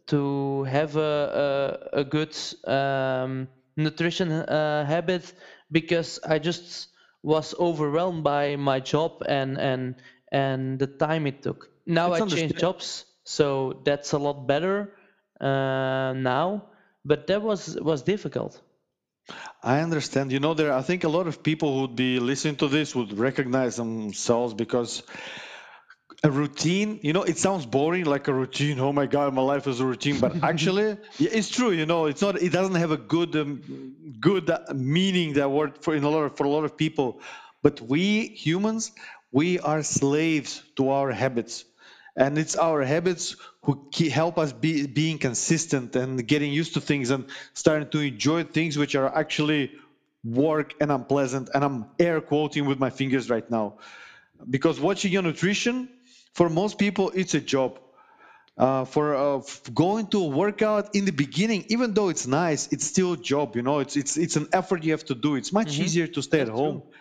to 0.07 0.63
have 0.63 0.95
a 0.97 1.79
a, 1.93 1.99
a 2.01 2.03
good 2.05 2.35
um, 2.67 3.47
nutrition 3.77 4.31
uh, 4.31 4.85
habit, 4.85 5.33
because 5.71 6.19
I 6.25 6.39
just 6.39 6.89
was 7.23 7.53
overwhelmed 7.59 8.23
by 8.23 8.55
my 8.55 8.79
job 8.79 9.23
and 9.27 9.57
and 9.59 9.95
and 10.31 10.79
the 10.79 10.87
time 10.87 11.27
it 11.27 11.41
took. 11.43 11.69
Now 11.85 12.13
it's 12.13 12.17
I 12.17 12.21
changed 12.21 12.57
jobs, 12.59 13.05
so 13.25 13.81
that's 13.85 14.13
a 14.13 14.19
lot 14.19 14.47
better 14.47 14.93
uh, 15.41 16.13
now. 16.15 16.69
But 17.05 17.27
that 17.27 17.41
was 17.41 17.77
was 17.81 18.03
difficult. 18.03 18.61
I 19.63 19.81
understand. 19.81 20.31
You 20.31 20.39
know, 20.39 20.53
there. 20.53 20.73
I 20.73 20.81
think 20.81 21.03
a 21.03 21.09
lot 21.09 21.27
of 21.27 21.43
people 21.43 21.73
who 21.73 21.81
would 21.81 21.95
be 21.95 22.19
listening 22.19 22.55
to 22.57 22.67
this 22.67 22.95
would 22.95 23.17
recognize 23.17 23.75
themselves 23.75 24.53
because 24.53 25.03
a 26.23 26.29
routine 26.29 26.99
you 27.01 27.13
know 27.13 27.23
it 27.23 27.37
sounds 27.37 27.65
boring 27.65 28.05
like 28.05 28.27
a 28.27 28.33
routine 28.33 28.79
oh 28.79 28.93
my 28.93 29.07
god 29.07 29.33
my 29.33 29.41
life 29.41 29.65
is 29.67 29.79
a 29.79 29.85
routine 29.85 30.19
but 30.19 30.43
actually 30.43 30.97
it's 31.19 31.49
true 31.49 31.71
you 31.71 31.85
know 31.85 32.05
it's 32.05 32.21
not 32.21 32.39
it 32.39 32.51
doesn't 32.51 32.75
have 32.75 32.91
a 32.91 32.97
good 32.97 33.35
um, 33.35 33.95
good 34.19 34.51
meaning 34.75 35.33
that 35.33 35.49
word 35.49 35.83
for 35.83 35.95
in 35.95 36.03
a 36.03 36.09
lot 36.09 36.23
of, 36.23 36.37
for 36.37 36.43
a 36.43 36.49
lot 36.49 36.63
of 36.63 36.77
people 36.77 37.21
but 37.63 37.81
we 37.81 38.27
humans 38.27 38.91
we 39.31 39.59
are 39.59 39.81
slaves 39.81 40.61
to 40.75 40.89
our 40.89 41.11
habits 41.11 41.65
and 42.15 42.37
it's 42.37 42.55
our 42.55 42.83
habits 42.83 43.35
who 43.63 43.89
help 44.09 44.37
us 44.37 44.51
be 44.51 44.87
being 44.87 45.17
consistent 45.17 45.95
and 45.95 46.27
getting 46.27 46.51
used 46.51 46.73
to 46.73 46.81
things 46.81 47.09
and 47.09 47.25
starting 47.53 47.89
to 47.89 47.99
enjoy 47.99 48.43
things 48.43 48.77
which 48.77 48.95
are 48.95 49.13
actually 49.15 49.71
work 50.23 50.73
and 50.79 50.91
unpleasant 50.91 51.49
and 51.53 51.63
i'm 51.63 51.85
air 51.99 52.21
quoting 52.21 52.65
with 52.65 52.79
my 52.79 52.89
fingers 52.89 53.29
right 53.29 53.49
now 53.49 53.77
because 54.49 54.79
watching 54.79 55.11
your 55.11 55.21
nutrition 55.21 55.89
for 56.33 56.49
most 56.49 56.77
people 56.77 57.11
it's 57.15 57.33
a 57.33 57.41
job 57.41 57.79
uh, 58.57 58.85
for 58.85 59.15
uh, 59.15 59.41
going 59.73 60.05
to 60.05 60.19
a 60.23 60.27
workout 60.27 60.93
in 60.95 61.05
the 61.05 61.11
beginning 61.11 61.65
even 61.69 61.93
though 61.93 62.09
it's 62.09 62.27
nice 62.27 62.67
it's 62.71 62.85
still 62.85 63.13
a 63.13 63.17
job 63.17 63.55
you 63.55 63.61
know 63.63 63.79
it's 63.79 63.95
it's 63.95 64.17
it's 64.17 64.35
an 64.35 64.47
effort 64.53 64.83
you 64.83 64.91
have 64.91 65.05
to 65.05 65.15
do 65.15 65.35
it's 65.35 65.51
much 65.51 65.73
mm-hmm. 65.73 65.83
easier 65.83 66.07
to 66.07 66.21
stay 66.21 66.39
That's 66.39 66.49
at 66.49 66.55
home 66.55 66.81
true. 66.81 66.91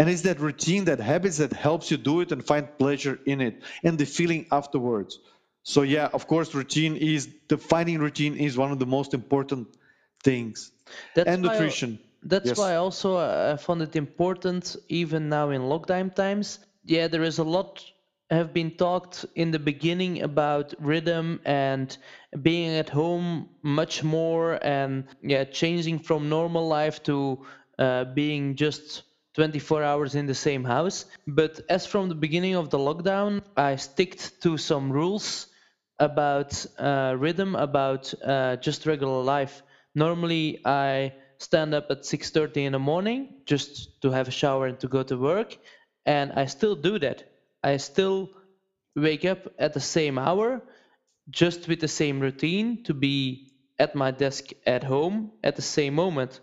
And 0.00 0.08
it's 0.08 0.22
that 0.22 0.40
routine 0.40 0.86
that 0.86 0.98
habits 0.98 1.36
that 1.36 1.52
helps 1.52 1.90
you 1.90 1.96
do 1.96 2.20
it 2.22 2.32
and 2.32 2.44
find 2.44 2.66
pleasure 2.78 3.18
in 3.26 3.40
it 3.40 3.62
and 3.84 3.98
the 3.98 4.06
feeling 4.06 4.46
afterwards 4.50 5.20
so 5.62 5.82
yeah 5.82 6.08
of 6.12 6.26
course 6.26 6.54
routine 6.54 6.96
is 6.96 7.28
the 7.48 7.58
finding 7.58 7.98
routine 7.98 8.36
is 8.36 8.56
one 8.56 8.72
of 8.72 8.78
the 8.78 8.86
most 8.86 9.14
important 9.14 9.68
things 10.24 10.72
That's 11.14 11.28
and 11.28 11.42
nutrition 11.42 11.98
that's 12.22 12.48
yes. 12.48 12.58
why 12.58 12.76
also 12.76 13.16
uh, 13.16 13.52
I 13.54 13.56
found 13.56 13.80
it 13.82 13.96
important, 13.96 14.76
even 14.88 15.30
now 15.30 15.50
in 15.50 15.62
lockdown 15.62 16.14
times. 16.14 16.58
Yeah, 16.84 17.08
there 17.08 17.22
is 17.22 17.38
a 17.38 17.44
lot 17.44 17.82
have 18.30 18.52
been 18.54 18.70
talked 18.76 19.26
in 19.34 19.50
the 19.50 19.58
beginning 19.58 20.22
about 20.22 20.72
rhythm 20.78 21.40
and 21.44 21.96
being 22.42 22.76
at 22.76 22.88
home 22.88 23.48
much 23.62 24.04
more 24.04 24.58
and 24.64 25.04
yeah 25.22 25.42
changing 25.44 25.98
from 25.98 26.28
normal 26.28 26.68
life 26.68 27.02
to 27.02 27.44
uh, 27.78 28.04
being 28.04 28.54
just 28.54 29.02
24 29.34 29.82
hours 29.82 30.14
in 30.14 30.26
the 30.26 30.34
same 30.34 30.64
house. 30.64 31.04
But 31.26 31.60
as 31.68 31.86
from 31.86 32.08
the 32.08 32.14
beginning 32.14 32.54
of 32.54 32.70
the 32.70 32.78
lockdown 32.78 33.42
i 33.56 33.76
sticked 33.76 34.42
to 34.42 34.56
some 34.56 34.90
rules 34.92 35.46
about 35.98 36.66
uh, 36.78 37.14
rhythm 37.18 37.54
about 37.54 38.12
uh, 38.24 38.56
just 38.56 38.86
regular 38.86 39.22
life. 39.22 39.62
Normally 39.94 40.60
i 40.64 41.12
stand 41.38 41.74
up 41.74 41.86
at 41.90 42.02
6.30 42.02 42.56
in 42.66 42.72
the 42.72 42.78
morning 42.78 43.28
just 43.46 44.00
to 44.02 44.10
have 44.10 44.28
a 44.28 44.30
shower 44.30 44.66
and 44.66 44.78
to 44.80 44.88
go 44.88 45.02
to 45.02 45.16
work 45.16 45.56
and 46.06 46.32
i 46.32 46.44
still 46.46 46.74
do 46.76 46.98
that. 46.98 47.24
I 47.62 47.76
still 47.76 48.30
wake 48.96 49.24
up 49.24 49.52
at 49.58 49.72
the 49.72 49.80
same 49.80 50.18
hour, 50.18 50.62
just 51.30 51.68
with 51.68 51.80
the 51.80 51.88
same 51.88 52.20
routine 52.20 52.82
to 52.84 52.94
be 52.94 53.52
at 53.78 53.94
my 53.94 54.10
desk 54.10 54.50
at 54.66 54.84
home 54.84 55.32
at 55.42 55.56
the 55.56 55.62
same 55.62 55.94
moment. 55.94 56.40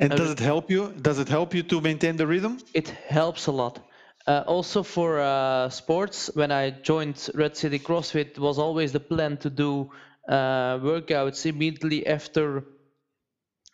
And 0.00 0.10
does 0.14 0.30
it 0.30 0.38
help 0.40 0.70
you? 0.70 0.92
Does 0.92 1.18
it 1.18 1.28
help 1.28 1.54
you 1.54 1.62
to 1.64 1.80
maintain 1.80 2.16
the 2.16 2.26
rhythm? 2.26 2.58
It 2.74 2.88
helps 2.88 3.46
a 3.46 3.52
lot. 3.52 3.80
Uh, 4.26 4.44
also 4.46 4.82
for 4.82 5.20
uh, 5.20 5.68
sports, 5.68 6.30
when 6.34 6.52
I 6.52 6.70
joined 6.70 7.28
Red 7.34 7.56
City 7.56 7.78
CrossFit, 7.78 8.38
was 8.38 8.58
always 8.58 8.92
the 8.92 9.00
plan 9.00 9.36
to 9.38 9.50
do 9.50 9.90
uh, 10.28 10.78
workouts 10.78 11.46
immediately 11.46 12.06
after 12.06 12.64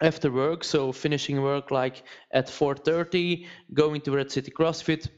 after 0.00 0.30
work. 0.30 0.64
So 0.64 0.92
finishing 0.92 1.42
work 1.42 1.70
like 1.70 2.02
at 2.32 2.46
4:30, 2.48 3.46
going 3.74 4.00
to 4.02 4.12
Red 4.12 4.30
City 4.30 4.50
CrossFit, 4.50 5.08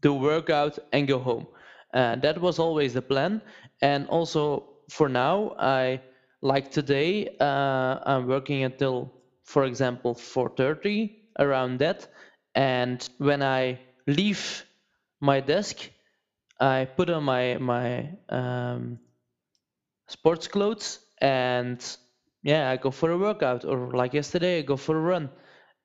do 0.00 0.14
workout 0.14 0.78
and 0.92 1.06
go 1.06 1.18
home. 1.18 1.46
Uh, 1.92 2.16
that 2.16 2.40
was 2.40 2.58
always 2.58 2.94
the 2.94 3.02
plan. 3.02 3.42
And 3.82 4.06
also 4.08 4.68
for 4.88 5.08
now, 5.08 5.54
I 5.58 6.00
like 6.42 6.70
today, 6.70 7.28
uh, 7.40 7.98
I'm 8.04 8.26
working 8.26 8.62
until, 8.64 9.12
for 9.50 9.64
example, 9.64 10.14
4:30 10.14 11.10
around 11.38 11.80
that. 11.80 12.08
And 12.54 13.08
when 13.18 13.42
I 13.42 13.80
leave 14.06 14.64
my 15.20 15.40
desk, 15.40 15.90
I 16.60 16.84
put 16.84 17.10
on 17.10 17.24
my 17.24 17.58
my 17.58 18.16
um, 18.28 18.98
sports 20.08 20.46
clothes 20.48 21.00
and 21.20 21.80
yeah, 22.42 22.70
I 22.70 22.76
go 22.76 22.90
for 22.90 23.10
a 23.10 23.18
workout. 23.18 23.64
Or 23.64 23.90
like 23.90 24.14
yesterday, 24.14 24.58
I 24.58 24.62
go 24.62 24.76
for 24.76 24.96
a 24.96 25.00
run, 25.00 25.30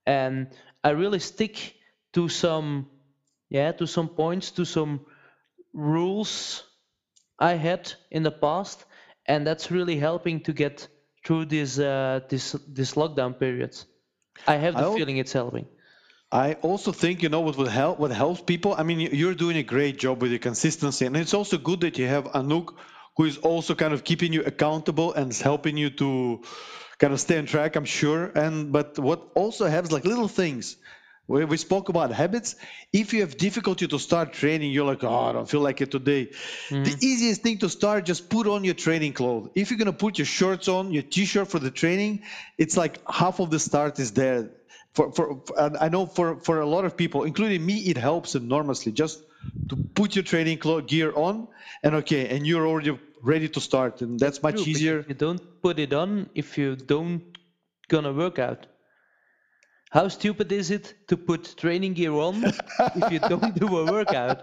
and 0.05 0.47
I 0.84 0.91
really 0.91 1.20
stick 1.20 1.76
to 2.13 2.30
some 2.30 2.88
yeah 3.49 3.72
to 3.74 3.88
some 3.88 4.09
points 4.09 4.51
to 4.51 4.66
some 4.66 5.05
rules 5.74 6.63
I 7.39 7.53
had 7.53 7.93
in 8.11 8.24
the 8.24 8.32
past, 8.32 8.86
and 9.26 9.45
that's 9.45 9.72
really 9.72 9.97
helping 9.97 10.41
to 10.43 10.53
get 10.53 10.88
through 11.26 11.46
this 11.46 11.80
uh, 11.80 12.22
this 12.30 12.56
this 12.68 12.94
lockdown 12.94 13.38
period. 13.38 13.76
I 14.48 14.56
have 14.56 14.76
the 14.76 14.90
I 14.92 14.96
feeling 14.96 15.18
it's 15.18 15.34
helping. 15.34 15.66
I 16.32 16.54
also 16.62 16.92
think 16.92 17.24
you 17.24 17.30
know 17.30 17.42
what 17.42 17.58
will 17.58 17.70
help 17.70 18.00
what 18.00 18.12
helps 18.12 18.42
people. 18.42 18.76
I 18.78 18.84
mean, 18.84 19.00
you're 19.00 19.36
doing 19.36 19.58
a 19.58 19.64
great 19.64 19.98
job 19.98 20.22
with 20.22 20.32
the 20.32 20.40
consistency, 20.40 21.06
and 21.06 21.18
it's 21.18 21.34
also 21.34 21.58
good 21.58 21.82
that 21.82 21.98
you 21.98 22.08
have 22.08 22.26
Anouk, 22.26 22.76
who 23.18 23.26
is 23.26 23.38
also 23.38 23.76
kind 23.76 23.94
of 23.94 24.04
keeping 24.04 24.34
you 24.34 24.44
accountable 24.44 25.14
and 25.14 25.34
helping 25.34 25.78
you 25.78 25.90
to 25.92 26.42
kind 27.00 27.14
of 27.14 27.20
stay 27.20 27.38
on 27.38 27.46
track. 27.46 27.76
I'm 27.76 27.86
sure. 27.86 28.26
And 28.36 28.72
but 28.72 29.00
what 29.00 29.30
also 29.36 29.68
helps 29.68 29.92
like 29.92 30.06
little 30.06 30.28
things 30.28 30.78
we, 31.28 31.46
we 31.46 31.58
spoke 31.58 31.90
about 31.90 32.12
habits. 32.12 32.56
If 32.94 33.14
you 33.14 33.22
have 33.22 33.38
difficulty 33.38 33.88
to 33.88 34.00
start 34.00 34.34
training, 34.34 34.72
you're 34.72 34.86
like, 34.86 35.04
oh, 35.04 35.26
I 35.30 35.32
don't 35.34 35.50
feel 35.50 35.62
like 35.62 35.82
it 35.82 35.92
today. 35.92 36.28
Mm-hmm. 36.28 36.84
The 36.84 36.98
easiest 37.02 37.42
thing 37.42 37.58
to 37.60 37.70
start, 37.70 38.06
just 38.06 38.30
put 38.30 38.48
on 38.48 38.64
your 38.64 38.74
training 38.74 39.14
clothes. 39.14 39.50
If 39.56 39.72
you're 39.72 39.78
gonna 39.80 39.94
put 39.94 40.18
your 40.18 40.26
shorts 40.26 40.68
on, 40.68 40.92
your 40.92 41.04
t-shirt 41.04 41.48
for 41.48 41.60
the 41.60 41.72
training, 41.72 42.24
it's 42.58 42.78
like 42.78 43.00
half 43.10 43.40
of 43.40 43.50
the 43.50 43.60
start 43.60 44.00
is 44.00 44.12
there. 44.12 44.52
For, 44.94 45.12
for, 45.12 45.42
I 45.58 45.90
know 45.90 46.06
for, 46.06 46.40
for 46.40 46.62
a 46.62 46.66
lot 46.66 46.86
of 46.86 46.96
people, 46.96 47.24
including 47.24 47.66
me, 47.66 47.80
it 47.80 47.98
helps 47.98 48.36
enormously 48.36 48.94
just 48.94 49.22
to 49.70 49.76
put 49.76 50.16
your 50.16 50.24
training 50.24 50.60
gear 50.88 51.12
on 51.14 51.48
and 51.84 51.96
okay, 51.96 52.30
and 52.30 52.48
you're 52.48 52.66
already 52.66 52.98
ready 53.22 53.50
to 53.50 53.60
start, 53.60 54.02
and 54.02 54.20
that's 54.20 54.42
much 54.42 54.56
True, 54.56 54.64
easier. 54.66 55.06
You 55.08 55.16
don't 55.16 55.42
put 55.62 55.80
it 55.80 55.92
on 55.94 56.30
if 56.36 56.58
you 56.58 56.76
don't 56.76 57.24
gonna 57.88 58.14
work 58.14 58.40
out. 58.40 58.68
How 59.92 60.10
stupid 60.10 60.52
is 60.52 60.72
it 60.72 60.94
to 61.08 61.16
put 61.16 61.56
training 61.58 61.94
gear 61.94 62.12
on 62.12 62.44
if 62.44 63.12
you 63.12 63.20
don't 63.20 63.58
do 63.58 63.78
a 63.78 63.86
workout? 63.90 64.42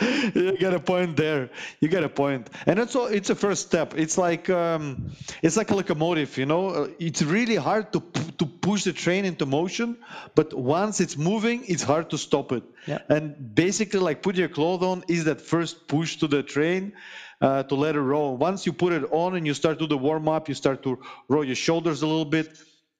you 0.34 0.56
got 0.58 0.74
a 0.74 0.80
point 0.80 1.16
there. 1.16 1.50
You 1.80 1.88
got 1.88 2.04
a 2.04 2.08
point, 2.08 2.50
and 2.66 2.78
it's 2.78 2.94
all, 2.94 3.06
it's 3.06 3.30
a 3.30 3.34
first 3.34 3.66
step. 3.66 3.94
It's 3.96 4.16
like 4.16 4.48
um, 4.48 5.12
it's 5.42 5.56
like 5.56 5.70
a 5.70 5.74
locomotive, 5.74 6.36
you 6.38 6.46
know. 6.46 6.68
Uh, 6.68 6.88
it's 7.00 7.22
really 7.22 7.56
hard 7.56 7.92
to 7.94 8.02
to 8.38 8.46
push 8.46 8.84
the 8.84 8.92
train 8.92 9.24
into 9.24 9.46
motion, 9.46 9.96
but 10.34 10.54
once 10.54 11.00
it's 11.00 11.16
moving, 11.16 11.64
it's 11.66 11.82
hard 11.82 12.10
to 12.10 12.18
stop 12.18 12.52
it. 12.52 12.62
Yeah. 12.86 12.98
And 13.08 13.54
basically, 13.54 14.00
like 14.00 14.22
put 14.22 14.36
your 14.36 14.48
clothes 14.48 14.84
on 14.84 15.04
is 15.08 15.24
that 15.24 15.40
first 15.40 15.88
push 15.88 16.16
to 16.18 16.28
the 16.28 16.42
train. 16.42 16.92
Uh, 17.40 17.64
to 17.64 17.74
let 17.74 17.96
it 17.96 18.00
roll. 18.00 18.36
Once 18.36 18.66
you 18.66 18.72
put 18.72 18.92
it 18.92 19.02
on 19.10 19.34
and 19.34 19.44
you 19.48 19.52
start 19.52 19.76
to 19.76 19.88
do 19.88 19.88
the 19.88 19.98
warm 19.98 20.28
up, 20.28 20.48
you 20.48 20.54
start 20.54 20.84
to 20.84 21.00
roll 21.26 21.42
your 21.42 21.56
shoulders 21.56 22.02
a 22.02 22.06
little 22.06 22.24
bit 22.24 22.46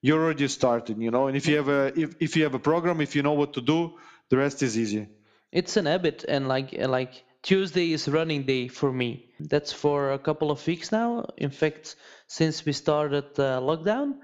you're 0.02 0.22
already 0.22 0.48
starting 0.48 1.00
you 1.00 1.10
know 1.10 1.28
and 1.28 1.36
if 1.36 1.46
you 1.46 1.56
have 1.56 1.68
a 1.68 1.92
if, 1.98 2.14
if 2.20 2.36
you 2.36 2.42
have 2.44 2.54
a 2.54 2.58
program 2.58 3.00
if 3.00 3.16
you 3.16 3.22
know 3.22 3.32
what 3.32 3.54
to 3.54 3.60
do 3.60 3.92
the 4.30 4.36
rest 4.38 4.62
is 4.62 4.78
easy. 4.78 5.08
It's 5.52 5.76
an 5.76 5.84
habit 5.86 6.24
and 6.26 6.48
like 6.48 6.72
like 6.78 7.24
tuesday 7.42 7.92
is 7.92 8.08
running 8.08 8.44
day 8.44 8.68
for 8.68 8.90
me. 8.92 9.26
That's 9.40 9.72
for 9.72 10.12
a 10.12 10.18
couple 10.18 10.50
of 10.50 10.66
weeks 10.66 10.90
now. 10.90 11.26
In 11.36 11.50
fact 11.50 11.96
since 12.26 12.64
we 12.64 12.72
started 12.72 13.34
lockdown 13.34 14.14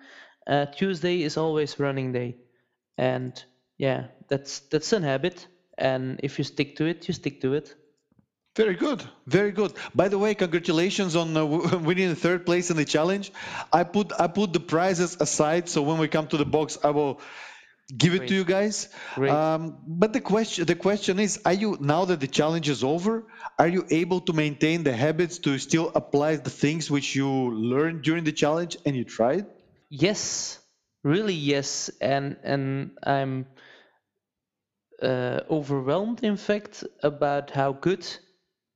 uh, 0.47 0.67
tuesday 0.67 1.23
is 1.23 1.37
always 1.37 1.79
running 1.79 2.13
day. 2.13 2.37
And 2.97 3.33
yeah 3.77 4.07
that's 4.29 4.61
that's 4.71 4.93
an 4.93 5.03
habit. 5.03 5.47
And 5.77 6.21
if 6.23 6.39
you 6.39 6.45
stick 6.45 6.77
to 6.77 6.87
it 6.87 7.07
you 7.09 7.15
stick 7.15 7.41
to 7.43 7.55
it 7.55 7.75
very 8.59 8.75
good, 8.75 9.05
very 9.25 9.53
good. 9.53 9.73
By 9.95 10.09
the 10.09 10.19
way, 10.19 10.35
congratulations 10.35 11.15
on 11.15 11.37
uh, 11.37 11.45
winning 11.89 12.09
the 12.09 12.17
third 12.17 12.45
place 12.45 12.73
in 12.73 12.77
the 12.77 12.85
challenge. 12.85 13.31
I 13.73 13.85
put 13.85 14.13
I 14.19 14.27
put 14.27 14.53
the 14.53 14.65
prizes 14.75 15.17
aside, 15.21 15.69
so 15.69 15.83
when 15.83 15.99
we 15.99 16.09
come 16.09 16.27
to 16.35 16.37
the 16.37 16.45
box, 16.57 16.77
I 16.83 16.91
will 16.91 17.21
give 17.97 18.15
it 18.15 18.19
Great. 18.19 18.29
to 18.31 18.35
you 18.35 18.45
guys. 18.45 18.89
Um, 19.17 19.79
but 19.87 20.13
the 20.13 20.21
question 20.21 20.67
the 20.67 20.75
question 20.75 21.21
is, 21.21 21.39
are 21.45 21.53
you 21.53 21.79
now 21.81 22.05
that 22.07 22.19
the 22.19 22.27
challenge 22.27 22.69
is 22.69 22.83
over, 22.83 23.25
are 23.61 23.69
you 23.69 23.87
able 23.91 24.21
to 24.23 24.33
maintain 24.33 24.83
the 24.83 24.97
habits 25.07 25.39
to 25.47 25.57
still 25.59 25.93
apply 25.95 26.37
the 26.37 26.51
things 26.51 26.91
which 26.91 27.15
you 27.15 27.31
learned 27.73 28.03
during 28.03 28.25
the 28.25 28.37
challenge 28.43 28.77
and 28.85 28.97
you 28.97 29.05
tried? 29.05 29.47
Yes, 29.89 30.59
really 31.05 31.39
yes, 31.55 31.91
and 32.01 32.37
and 32.43 32.99
I'm 33.05 33.47
uh, 35.01 35.41
overwhelmed, 35.49 36.25
in 36.25 36.37
fact, 36.37 36.83
about 37.05 37.53
how 37.53 37.73
good 37.73 38.05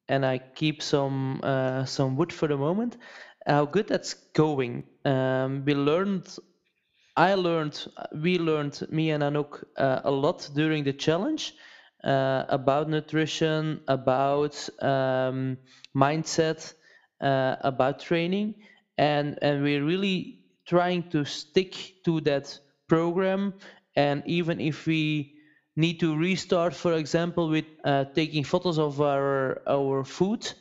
and 0.09 0.25
I 0.27 0.39
keep 0.39 0.83
some 0.83 1.41
uh, 1.43 1.85
some 1.85 2.17
wood 2.17 2.33
for 2.33 2.49
the 2.49 2.57
moment. 2.57 2.97
How 3.47 3.65
good 3.67 3.89
that's 3.89 4.15
going. 4.35 4.85
Um, 5.05 5.65
we 5.65 5.75
learned, 5.75 6.27
I 7.17 7.35
learned, 7.35 7.87
we 8.15 8.39
learned, 8.39 8.81
me 8.91 9.11
and 9.11 9.23
Anouk, 9.23 9.65
uh, 9.77 10.01
a 10.05 10.11
lot 10.11 10.49
during 10.55 10.85
the 10.85 10.93
challenge 10.93 11.55
uh, 12.05 12.45
about 12.49 12.89
nutrition, 12.89 13.81
about 13.89 14.57
um, 14.83 15.59
mindset, 15.97 16.73
uh, 17.21 17.57
about 17.61 18.01
training, 18.01 18.55
and 18.99 19.39
and 19.43 19.63
we're 19.63 19.85
really 19.85 20.41
trying 20.67 21.11
to 21.11 21.25
stick 21.25 21.95
to 22.05 22.21
that 22.23 22.59
program. 22.89 23.55
And 23.97 24.23
even 24.27 24.61
if 24.61 24.87
we 24.87 25.32
need 25.77 26.01
to 26.01 26.17
restart, 26.17 26.75
for 26.75 26.95
example, 26.95 27.49
with 27.49 27.65
uh, 27.85 28.05
taking 28.15 28.45
photos 28.45 28.79
of 28.79 29.01
our 29.01 29.63
our 29.67 30.05
food, 30.05 30.53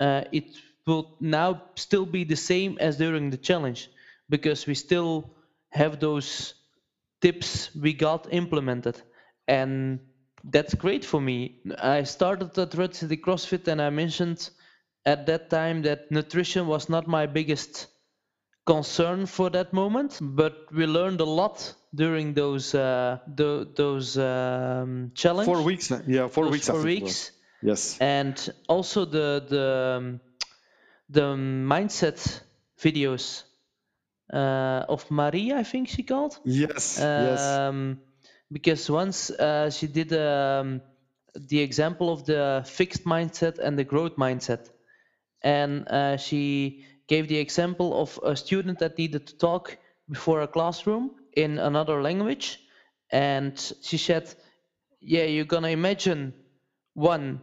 uh, 0.00 0.22
it 0.32 0.44
will 0.86 1.16
now 1.20 1.62
still 1.76 2.06
be 2.06 2.24
the 2.24 2.36
same 2.36 2.76
as 2.80 2.96
during 2.96 3.30
the 3.30 3.36
challenge 3.36 3.90
because 4.28 4.66
we 4.66 4.74
still 4.74 5.30
have 5.70 6.00
those 6.00 6.54
tips 7.20 7.74
we 7.74 7.92
got 7.92 8.32
implemented, 8.32 9.00
and 9.48 10.00
that's 10.44 10.74
great 10.74 11.04
for 11.04 11.20
me. 11.20 11.60
I 11.78 12.04
started 12.04 12.58
at 12.58 12.74
Red 12.74 12.94
City 12.94 13.16
CrossFit, 13.16 13.68
and 13.68 13.80
I 13.80 13.90
mentioned 13.90 14.50
at 15.04 15.26
that 15.26 15.50
time 15.50 15.82
that 15.82 16.10
nutrition 16.10 16.66
was 16.66 16.88
not 16.88 17.06
my 17.06 17.26
biggest 17.26 17.86
concern 18.70 19.26
for 19.26 19.50
that 19.50 19.72
moment, 19.72 20.18
but 20.20 20.54
we 20.72 20.86
learned 20.86 21.20
a 21.20 21.24
lot 21.24 21.74
during 21.92 22.34
those 22.34 22.74
uh, 22.74 23.18
the, 23.26 23.66
those 23.74 24.16
um, 24.16 25.10
challenge. 25.14 25.46
Four 25.46 25.62
weeks, 25.62 25.92
yeah, 26.06 26.28
four 26.28 26.44
those 26.44 26.52
weeks. 26.52 26.68
Four 26.68 26.82
weeks. 26.82 27.32
Yes. 27.62 27.98
And 28.00 28.36
also 28.68 29.04
the 29.04 29.44
the 29.48 29.96
um, 29.98 30.20
the 31.08 31.34
mindset 31.74 32.42
videos 32.78 33.42
uh, 34.32 34.84
of 34.88 35.10
Marie, 35.10 35.52
I 35.52 35.64
think 35.64 35.88
she 35.88 36.02
called. 36.02 36.38
Yes. 36.44 37.00
Um, 37.00 37.08
yes. 37.08 38.30
Because 38.52 38.92
once 38.92 39.30
uh, 39.30 39.70
she 39.70 39.86
did 39.88 40.12
um, 40.12 40.80
the 41.34 41.60
example 41.60 42.12
of 42.12 42.24
the 42.24 42.62
fixed 42.66 43.04
mindset 43.04 43.58
and 43.58 43.76
the 43.78 43.84
growth 43.84 44.16
mindset, 44.16 44.70
and 45.42 45.88
uh, 45.88 46.16
she 46.16 46.84
gave 47.10 47.28
the 47.28 47.38
example 47.38 47.90
of 48.02 48.18
a 48.24 48.36
student 48.36 48.78
that 48.80 48.98
needed 48.98 49.26
to 49.28 49.38
talk 49.38 49.78
before 50.10 50.42
a 50.42 50.48
classroom 50.48 51.12
in 51.36 51.58
another 51.58 52.02
language 52.02 52.60
and 53.12 53.54
she 53.82 53.98
said 53.98 54.34
yeah 55.00 55.24
you're 55.24 55.44
gonna 55.54 55.68
imagine 55.68 56.34
one. 56.94 57.40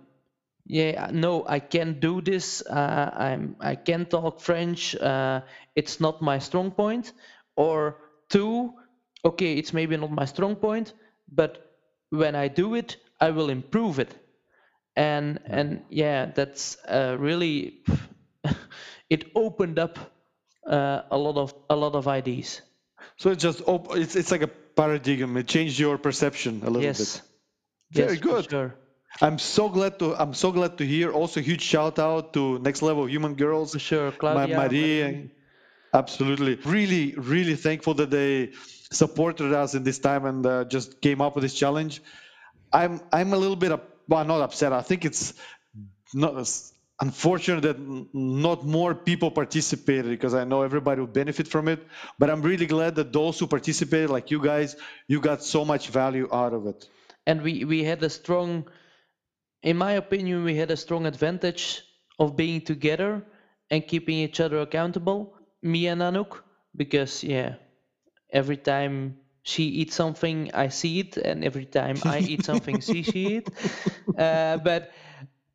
Yeah 0.69 1.09
no 1.13 1.45
i 1.47 1.59
can't 1.59 1.99
do 2.01 2.21
this. 2.21 2.61
Uh, 2.65 3.11
i'm 3.27 3.55
i 3.61 3.75
can't 3.75 4.09
talk 4.09 4.41
french. 4.41 4.95
Uh, 4.95 5.41
it's 5.75 5.99
not 6.01 6.21
my 6.21 6.39
strong 6.39 6.71
point. 6.71 7.13
Or 7.55 7.97
two 8.29 8.73
okay 9.25 9.53
it's 9.57 9.73
maybe 9.73 9.97
not 9.97 10.11
my 10.11 10.25
strong 10.25 10.55
point 10.55 10.93
but 11.31 11.57
when 12.11 12.35
i 12.35 12.47
do 12.49 12.75
it 12.75 12.97
i 13.21 13.31
will 13.31 13.49
improve 13.49 13.99
it. 13.99 14.13
And 14.95 15.39
and 15.45 15.83
yeah 15.89 16.25
that's 16.35 16.77
uh, 16.87 17.17
really 17.19 17.83
it 19.09 19.31
opened 19.35 19.79
up 19.79 19.97
uh, 20.65 21.01
a 21.11 21.17
lot 21.17 21.37
of 21.37 21.53
a 21.69 21.75
lot 21.75 21.95
of 21.95 22.07
ideas 22.07 22.61
so 23.17 23.31
it's 23.31 23.41
just 23.41 23.61
op- 23.65 23.95
it's 23.95 24.15
it's 24.15 24.31
like 24.31 24.43
a 24.43 24.47
paradigm. 24.47 25.37
It 25.37 25.47
changed 25.47 25.79
your 25.79 25.97
perception 25.97 26.61
a 26.63 26.69
little 26.69 26.83
yes. 26.83 26.99
bit. 26.99 27.21
Very 27.91 28.13
yes, 28.13 28.21
good. 28.21 28.49
Sure. 28.49 28.75
I'm 29.21 29.39
so 29.39 29.69
glad 29.69 29.97
to 29.99 30.15
I'm 30.15 30.33
so 30.33 30.51
glad 30.51 30.77
to 30.77 30.85
hear. 30.85 31.11
Also, 31.11 31.41
huge 31.41 31.61
shout 31.61 31.97
out 31.99 32.33
to 32.33 32.59
Next 32.59 32.81
Level 32.81 33.07
Human 33.07 33.35
Girls. 33.35 33.73
For 33.73 33.79
sure, 33.79 34.11
Claudia. 34.11 34.57
Marie. 34.57 35.31
Absolutely. 35.93 36.55
Really, 36.65 37.15
really 37.15 37.55
thankful 37.55 37.95
that 37.95 38.11
they 38.11 38.51
supported 38.91 39.53
us 39.53 39.73
in 39.73 39.83
this 39.83 39.99
time 39.99 40.25
and 40.25 40.45
uh, 40.45 40.65
just 40.65 41.01
came 41.01 41.21
up 41.21 41.35
with 41.35 41.43
this 41.43 41.55
challenge. 41.55 42.01
I'm 42.71 42.99
I'm 43.11 43.33
a 43.33 43.37
little 43.37 43.55
bit 43.55 43.71
up, 43.71 43.89
well, 44.07 44.25
not 44.25 44.41
upset. 44.41 44.73
I 44.73 44.81
think 44.81 45.05
it's 45.05 45.33
not 46.13 46.35
unfortunate 46.99 47.61
that 47.61 47.77
not 48.13 48.65
more 48.65 48.95
people 48.95 49.29
participated 49.31 50.09
because 50.09 50.33
I 50.33 50.43
know 50.43 50.63
everybody 50.63 51.01
will 51.01 51.07
benefit 51.07 51.47
from 51.47 51.67
it. 51.67 51.85
But 52.17 52.29
I'm 52.29 52.41
really 52.41 52.65
glad 52.65 52.95
that 52.95 53.13
those 53.13 53.39
who 53.39 53.47
participated, 53.47 54.09
like 54.09 54.31
you 54.31 54.41
guys, 54.41 54.75
you 55.07 55.19
got 55.19 55.43
so 55.43 55.63
much 55.63 55.89
value 55.89 56.27
out 56.31 56.53
of 56.53 56.65
it. 56.65 56.87
And 57.25 57.41
we, 57.41 57.65
we 57.65 57.83
had 57.83 58.01
a 58.03 58.09
strong, 58.09 58.67
in 59.61 59.77
my 59.77 59.93
opinion, 59.93 60.43
we 60.43 60.55
had 60.55 60.71
a 60.71 60.77
strong 60.77 61.05
advantage 61.05 61.83
of 62.19 62.35
being 62.35 62.61
together 62.61 63.23
and 63.69 63.85
keeping 63.85 64.17
each 64.17 64.39
other 64.39 64.59
accountable. 64.59 65.35
Me 65.61 65.87
and 65.87 66.01
Anouk, 66.01 66.39
because 66.75 67.23
yeah, 67.23 67.55
every 68.31 68.57
time 68.57 69.17
she 69.43 69.63
eats 69.63 69.95
something, 69.95 70.51
I 70.53 70.69
see 70.69 70.99
it, 70.99 71.17
and 71.17 71.43
every 71.43 71.65
time 71.65 71.97
I 72.05 72.19
eat 72.19 72.43
something, 72.45 72.81
she 72.81 73.03
see 73.03 73.35
it. 73.37 73.49
Uh, 74.17 74.57
but 74.57 74.89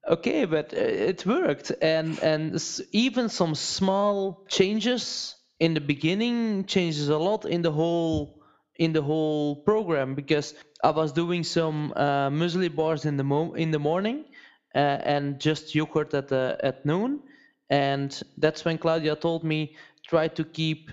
okay 0.08 0.44
but 0.44 0.72
uh, 0.74 0.76
it 0.78 1.24
worked. 1.26 1.72
And 1.80 2.18
and 2.22 2.60
even 2.92 3.28
some 3.28 3.54
small 3.54 4.44
changes 4.48 5.36
in 5.58 5.74
the 5.74 5.80
beginning 5.80 6.64
changes 6.66 7.08
a 7.08 7.18
lot 7.18 7.44
in 7.44 7.62
the 7.62 7.72
whole 7.72 8.42
in 8.76 8.92
the 8.92 9.02
whole 9.02 9.62
program 9.64 10.14
because 10.14 10.54
i 10.82 10.90
was 10.90 11.12
doing 11.12 11.44
some 11.44 11.92
uh, 11.94 12.30
muesli 12.30 12.68
bars 12.74 13.04
in 13.04 13.16
the 13.16 13.24
mo- 13.24 13.54
in 13.54 13.70
the 13.70 13.78
morning 13.78 14.24
uh, 14.74 14.78
and 15.14 15.40
just 15.40 15.74
yogurt 15.74 16.14
at 16.14 16.28
the 16.28 16.58
at 16.62 16.84
noon. 16.86 17.22
And 17.70 18.10
that's 18.38 18.64
when 18.64 18.78
claudia 18.78 19.16
told 19.16 19.44
me 19.44 19.76
try 20.06 20.28
to 20.28 20.44
keep 20.44 20.90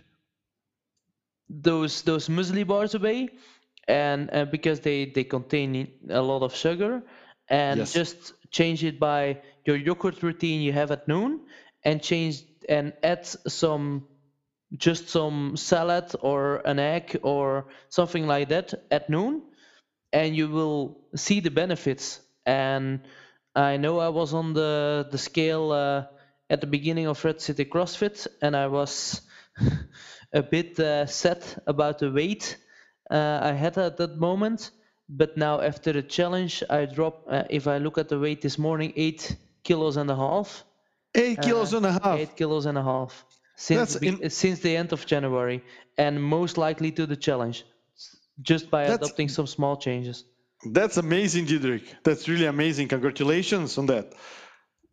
those 1.49 2.01
those 2.03 2.27
muesli 2.29 2.65
bars 2.65 2.93
away 2.95 3.29
and 3.87 4.29
uh, 4.33 4.45
because 4.45 4.79
they 4.81 5.05
they 5.05 5.23
contain 5.23 5.99
a 6.09 6.21
lot 6.21 6.43
of 6.43 6.55
sugar. 6.55 7.03
And 7.49 7.89
Yes. 7.89 7.91
just 7.91 8.33
change 8.51 8.83
it 8.83 8.99
by 8.99 9.41
your 9.65 9.77
yogurt 9.77 10.21
routine 10.23 10.61
you 10.61 10.73
have 10.73 10.91
at 10.91 11.07
noon 11.07 11.41
and 11.83 12.01
change 12.01 12.43
and 12.67 12.93
add 13.03 13.25
some 13.25 14.07
just 14.77 15.09
some 15.09 15.57
salad 15.57 16.11
or 16.21 16.57
an 16.65 16.79
egg 16.79 17.19
or 17.23 17.67
something 17.89 18.27
like 18.27 18.49
that 18.49 18.73
at 18.91 19.09
noon 19.09 19.41
and 20.13 20.35
you 20.35 20.47
will 20.47 20.97
see 21.15 21.39
the 21.39 21.51
benefits. 21.51 22.21
And 22.45 23.01
i 23.55 23.77
know 23.77 23.99
i 23.99 24.09
was 24.09 24.33
on 24.33 24.53
the 24.53 25.07
the 25.11 25.17
scale 25.17 25.71
uh, 25.71 26.05
at 26.49 26.61
the 26.61 26.67
beginning 26.67 27.07
of 27.07 27.23
red 27.25 27.41
city 27.41 27.65
crossfit 27.65 28.27
and 28.41 28.55
i 28.55 28.67
was 28.67 29.21
a 30.33 30.43
bit 30.43 30.79
uh, 30.79 31.05
sad 31.07 31.43
about 31.65 31.99
the 31.99 32.11
weight 32.11 32.57
uh, 33.11 33.39
i 33.41 33.51
had 33.53 33.77
at 33.77 33.97
that 33.97 34.17
moment 34.17 34.71
but 35.09 35.35
now 35.37 35.59
after 35.61 35.91
the 35.93 36.01
challenge 36.03 36.63
i 36.69 36.85
drop 36.85 37.23
uh, 37.29 37.43
if 37.49 37.67
i 37.67 37.77
look 37.77 37.97
at 37.97 38.07
the 38.09 38.19
weight 38.19 38.41
this 38.41 38.57
morning 38.57 38.93
eight 38.95 39.35
kilos 39.63 39.97
and 39.97 40.09
a 40.09 40.15
half 40.15 40.63
Eight 41.15 41.41
kilos 41.41 41.73
uh, 41.73 41.77
and 41.77 41.85
a 41.87 41.91
half. 41.91 42.19
eight 42.19 42.35
kilos 42.35 42.65
and 42.67 42.77
a 42.77 42.83
half 42.83 43.25
since 43.55 43.95
the, 43.95 44.29
since 44.29 44.59
the 44.59 44.73
end 44.77 44.93
of 44.93 45.05
January, 45.05 45.61
and 45.97 46.23
most 46.23 46.57
likely 46.57 46.91
to 46.91 47.05
the 47.05 47.15
challenge, 47.17 47.65
just 48.41 48.69
by 48.71 48.83
That's- 48.85 48.99
adopting 48.99 49.27
some 49.27 49.47
small 49.47 49.75
changes. 49.75 50.23
That's 50.73 50.97
amazing, 50.97 51.45
Diederik. 51.47 51.83
That's 52.03 52.27
really 52.29 52.45
amazing. 52.45 52.87
Congratulations 52.89 53.77
on 53.77 53.85
that. 53.87 54.13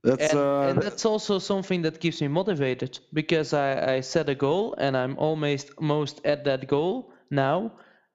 That's 0.03 0.31
And, 0.33 0.39
uh, 0.39 0.61
and 0.69 0.83
that's 0.83 1.05
also 1.05 1.39
something 1.39 1.83
that 1.83 2.01
keeps 2.01 2.21
me 2.21 2.29
motivated 2.29 2.99
because 3.13 3.53
I, 3.53 3.97
I 3.97 4.01
set 4.01 4.29
a 4.29 4.35
goal 4.35 4.75
and 4.79 4.97
I'm 4.97 5.17
almost 5.19 5.81
most 5.81 6.21
at 6.25 6.45
that 6.45 6.67
goal 6.69 7.13
now. 7.31 7.73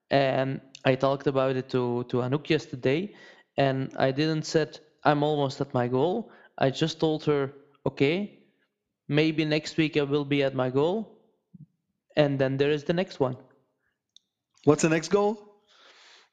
And 0.09 0.59
I 0.85 0.95
talked 0.95 1.27
about 1.27 1.55
it 1.55 1.69
to 1.69 2.03
to 2.09 2.17
Anouk 2.17 2.49
yesterday, 2.49 3.15
and 3.57 3.91
I 3.97 4.11
didn't 4.11 4.43
said 4.45 4.79
I'm 5.03 5.23
almost 5.23 5.61
at 5.61 5.73
my 5.73 5.87
goal. 5.87 6.31
I 6.57 6.69
just 6.69 6.99
told 6.99 7.25
her, 7.25 7.53
okay, 7.85 8.39
maybe 9.07 9.45
next 9.45 9.77
week 9.77 9.97
I 9.97 10.03
will 10.03 10.25
be 10.25 10.43
at 10.43 10.55
my 10.55 10.69
goal, 10.69 11.19
and 12.15 12.39
then 12.39 12.57
there 12.57 12.71
is 12.71 12.83
the 12.83 12.93
next 12.93 13.19
one. 13.19 13.37
what's 14.65 14.81
the 14.83 14.89
next 14.89 15.09
goal? 15.09 15.37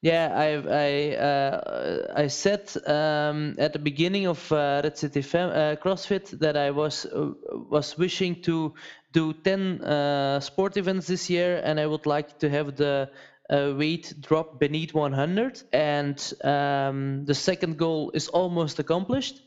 Yeah, 0.00 0.32
I 0.36 0.48
I 0.86 1.16
uh, 1.16 2.14
I 2.16 2.28
said 2.28 2.70
um, 2.86 3.56
at 3.58 3.72
the 3.72 3.80
beginning 3.80 4.26
of 4.28 4.52
uh, 4.52 4.80
Red 4.84 4.96
City 4.96 5.22
Fem- 5.22 5.50
uh, 5.50 5.76
CrossFit 5.82 6.38
that 6.38 6.56
I 6.56 6.70
was 6.70 7.04
uh, 7.06 7.32
was 7.70 7.98
wishing 7.98 8.40
to 8.42 8.74
do 9.12 9.32
10 9.32 9.82
uh, 9.82 10.40
sport 10.40 10.76
events 10.76 11.08
this 11.08 11.28
year, 11.28 11.60
and 11.64 11.80
I 11.80 11.86
would 11.86 12.06
like 12.06 12.38
to 12.38 12.48
have 12.48 12.76
the 12.76 13.10
uh, 13.50 13.74
weight 13.76 14.14
drop 14.20 14.58
beneath 14.60 14.94
100. 14.94 15.62
And 15.72 16.18
um, 16.44 17.24
the 17.24 17.34
second 17.34 17.78
goal 17.78 18.10
is 18.14 18.28
almost 18.28 18.78
accomplished. 18.78 19.40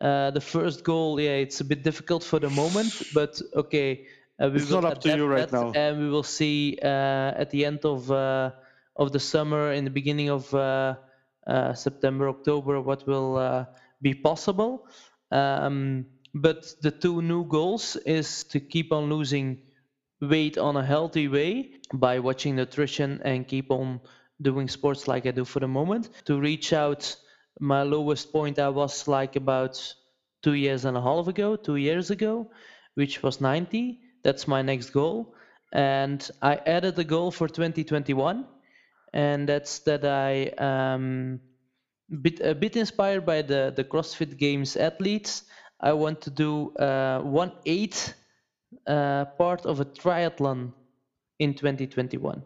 Uh, 0.00 0.30
the 0.30 0.40
first 0.40 0.84
goal, 0.84 1.20
yeah, 1.20 1.36
it's 1.36 1.60
a 1.60 1.64
bit 1.64 1.82
difficult 1.82 2.22
for 2.24 2.38
the 2.38 2.50
moment, 2.50 3.02
but 3.14 3.40
okay. 3.54 4.06
Uh, 4.40 4.50
we 4.50 4.60
It's 4.60 4.70
will 4.70 4.80
not 4.82 4.92
up 4.92 5.00
to 5.02 5.10
you 5.10 5.26
right 5.26 5.50
now. 5.52 5.72
and 5.74 5.98
we 5.98 6.08
will 6.08 6.22
see 6.22 6.78
uh, 6.82 6.86
at 7.42 7.50
the 7.50 7.64
end 7.64 7.84
of 7.84 8.10
uh, 8.10 8.52
of 8.96 9.12
the 9.12 9.20
summer, 9.20 9.72
in 9.72 9.84
the 9.84 9.90
beginning 9.90 10.30
of 10.30 10.52
uh, 10.54 10.94
uh, 11.46 11.74
September, 11.74 12.28
October, 12.28 12.80
what 12.80 13.06
will 13.06 13.36
uh, 13.36 13.64
be 14.02 14.14
possible. 14.14 14.86
Um, 15.30 16.06
but 16.34 16.66
the 16.82 16.90
two 16.90 17.22
new 17.22 17.44
goals 17.44 17.96
is 17.96 18.44
to 18.44 18.60
keep 18.60 18.92
on 18.92 19.08
losing 19.08 19.62
weight 20.20 20.58
on 20.58 20.76
a 20.76 20.84
healthy 20.84 21.28
way 21.28 21.72
by 21.92 22.18
watching 22.18 22.56
nutrition 22.56 23.20
and 23.24 23.46
keep 23.46 23.70
on 23.70 24.00
doing 24.40 24.68
sports 24.68 25.08
like 25.08 25.26
I 25.26 25.30
do 25.30 25.44
for 25.44 25.60
the 25.60 25.68
moment. 25.68 26.08
To 26.26 26.38
reach 26.38 26.72
out, 26.72 27.16
my 27.60 27.82
lowest 27.82 28.32
point 28.32 28.58
I 28.58 28.68
was 28.68 29.08
like 29.08 29.36
about 29.36 29.94
two 30.42 30.54
years 30.54 30.84
and 30.84 30.96
a 30.96 31.02
half 31.02 31.28
ago, 31.28 31.56
two 31.56 31.76
years 31.76 32.10
ago, 32.10 32.50
which 32.94 33.22
was 33.22 33.40
90. 33.40 34.00
That's 34.22 34.46
my 34.46 34.62
next 34.62 34.90
goal. 34.90 35.34
And 35.72 36.28
I 36.40 36.56
added 36.56 36.98
a 36.98 37.04
goal 37.04 37.30
for 37.30 37.48
2021, 37.48 38.46
and 39.12 39.48
that's 39.48 39.80
that 39.80 40.04
I 40.04 40.48
um, 40.56 41.40
bit 42.22 42.40
a 42.40 42.54
bit 42.54 42.76
inspired 42.76 43.26
by 43.26 43.42
the 43.42 43.72
the 43.76 43.84
CrossFit 43.84 44.38
Games 44.38 44.76
athletes. 44.76 45.42
I 45.78 45.92
want 45.92 46.22
to 46.22 46.30
do 46.30 46.74
uh, 46.76 47.20
one 47.20 47.52
eighth 47.66 48.14
uh, 48.86 49.24
part 49.36 49.66
of 49.66 49.80
a 49.80 49.84
triathlon 49.84 50.72
in 51.38 51.54
2021. 51.54 52.42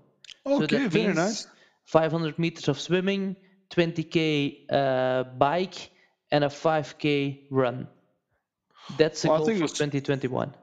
so 0.46 0.62
Okay, 0.62 0.78
that 0.78 0.90
very 0.90 1.04
means 1.06 1.16
nice. 1.16 1.46
500 1.84 2.38
meters 2.38 2.68
of 2.68 2.80
swimming, 2.80 3.36
20k 3.70 4.66
uh, 4.70 5.24
bike, 5.24 5.90
and 6.30 6.44
a 6.44 6.48
5k 6.48 7.46
run. 7.50 7.88
That's 8.98 9.24
a 9.24 9.28
Well, 9.28 9.34
I 9.34 9.38
goal 9.38 9.46
think 9.46 9.58
for 9.58 9.64
it's- 9.64 9.78
2021. 9.78 10.54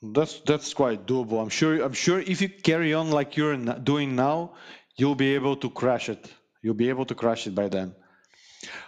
That's 0.00 0.38
that's 0.46 0.74
quite 0.74 1.06
doable. 1.06 1.42
I'm 1.42 1.48
sure. 1.48 1.82
I'm 1.82 1.92
sure 1.92 2.20
if 2.20 2.40
you 2.40 2.48
carry 2.48 2.94
on 2.94 3.10
like 3.10 3.36
you're 3.36 3.56
doing 3.56 4.14
now, 4.14 4.52
you'll 4.96 5.16
be 5.16 5.34
able 5.34 5.56
to 5.56 5.68
crash 5.70 6.08
it. 6.08 6.32
You'll 6.62 6.74
be 6.78 6.88
able 6.88 7.04
to 7.06 7.16
crash 7.16 7.48
it 7.48 7.54
by 7.56 7.68
then. 7.68 7.96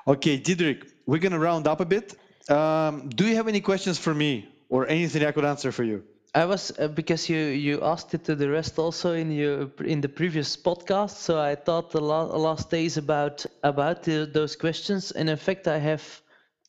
Okay, 0.06 0.38
Didrik, 0.38 0.86
we're 1.06 1.18
gonna 1.18 1.40
round 1.40 1.66
up 1.66 1.80
a 1.80 1.84
bit. 1.84 2.14
Um, 2.48 3.08
do 3.08 3.26
you 3.26 3.34
have 3.34 3.48
any 3.48 3.60
questions 3.60 3.98
for 3.98 4.14
me 4.14 4.48
or 4.68 4.86
anything 4.86 5.24
I 5.24 5.32
could 5.32 5.44
answer 5.44 5.72
for 5.72 5.82
you? 5.82 6.04
I 6.34 6.44
was 6.44 6.72
uh, 6.78 6.86
because 6.88 7.28
you 7.28 7.38
you 7.38 7.82
asked 7.82 8.14
it 8.14 8.24
to 8.24 8.36
the 8.36 8.48
rest 8.48 8.78
also 8.78 9.12
in 9.14 9.32
your 9.32 9.70
in 9.84 10.00
the 10.00 10.08
previous 10.08 10.56
podcast, 10.56 11.16
so 11.16 11.40
I 11.40 11.56
thought 11.56 11.90
the 11.90 12.00
la- 12.00 12.36
last 12.36 12.70
days 12.70 12.96
about 12.96 13.44
about 13.62 14.04
the, 14.04 14.26
those 14.32 14.54
questions, 14.56 15.10
and 15.10 15.28
in 15.28 15.36
fact 15.36 15.66
I 15.66 15.78
have 15.78 16.02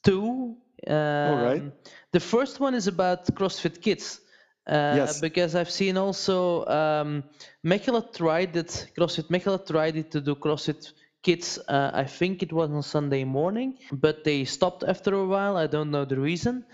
two. 0.03 0.55
Um, 0.87 0.95
right. 1.43 1.63
The 2.11 2.19
first 2.19 2.59
one 2.59 2.73
is 2.73 2.87
about 2.87 3.25
CrossFit 3.35 3.81
Kids. 3.81 4.19
Uh, 4.67 4.93
Yes. 4.95 5.19
Because 5.21 5.55
I've 5.55 5.69
seen 5.71 5.97
also 5.97 6.65
um, 6.65 7.23
Mechelen 7.63 8.11
tried 8.15 8.55
it. 8.55 8.87
CrossFit 8.97 9.29
Mechelen 9.29 9.65
tried 9.67 9.95
it 9.95 10.11
to 10.11 10.21
do 10.21 10.35
CrossFit 10.35 10.91
Kids. 11.21 11.59
Uh, 11.67 11.91
I 11.93 12.05
think 12.05 12.41
it 12.41 12.51
was 12.51 12.71
on 12.71 12.81
Sunday 12.83 13.23
morning, 13.25 13.77
but 13.91 14.23
they 14.23 14.43
stopped 14.45 14.83
after 14.83 15.13
a 15.13 15.25
while. 15.25 15.55
I 15.57 15.67
don't 15.67 15.91
know 15.91 16.05
the 16.05 16.19
reason. 16.19 16.65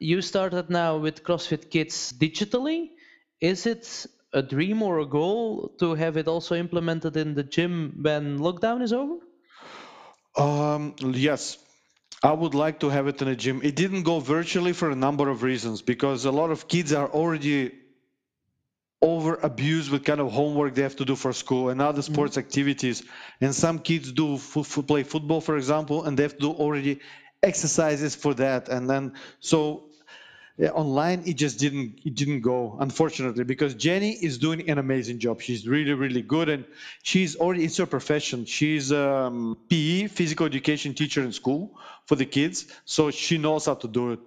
You 0.00 0.22
started 0.22 0.70
now 0.70 0.98
with 0.98 1.24
CrossFit 1.24 1.70
Kids 1.70 2.12
digitally. 2.12 2.90
Is 3.40 3.66
it 3.66 4.06
a 4.32 4.42
dream 4.42 4.82
or 4.82 5.00
a 5.00 5.06
goal 5.06 5.74
to 5.80 5.94
have 5.94 6.16
it 6.16 6.28
also 6.28 6.54
implemented 6.54 7.16
in 7.16 7.34
the 7.34 7.42
gym 7.42 7.98
when 8.02 8.38
lockdown 8.38 8.82
is 8.82 8.92
over? 8.92 9.18
Um, 10.36 10.94
yes, 11.00 11.58
I 12.22 12.32
would 12.32 12.54
like 12.54 12.80
to 12.80 12.88
have 12.90 13.08
it 13.08 13.20
in 13.22 13.28
a 13.28 13.36
gym. 13.36 13.60
It 13.62 13.76
didn't 13.76 14.04
go 14.04 14.20
virtually 14.20 14.72
for 14.72 14.90
a 14.90 14.94
number 14.94 15.28
of 15.28 15.42
reasons 15.42 15.82
because 15.82 16.24
a 16.24 16.32
lot 16.32 16.50
of 16.50 16.68
kids 16.68 16.92
are 16.92 17.08
already 17.08 17.72
over 19.00 19.36
abused 19.36 19.90
with 19.90 20.04
kind 20.04 20.20
of 20.20 20.32
homework 20.32 20.74
they 20.74 20.82
have 20.82 20.96
to 20.96 21.04
do 21.04 21.14
for 21.14 21.32
school 21.32 21.68
and 21.68 21.80
other 21.80 22.02
sports 22.02 22.36
activities. 22.36 23.04
And 23.40 23.54
some 23.54 23.78
kids 23.78 24.12
do 24.12 24.38
fo- 24.38 24.82
play 24.82 25.04
football, 25.04 25.40
for 25.40 25.56
example, 25.56 26.04
and 26.04 26.16
they 26.16 26.24
have 26.24 26.34
to 26.34 26.40
do 26.40 26.50
already 26.50 27.00
exercises 27.42 28.16
for 28.16 28.34
that. 28.34 28.68
And 28.68 28.90
then 28.90 29.14
so 29.40 29.87
online 30.66 31.22
it 31.26 31.34
just 31.34 31.58
didn't 31.58 32.00
it 32.04 32.14
didn't 32.16 32.40
go 32.40 32.76
unfortunately 32.80 33.44
because 33.44 33.74
Jenny 33.74 34.10
is 34.10 34.38
doing 34.38 34.68
an 34.68 34.78
amazing 34.78 35.20
job. 35.20 35.40
She's 35.40 35.68
really 35.68 35.92
really 35.92 36.22
good 36.22 36.48
and 36.48 36.64
she's 37.02 37.36
already 37.36 37.64
it's 37.64 37.76
her 37.76 37.86
profession. 37.86 38.44
She's 38.44 38.90
um, 38.92 39.56
PE 39.70 40.08
physical 40.08 40.46
education 40.46 40.94
teacher 40.94 41.22
in 41.22 41.32
school 41.32 41.78
for 42.06 42.16
the 42.16 42.26
kids, 42.26 42.66
so 42.84 43.10
she 43.10 43.38
knows 43.38 43.66
how 43.66 43.74
to 43.74 43.88
do 43.88 44.12
it. 44.12 44.20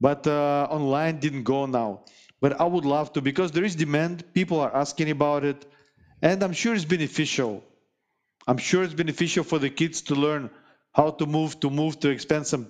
But 0.00 0.26
uh, 0.26 0.68
online 0.70 1.18
didn't 1.18 1.44
go 1.44 1.66
now. 1.66 2.04
But 2.40 2.60
I 2.60 2.64
would 2.64 2.84
love 2.84 3.12
to 3.14 3.20
because 3.20 3.50
there 3.50 3.64
is 3.64 3.74
demand. 3.74 4.34
People 4.34 4.60
are 4.60 4.74
asking 4.74 5.10
about 5.10 5.44
it, 5.44 5.66
and 6.22 6.42
I'm 6.42 6.52
sure 6.52 6.74
it's 6.74 6.84
beneficial. 6.84 7.64
I'm 8.46 8.58
sure 8.58 8.84
it's 8.84 8.94
beneficial 8.94 9.42
for 9.42 9.58
the 9.58 9.70
kids 9.70 10.02
to 10.02 10.14
learn 10.14 10.50
how 10.92 11.10
to 11.10 11.26
move, 11.26 11.58
to 11.60 11.70
move, 11.70 11.98
to 12.00 12.10
expand 12.10 12.46
some 12.46 12.68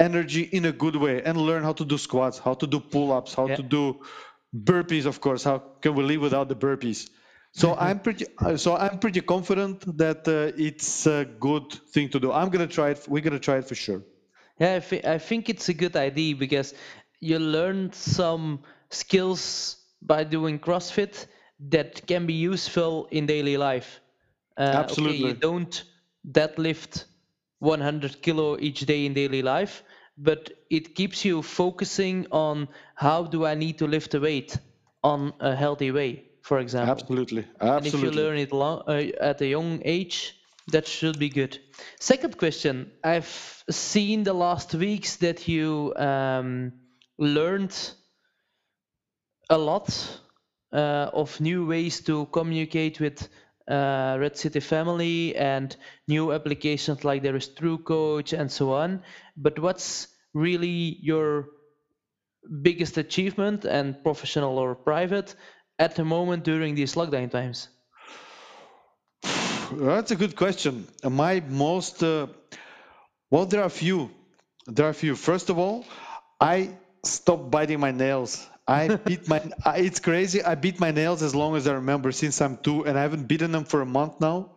energy 0.00 0.42
in 0.42 0.64
a 0.64 0.72
good 0.72 0.96
way, 0.96 1.22
and 1.22 1.38
learn 1.38 1.62
how 1.62 1.72
to 1.72 1.84
do 1.84 1.98
squats, 1.98 2.38
how 2.38 2.54
to 2.54 2.66
do 2.66 2.80
pull-ups, 2.80 3.34
how 3.34 3.46
Yeah. 3.48 3.56
to 3.56 3.62
do 3.62 4.00
burpees. 4.54 5.06
Of 5.06 5.20
course, 5.20 5.44
how 5.44 5.58
can 5.80 5.94
we 5.94 6.02
live 6.04 6.20
without 6.20 6.48
the 6.48 6.56
burpees? 6.56 7.08
So 7.52 7.74
I'm 7.76 8.00
pretty, 8.00 8.26
uh, 8.38 8.56
so 8.56 8.76
I'm 8.76 8.98
pretty 8.98 9.20
confident 9.20 9.96
that 9.98 10.26
uh, 10.26 10.52
it's 10.56 11.06
a 11.06 11.24
good 11.24 11.72
thing 11.92 12.08
to 12.10 12.18
do. 12.18 12.32
I'm 12.32 12.48
gonna 12.50 12.66
try 12.66 12.90
it. 12.90 13.04
We're 13.08 13.22
gonna 13.22 13.38
try 13.38 13.58
it 13.58 13.68
for 13.68 13.76
sure. 13.76 14.02
Yeah, 14.58 14.74
I, 14.74 14.80
thi- 14.80 15.04
I 15.04 15.18
think 15.18 15.48
it's 15.48 15.68
a 15.68 15.74
good 15.74 15.96
idea 15.96 16.34
because 16.34 16.74
you 17.20 17.38
learn 17.38 17.92
some 17.92 18.60
skills 18.90 19.76
by 20.02 20.24
doing 20.24 20.58
CrossFit 20.58 21.26
that 21.68 22.06
can 22.08 22.26
be 22.26 22.34
useful 22.34 23.06
in 23.12 23.26
daily 23.26 23.56
life. 23.56 24.00
Uh, 24.56 24.84
Okay, 24.90 25.12
you 25.12 25.34
don't 25.34 25.84
deadlift 26.28 27.04
100 27.60 28.20
kilo 28.20 28.58
each 28.58 28.80
day 28.80 29.06
in 29.06 29.14
daily 29.14 29.42
life, 29.42 29.83
but 30.16 30.50
it 30.70 30.94
keeps 30.94 31.24
you 31.24 31.42
focusing 31.42 32.26
on 32.30 32.68
how 32.94 33.24
do 33.24 33.44
I 33.44 33.54
need 33.54 33.78
to 33.78 33.86
lift 33.86 34.12
the 34.12 34.20
weight 34.20 34.58
on 35.02 35.32
a 35.40 35.54
healthy 35.54 35.90
way. 35.90 36.24
for 36.44 36.58
example. 36.58 36.92
Absolutely, 36.92 37.46
absolutely. 37.60 37.76
And 37.76 37.86
if 37.86 38.02
you 38.02 38.10
learn 38.10 38.36
it 38.38 38.52
long, 38.52 38.82
uh, 38.86 39.10
at 39.20 39.40
a 39.40 39.46
young 39.46 39.80
age, 39.84 40.36
that 40.68 40.86
should 40.86 41.18
be 41.18 41.30
good. 41.30 41.58
Second 42.00 42.36
question: 42.36 42.92
I've 43.02 43.64
seen 43.70 44.24
the 44.24 44.34
last 44.34 44.74
weeks 44.74 45.16
that 45.16 45.48
you 45.48 45.94
um, 45.96 46.72
learned 47.18 47.74
a 49.48 49.58
lot 49.58 49.88
uh, 50.72 51.10
of 51.12 51.40
new 51.40 51.66
ways 51.66 52.00
to 52.02 52.26
communicate 52.26 53.00
with 53.00 53.28
uh, 53.68 54.16
Red 54.20 54.36
City 54.36 54.60
family 54.60 55.36
and 55.36 55.76
new 56.08 56.32
applications 56.32 57.04
like 57.04 57.22
there 57.22 57.36
is 57.36 57.48
True 57.48 57.78
Coach 57.78 58.32
and 58.32 58.50
so 58.50 58.72
on. 58.72 59.02
But 59.36 59.58
what's 59.58 60.08
really 60.32 60.98
your 61.00 61.48
biggest 62.62 62.98
achievement 62.98 63.64
and 63.64 64.02
professional 64.02 64.58
or 64.58 64.74
private 64.74 65.34
at 65.78 65.96
the 65.96 66.04
moment 66.04 66.44
during 66.44 66.74
these 66.74 66.94
lockdown 66.94 67.30
times? 67.30 67.68
That's 69.72 70.10
a 70.10 70.16
good 70.16 70.36
question. 70.36 70.86
My 71.02 71.42
most 71.48 72.02
uh, 72.02 72.26
well, 73.34 73.46
there 73.46 73.62
are 73.62 73.66
a 73.66 73.78
few. 73.84 74.10
There 74.66 74.86
are 74.86 74.90
a 74.90 74.94
few. 74.94 75.16
First 75.16 75.50
of 75.50 75.58
all, 75.58 75.84
I 76.40 76.70
stopped 77.02 77.50
biting 77.50 77.80
my 77.80 77.90
nails. 77.90 78.46
I 78.66 78.88
beat 79.04 79.28
my. 79.28 79.42
I, 79.64 79.78
it's 79.78 80.00
crazy. 80.00 80.42
I 80.42 80.54
beat 80.54 80.80
my 80.80 80.90
nails 80.90 81.22
as 81.22 81.34
long 81.34 81.56
as 81.56 81.66
I 81.66 81.74
remember 81.74 82.12
since 82.12 82.40
I'm 82.40 82.56
two, 82.56 82.86
and 82.86 82.98
I 82.98 83.02
haven't 83.02 83.26
beaten 83.28 83.52
them 83.52 83.64
for 83.64 83.82
a 83.82 83.86
month 83.86 84.20
now, 84.20 84.52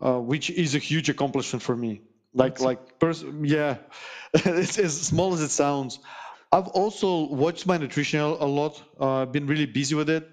uh, 0.00 0.18
which 0.20 0.50
is 0.50 0.74
a 0.74 0.78
huge 0.78 1.08
accomplishment 1.10 1.62
for 1.62 1.76
me. 1.76 2.02
Like 2.34 2.54
That's 2.54 2.62
like 2.62 2.98
pers- 3.00 3.24
yeah, 3.42 3.78
it's 4.34 4.78
as 4.78 5.00
small 5.00 5.34
as 5.34 5.40
it 5.42 5.50
sounds. 5.50 6.00
I've 6.52 6.68
also 6.68 7.26
watched 7.28 7.66
my 7.66 7.78
nutrition 7.78 8.20
a 8.20 8.46
lot. 8.46 8.82
Uh, 9.00 9.26
been 9.26 9.46
really 9.46 9.66
busy 9.66 9.94
with 9.94 10.10
it. 10.10 10.24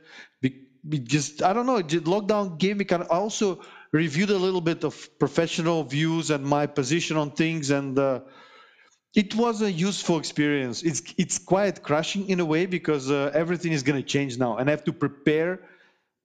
Be- 0.41 0.67
be- 0.87 0.99
just 0.99 1.43
I 1.43 1.53
don't 1.53 1.65
know. 1.65 1.81
Lockdown 1.81 2.57
gave 2.59 2.77
me 2.77 2.85
kind 2.85 3.03
of. 3.03 3.11
I 3.11 3.15
also 3.17 3.59
reviewed 3.91 4.29
a 4.31 4.37
little 4.37 4.61
bit 4.61 4.83
of 4.83 5.09
professional 5.19 5.83
views 5.83 6.29
and 6.31 6.43
my 6.45 6.67
position 6.67 7.17
on 7.17 7.31
things, 7.31 7.71
and 7.71 7.97
uh, 7.97 8.21
it 9.15 9.35
was 9.35 9.61
a 9.61 9.71
useful 9.71 10.17
experience. 10.17 10.83
It's 10.83 11.01
it's 11.17 11.37
quite 11.39 11.83
crushing 11.83 12.29
in 12.29 12.39
a 12.39 12.45
way 12.45 12.65
because 12.65 13.11
uh, 13.11 13.31
everything 13.33 13.71
is 13.73 13.83
going 13.83 14.01
to 14.01 14.07
change 14.07 14.37
now, 14.37 14.57
and 14.57 14.69
I 14.69 14.71
have 14.71 14.83
to 14.85 14.93
prepare 14.93 15.59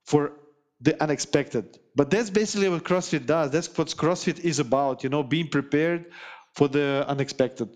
for 0.05 0.33
the 0.81 1.01
unexpected. 1.03 1.79
But 1.95 2.11
that's 2.11 2.31
basically 2.31 2.69
what 2.69 2.85
CrossFit 2.85 3.27
does. 3.27 3.51
That's 3.51 3.69
what 3.77 3.89
CrossFit 3.89 4.41
is 4.41 4.59
about. 4.59 5.03
You 5.05 5.11
know, 5.11 5.23
being 5.23 5.49
prepared 5.49 6.07
for 6.55 6.69
the 6.69 7.05
unexpected, 7.07 7.69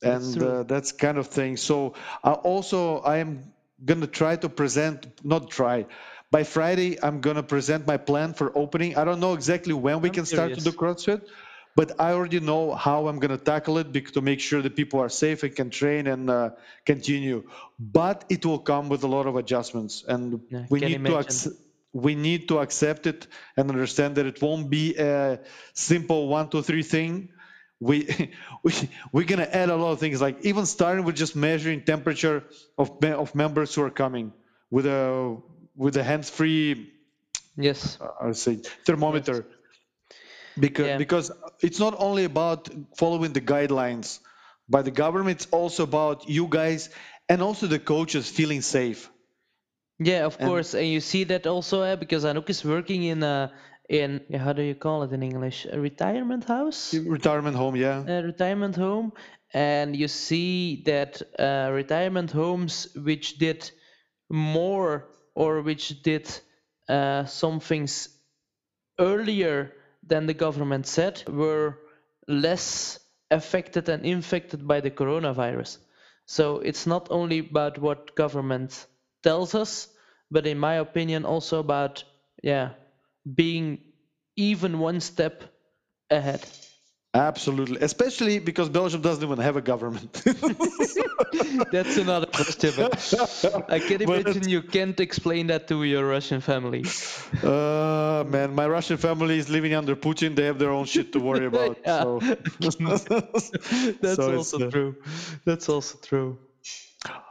That's 0.00 0.32
and 0.32 0.36
true. 0.36 0.48
uh, 0.48 0.62
that's 0.62 0.92
kind 0.92 1.18
of 1.18 1.26
thing. 1.28 1.56
So 1.56 1.94
I 2.24 2.32
also 2.32 2.98
I 3.00 3.18
am 3.18 3.52
gonna 3.84 4.06
try 4.06 4.36
to 4.36 4.48
present, 4.48 5.06
not 5.24 5.50
try. 5.50 5.86
By 6.30 6.44
Friday, 6.44 6.98
I'm 7.02 7.20
gonna 7.20 7.42
present 7.42 7.86
my 7.86 7.98
plan 7.98 8.34
for 8.34 8.50
opening. 8.56 8.96
I 8.96 9.04
don't 9.04 9.20
know 9.20 9.34
exactly 9.34 9.74
when 9.74 10.00
we 10.00 10.08
I'm 10.08 10.14
can 10.14 10.26
start 10.26 10.54
to 10.54 10.60
do. 10.60 10.72
CrossFit, 10.72 11.22
but 11.76 12.00
I 12.00 12.12
already 12.12 12.40
know 12.40 12.74
how 12.74 13.08
I'm 13.08 13.20
gonna 13.20 13.38
tackle 13.38 13.78
it 13.78 13.92
to 14.14 14.20
make 14.22 14.40
sure 14.40 14.62
that 14.62 14.76
people 14.76 15.00
are 15.00 15.08
safe 15.10 15.42
and 15.44 15.54
can 15.54 15.70
train 15.70 16.06
and 16.06 16.30
uh, 16.30 16.50
continue. 16.86 17.44
But 17.78 18.24
it 18.30 18.46
will 18.46 18.58
come 18.58 18.88
with 18.88 19.04
a 19.04 19.08
lot 19.08 19.26
of 19.26 19.36
adjustments, 19.36 20.04
and 20.08 20.40
Yeah, 20.50 20.66
we 20.70 20.80
need 20.80 21.04
to 21.06 21.16
imagine. 21.16 21.20
accept 21.26 21.56
we 21.92 22.14
need 22.14 22.48
to 22.48 22.58
accept 22.58 23.06
it 23.06 23.26
and 23.56 23.70
understand 23.70 24.16
that 24.16 24.26
it 24.26 24.42
won't 24.42 24.68
be 24.70 24.96
a 24.96 25.40
simple 25.74 26.28
one 26.28 26.50
two 26.50 26.62
three 26.62 26.82
thing 26.82 27.30
we, 27.80 28.06
we 28.62 28.72
we're 29.12 29.24
gonna 29.24 29.48
add 29.50 29.70
a 29.70 29.76
lot 29.76 29.92
of 29.92 30.00
things 30.00 30.20
like 30.20 30.44
even 30.44 30.66
starting 30.66 31.04
with 31.04 31.16
just 31.16 31.36
measuring 31.36 31.82
temperature 31.84 32.44
of 32.78 32.90
of 33.04 33.34
members 33.34 33.74
who 33.74 33.82
are 33.82 33.90
coming 33.90 34.32
with 34.70 34.86
a 34.86 35.38
with 35.74 35.96
a 35.96 36.02
hands-free 36.02 36.92
Yes. 37.56 37.98
uh, 38.00 38.08
I 38.20 38.26
would 38.26 38.36
say 38.36 38.56
thermometer 38.84 39.46
because 40.58 40.86
Yeah. 40.86 40.98
because 40.98 41.30
it's 41.60 41.78
not 41.78 41.94
only 41.98 42.24
about 42.24 42.68
following 42.96 43.32
the 43.32 43.40
guidelines 43.40 44.20
by 44.68 44.82
the 44.82 44.90
government 44.90 45.36
it's 45.40 45.46
also 45.52 45.82
about 45.84 46.28
you 46.28 46.46
guys 46.48 46.90
and 47.28 47.42
also 47.42 47.66
the 47.66 47.78
coaches 47.78 48.28
feeling 48.30 48.62
safe. 48.62 49.10
Yeah, 49.98 50.26
of 50.26 50.38
and 50.38 50.48
course, 50.48 50.74
and 50.74 50.86
you 50.86 51.00
see 51.00 51.24
that 51.24 51.46
also 51.46 51.82
uh, 51.82 51.96
because 51.96 52.24
Anouk 52.24 52.50
is 52.50 52.64
working 52.64 53.04
in 53.04 53.22
a 53.22 53.52
in 53.88 54.20
how 54.34 54.52
do 54.52 54.62
you 54.62 54.74
call 54.74 55.02
it 55.04 55.12
in 55.12 55.22
English? 55.22 55.66
A 55.70 55.80
retirement 55.80 56.44
house, 56.44 56.92
retirement 56.92 57.56
home 57.56 57.76
yeah. 57.76 58.04
A 58.06 58.22
retirement 58.22 58.76
home, 58.76 59.12
and 59.54 59.96
you 59.96 60.08
see 60.08 60.82
that 60.84 61.22
uh, 61.38 61.70
retirement 61.72 62.30
homes 62.30 62.88
which 62.94 63.38
did 63.38 63.70
more 64.28 65.08
or 65.34 65.62
which 65.62 66.02
did 66.02 66.28
uh, 66.88 67.24
some 67.24 67.60
things 67.60 68.08
earlier 68.98 69.72
than 70.06 70.26
the 70.26 70.34
government 70.34 70.86
said 70.86 71.22
were 71.28 71.78
less 72.28 72.98
affected 73.30 73.88
and 73.88 74.04
infected 74.06 74.66
by 74.66 74.80
the 74.80 74.90
coronavirus. 74.90 75.78
So 76.26 76.58
it's 76.60 76.86
not 76.86 77.08
only 77.10 77.40
about 77.40 77.78
what 77.78 78.14
government 78.16 78.86
tells 79.22 79.54
us, 79.54 79.88
but 80.30 80.46
in 80.46 80.58
my 80.58 80.74
opinion 80.74 81.24
also 81.24 81.60
about 81.60 82.04
yeah, 82.42 82.70
being 83.34 83.78
even 84.36 84.78
one 84.78 85.00
step 85.00 85.44
ahead. 86.10 86.46
Absolutely, 87.16 87.78
especially 87.80 88.38
because 88.38 88.68
Belgium 88.68 89.00
doesn't 89.00 89.24
even 89.24 89.38
have 89.38 89.56
a 89.56 89.62
government. 89.62 90.22
That's 91.72 91.96
another 91.96 92.26
question, 92.26 92.74
I 93.70 93.78
can 93.78 94.02
imagine 94.02 94.48
you 94.48 94.60
can't 94.62 95.00
explain 95.00 95.46
that 95.46 95.66
to 95.68 95.82
your 95.84 96.06
Russian 96.06 96.40
family. 96.42 96.84
uh, 97.42 98.24
man, 98.28 98.54
my 98.54 98.66
Russian 98.66 98.98
family 98.98 99.38
is 99.38 99.48
living 99.48 99.72
under 99.72 99.96
Putin. 99.96 100.36
They 100.36 100.44
have 100.44 100.58
their 100.58 100.70
own 100.70 100.84
shit 100.84 101.12
to 101.12 101.20
worry 101.20 101.46
about. 101.46 101.78
So, 101.86 102.20
That's 104.02 104.16
so 104.16 104.36
also 104.36 104.58
uh, 104.58 104.70
true. 104.70 104.96
That's 105.44 105.68
also 105.68 105.98
true. 106.02 106.38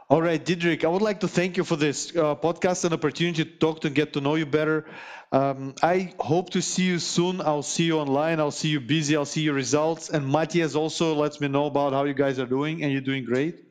All 0.08 0.22
right, 0.22 0.44
Didrik, 0.44 0.84
I 0.84 0.88
would 0.88 1.02
like 1.02 1.20
to 1.20 1.28
thank 1.28 1.56
you 1.56 1.64
for 1.64 1.76
this 1.76 2.14
uh, 2.14 2.36
podcast 2.36 2.84
and 2.84 2.94
opportunity 2.94 3.44
to 3.44 3.50
talk 3.50 3.80
to 3.80 3.90
get 3.90 4.12
to 4.12 4.20
know 4.20 4.36
you 4.36 4.46
better. 4.46 4.86
Um, 5.32 5.74
I 5.82 6.14
hope 6.20 6.50
to 6.50 6.62
see 6.62 6.84
you 6.84 7.00
soon. 7.00 7.40
I'll 7.40 7.64
see 7.64 7.84
you 7.84 7.98
online. 7.98 8.38
I'll 8.38 8.52
see 8.52 8.68
you 8.68 8.80
busy. 8.80 9.16
I'll 9.16 9.24
see 9.24 9.42
your 9.42 9.54
results. 9.54 10.08
And 10.08 10.30
Matthias 10.30 10.76
also 10.76 11.14
lets 11.14 11.40
me 11.40 11.48
know 11.48 11.66
about 11.66 11.92
how 11.92 12.04
you 12.04 12.14
guys 12.14 12.38
are 12.38 12.46
doing, 12.46 12.84
and 12.84 12.92
you're 12.92 13.00
doing 13.00 13.24
great. 13.24 13.64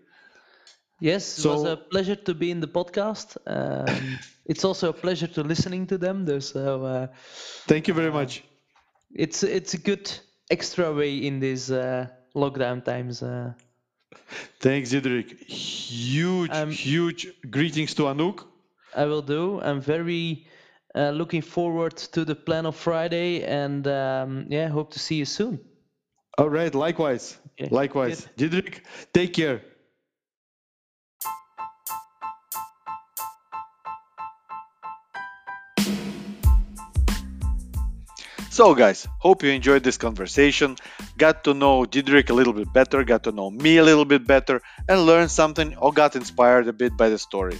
Yes, 1.00 1.40
it 1.40 1.48
was 1.48 1.64
a 1.64 1.78
pleasure 1.78 2.16
to 2.16 2.34
be 2.34 2.52
in 2.52 2.60
the 2.60 2.68
podcast. 2.68 3.38
Um, 3.48 4.20
it's 4.46 4.66
also 4.66 4.90
a 4.90 4.94
pleasure 4.94 5.28
to 5.28 5.44
listening 5.44 5.88
to 5.88 5.98
them. 5.98 6.26
though, 6.26 6.40
So 6.40 6.86
uh, 6.86 7.08
Thank 7.68 7.88
you 7.88 7.94
very 7.94 8.12
much. 8.12 8.44
it's 9.14 9.44
it's 9.44 9.74
a 9.74 9.78
good 9.78 10.12
extra 10.52 10.94
way 10.94 11.18
in 11.18 11.40
these 11.40 11.72
uh, 11.72 12.08
lockdown 12.36 12.84
times. 12.84 13.24
Thanks, 14.60 14.92
Didrik. 14.92 15.38
Huge, 15.48 16.52
Um, 16.52 16.72
huge 16.72 17.28
greetings 17.50 17.94
to 17.96 18.04
Anouk. 18.04 18.46
I 18.96 19.06
will 19.06 19.22
do. 19.22 19.60
I'm 19.62 19.82
very 19.82 20.48
uh, 20.96 21.10
looking 21.12 21.42
forward 21.42 21.98
to 22.14 22.26
the 22.26 22.36
plan 22.36 22.66
of 22.66 22.76
Friday, 22.76 23.44
and 23.44 23.86
um, 23.88 24.46
yeah, 24.50 24.70
hope 24.70 24.92
to 24.94 25.00
see 25.00 25.16
you 25.16 25.26
soon. 25.26 25.60
All 26.38 26.50
right, 26.50 26.74
likewise. 26.74 27.38
Okay, 27.60 27.70
Likewise. 27.74 28.28
Didrik, 28.38 28.82
take 29.14 29.34
care. 29.34 29.62
So, 38.56 38.74
guys, 38.74 39.06
hope 39.20 39.44
you 39.44 39.50
enjoyed 39.50 39.84
this 39.84 39.98
conversation, 39.98 40.78
got 41.18 41.44
to 41.44 41.54
know 41.54 41.84
Didrik 41.84 42.30
a 42.30 42.34
little 42.34 42.54
bit 42.54 42.72
better, 42.72 43.04
got 43.04 43.26
to 43.26 43.34
know 43.34 43.52
me 43.52 43.76
a 43.80 43.84
little 43.84 44.06
bit 44.06 44.26
better, 44.26 44.62
and 44.88 45.06
learned 45.06 45.30
something 45.30 45.76
or 45.76 45.92
got 45.92 46.16
inspired 46.16 46.66
a 46.70 46.72
bit 46.72 46.96
by 46.96 47.10
the 47.10 47.18
story. 47.18 47.60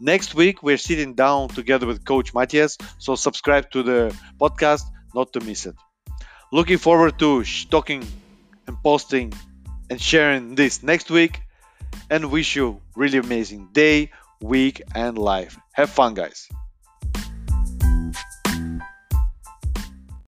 Next 0.00 0.34
week, 0.34 0.62
we're 0.62 0.78
sitting 0.78 1.12
down 1.12 1.48
together 1.48 1.86
with 1.86 2.06
Coach 2.06 2.32
Matthias, 2.32 2.78
so 2.96 3.16
subscribe 3.16 3.70
to 3.72 3.82
the 3.82 4.16
podcast 4.40 4.84
not 5.14 5.34
to 5.34 5.40
miss 5.40 5.66
it. 5.66 5.76
Looking 6.50 6.78
forward 6.78 7.18
to 7.18 7.44
talking 7.68 8.02
and 8.66 8.82
posting 8.82 9.34
and 9.90 10.00
sharing 10.00 10.54
this 10.54 10.82
next 10.82 11.10
week, 11.10 11.42
and 12.08 12.30
wish 12.30 12.56
you 12.56 12.80
really 12.96 13.18
amazing 13.18 13.68
day, 13.74 14.10
week, 14.40 14.80
and 14.94 15.18
life. 15.18 15.58
Have 15.72 15.90
fun, 15.90 16.14
guys. 16.14 16.48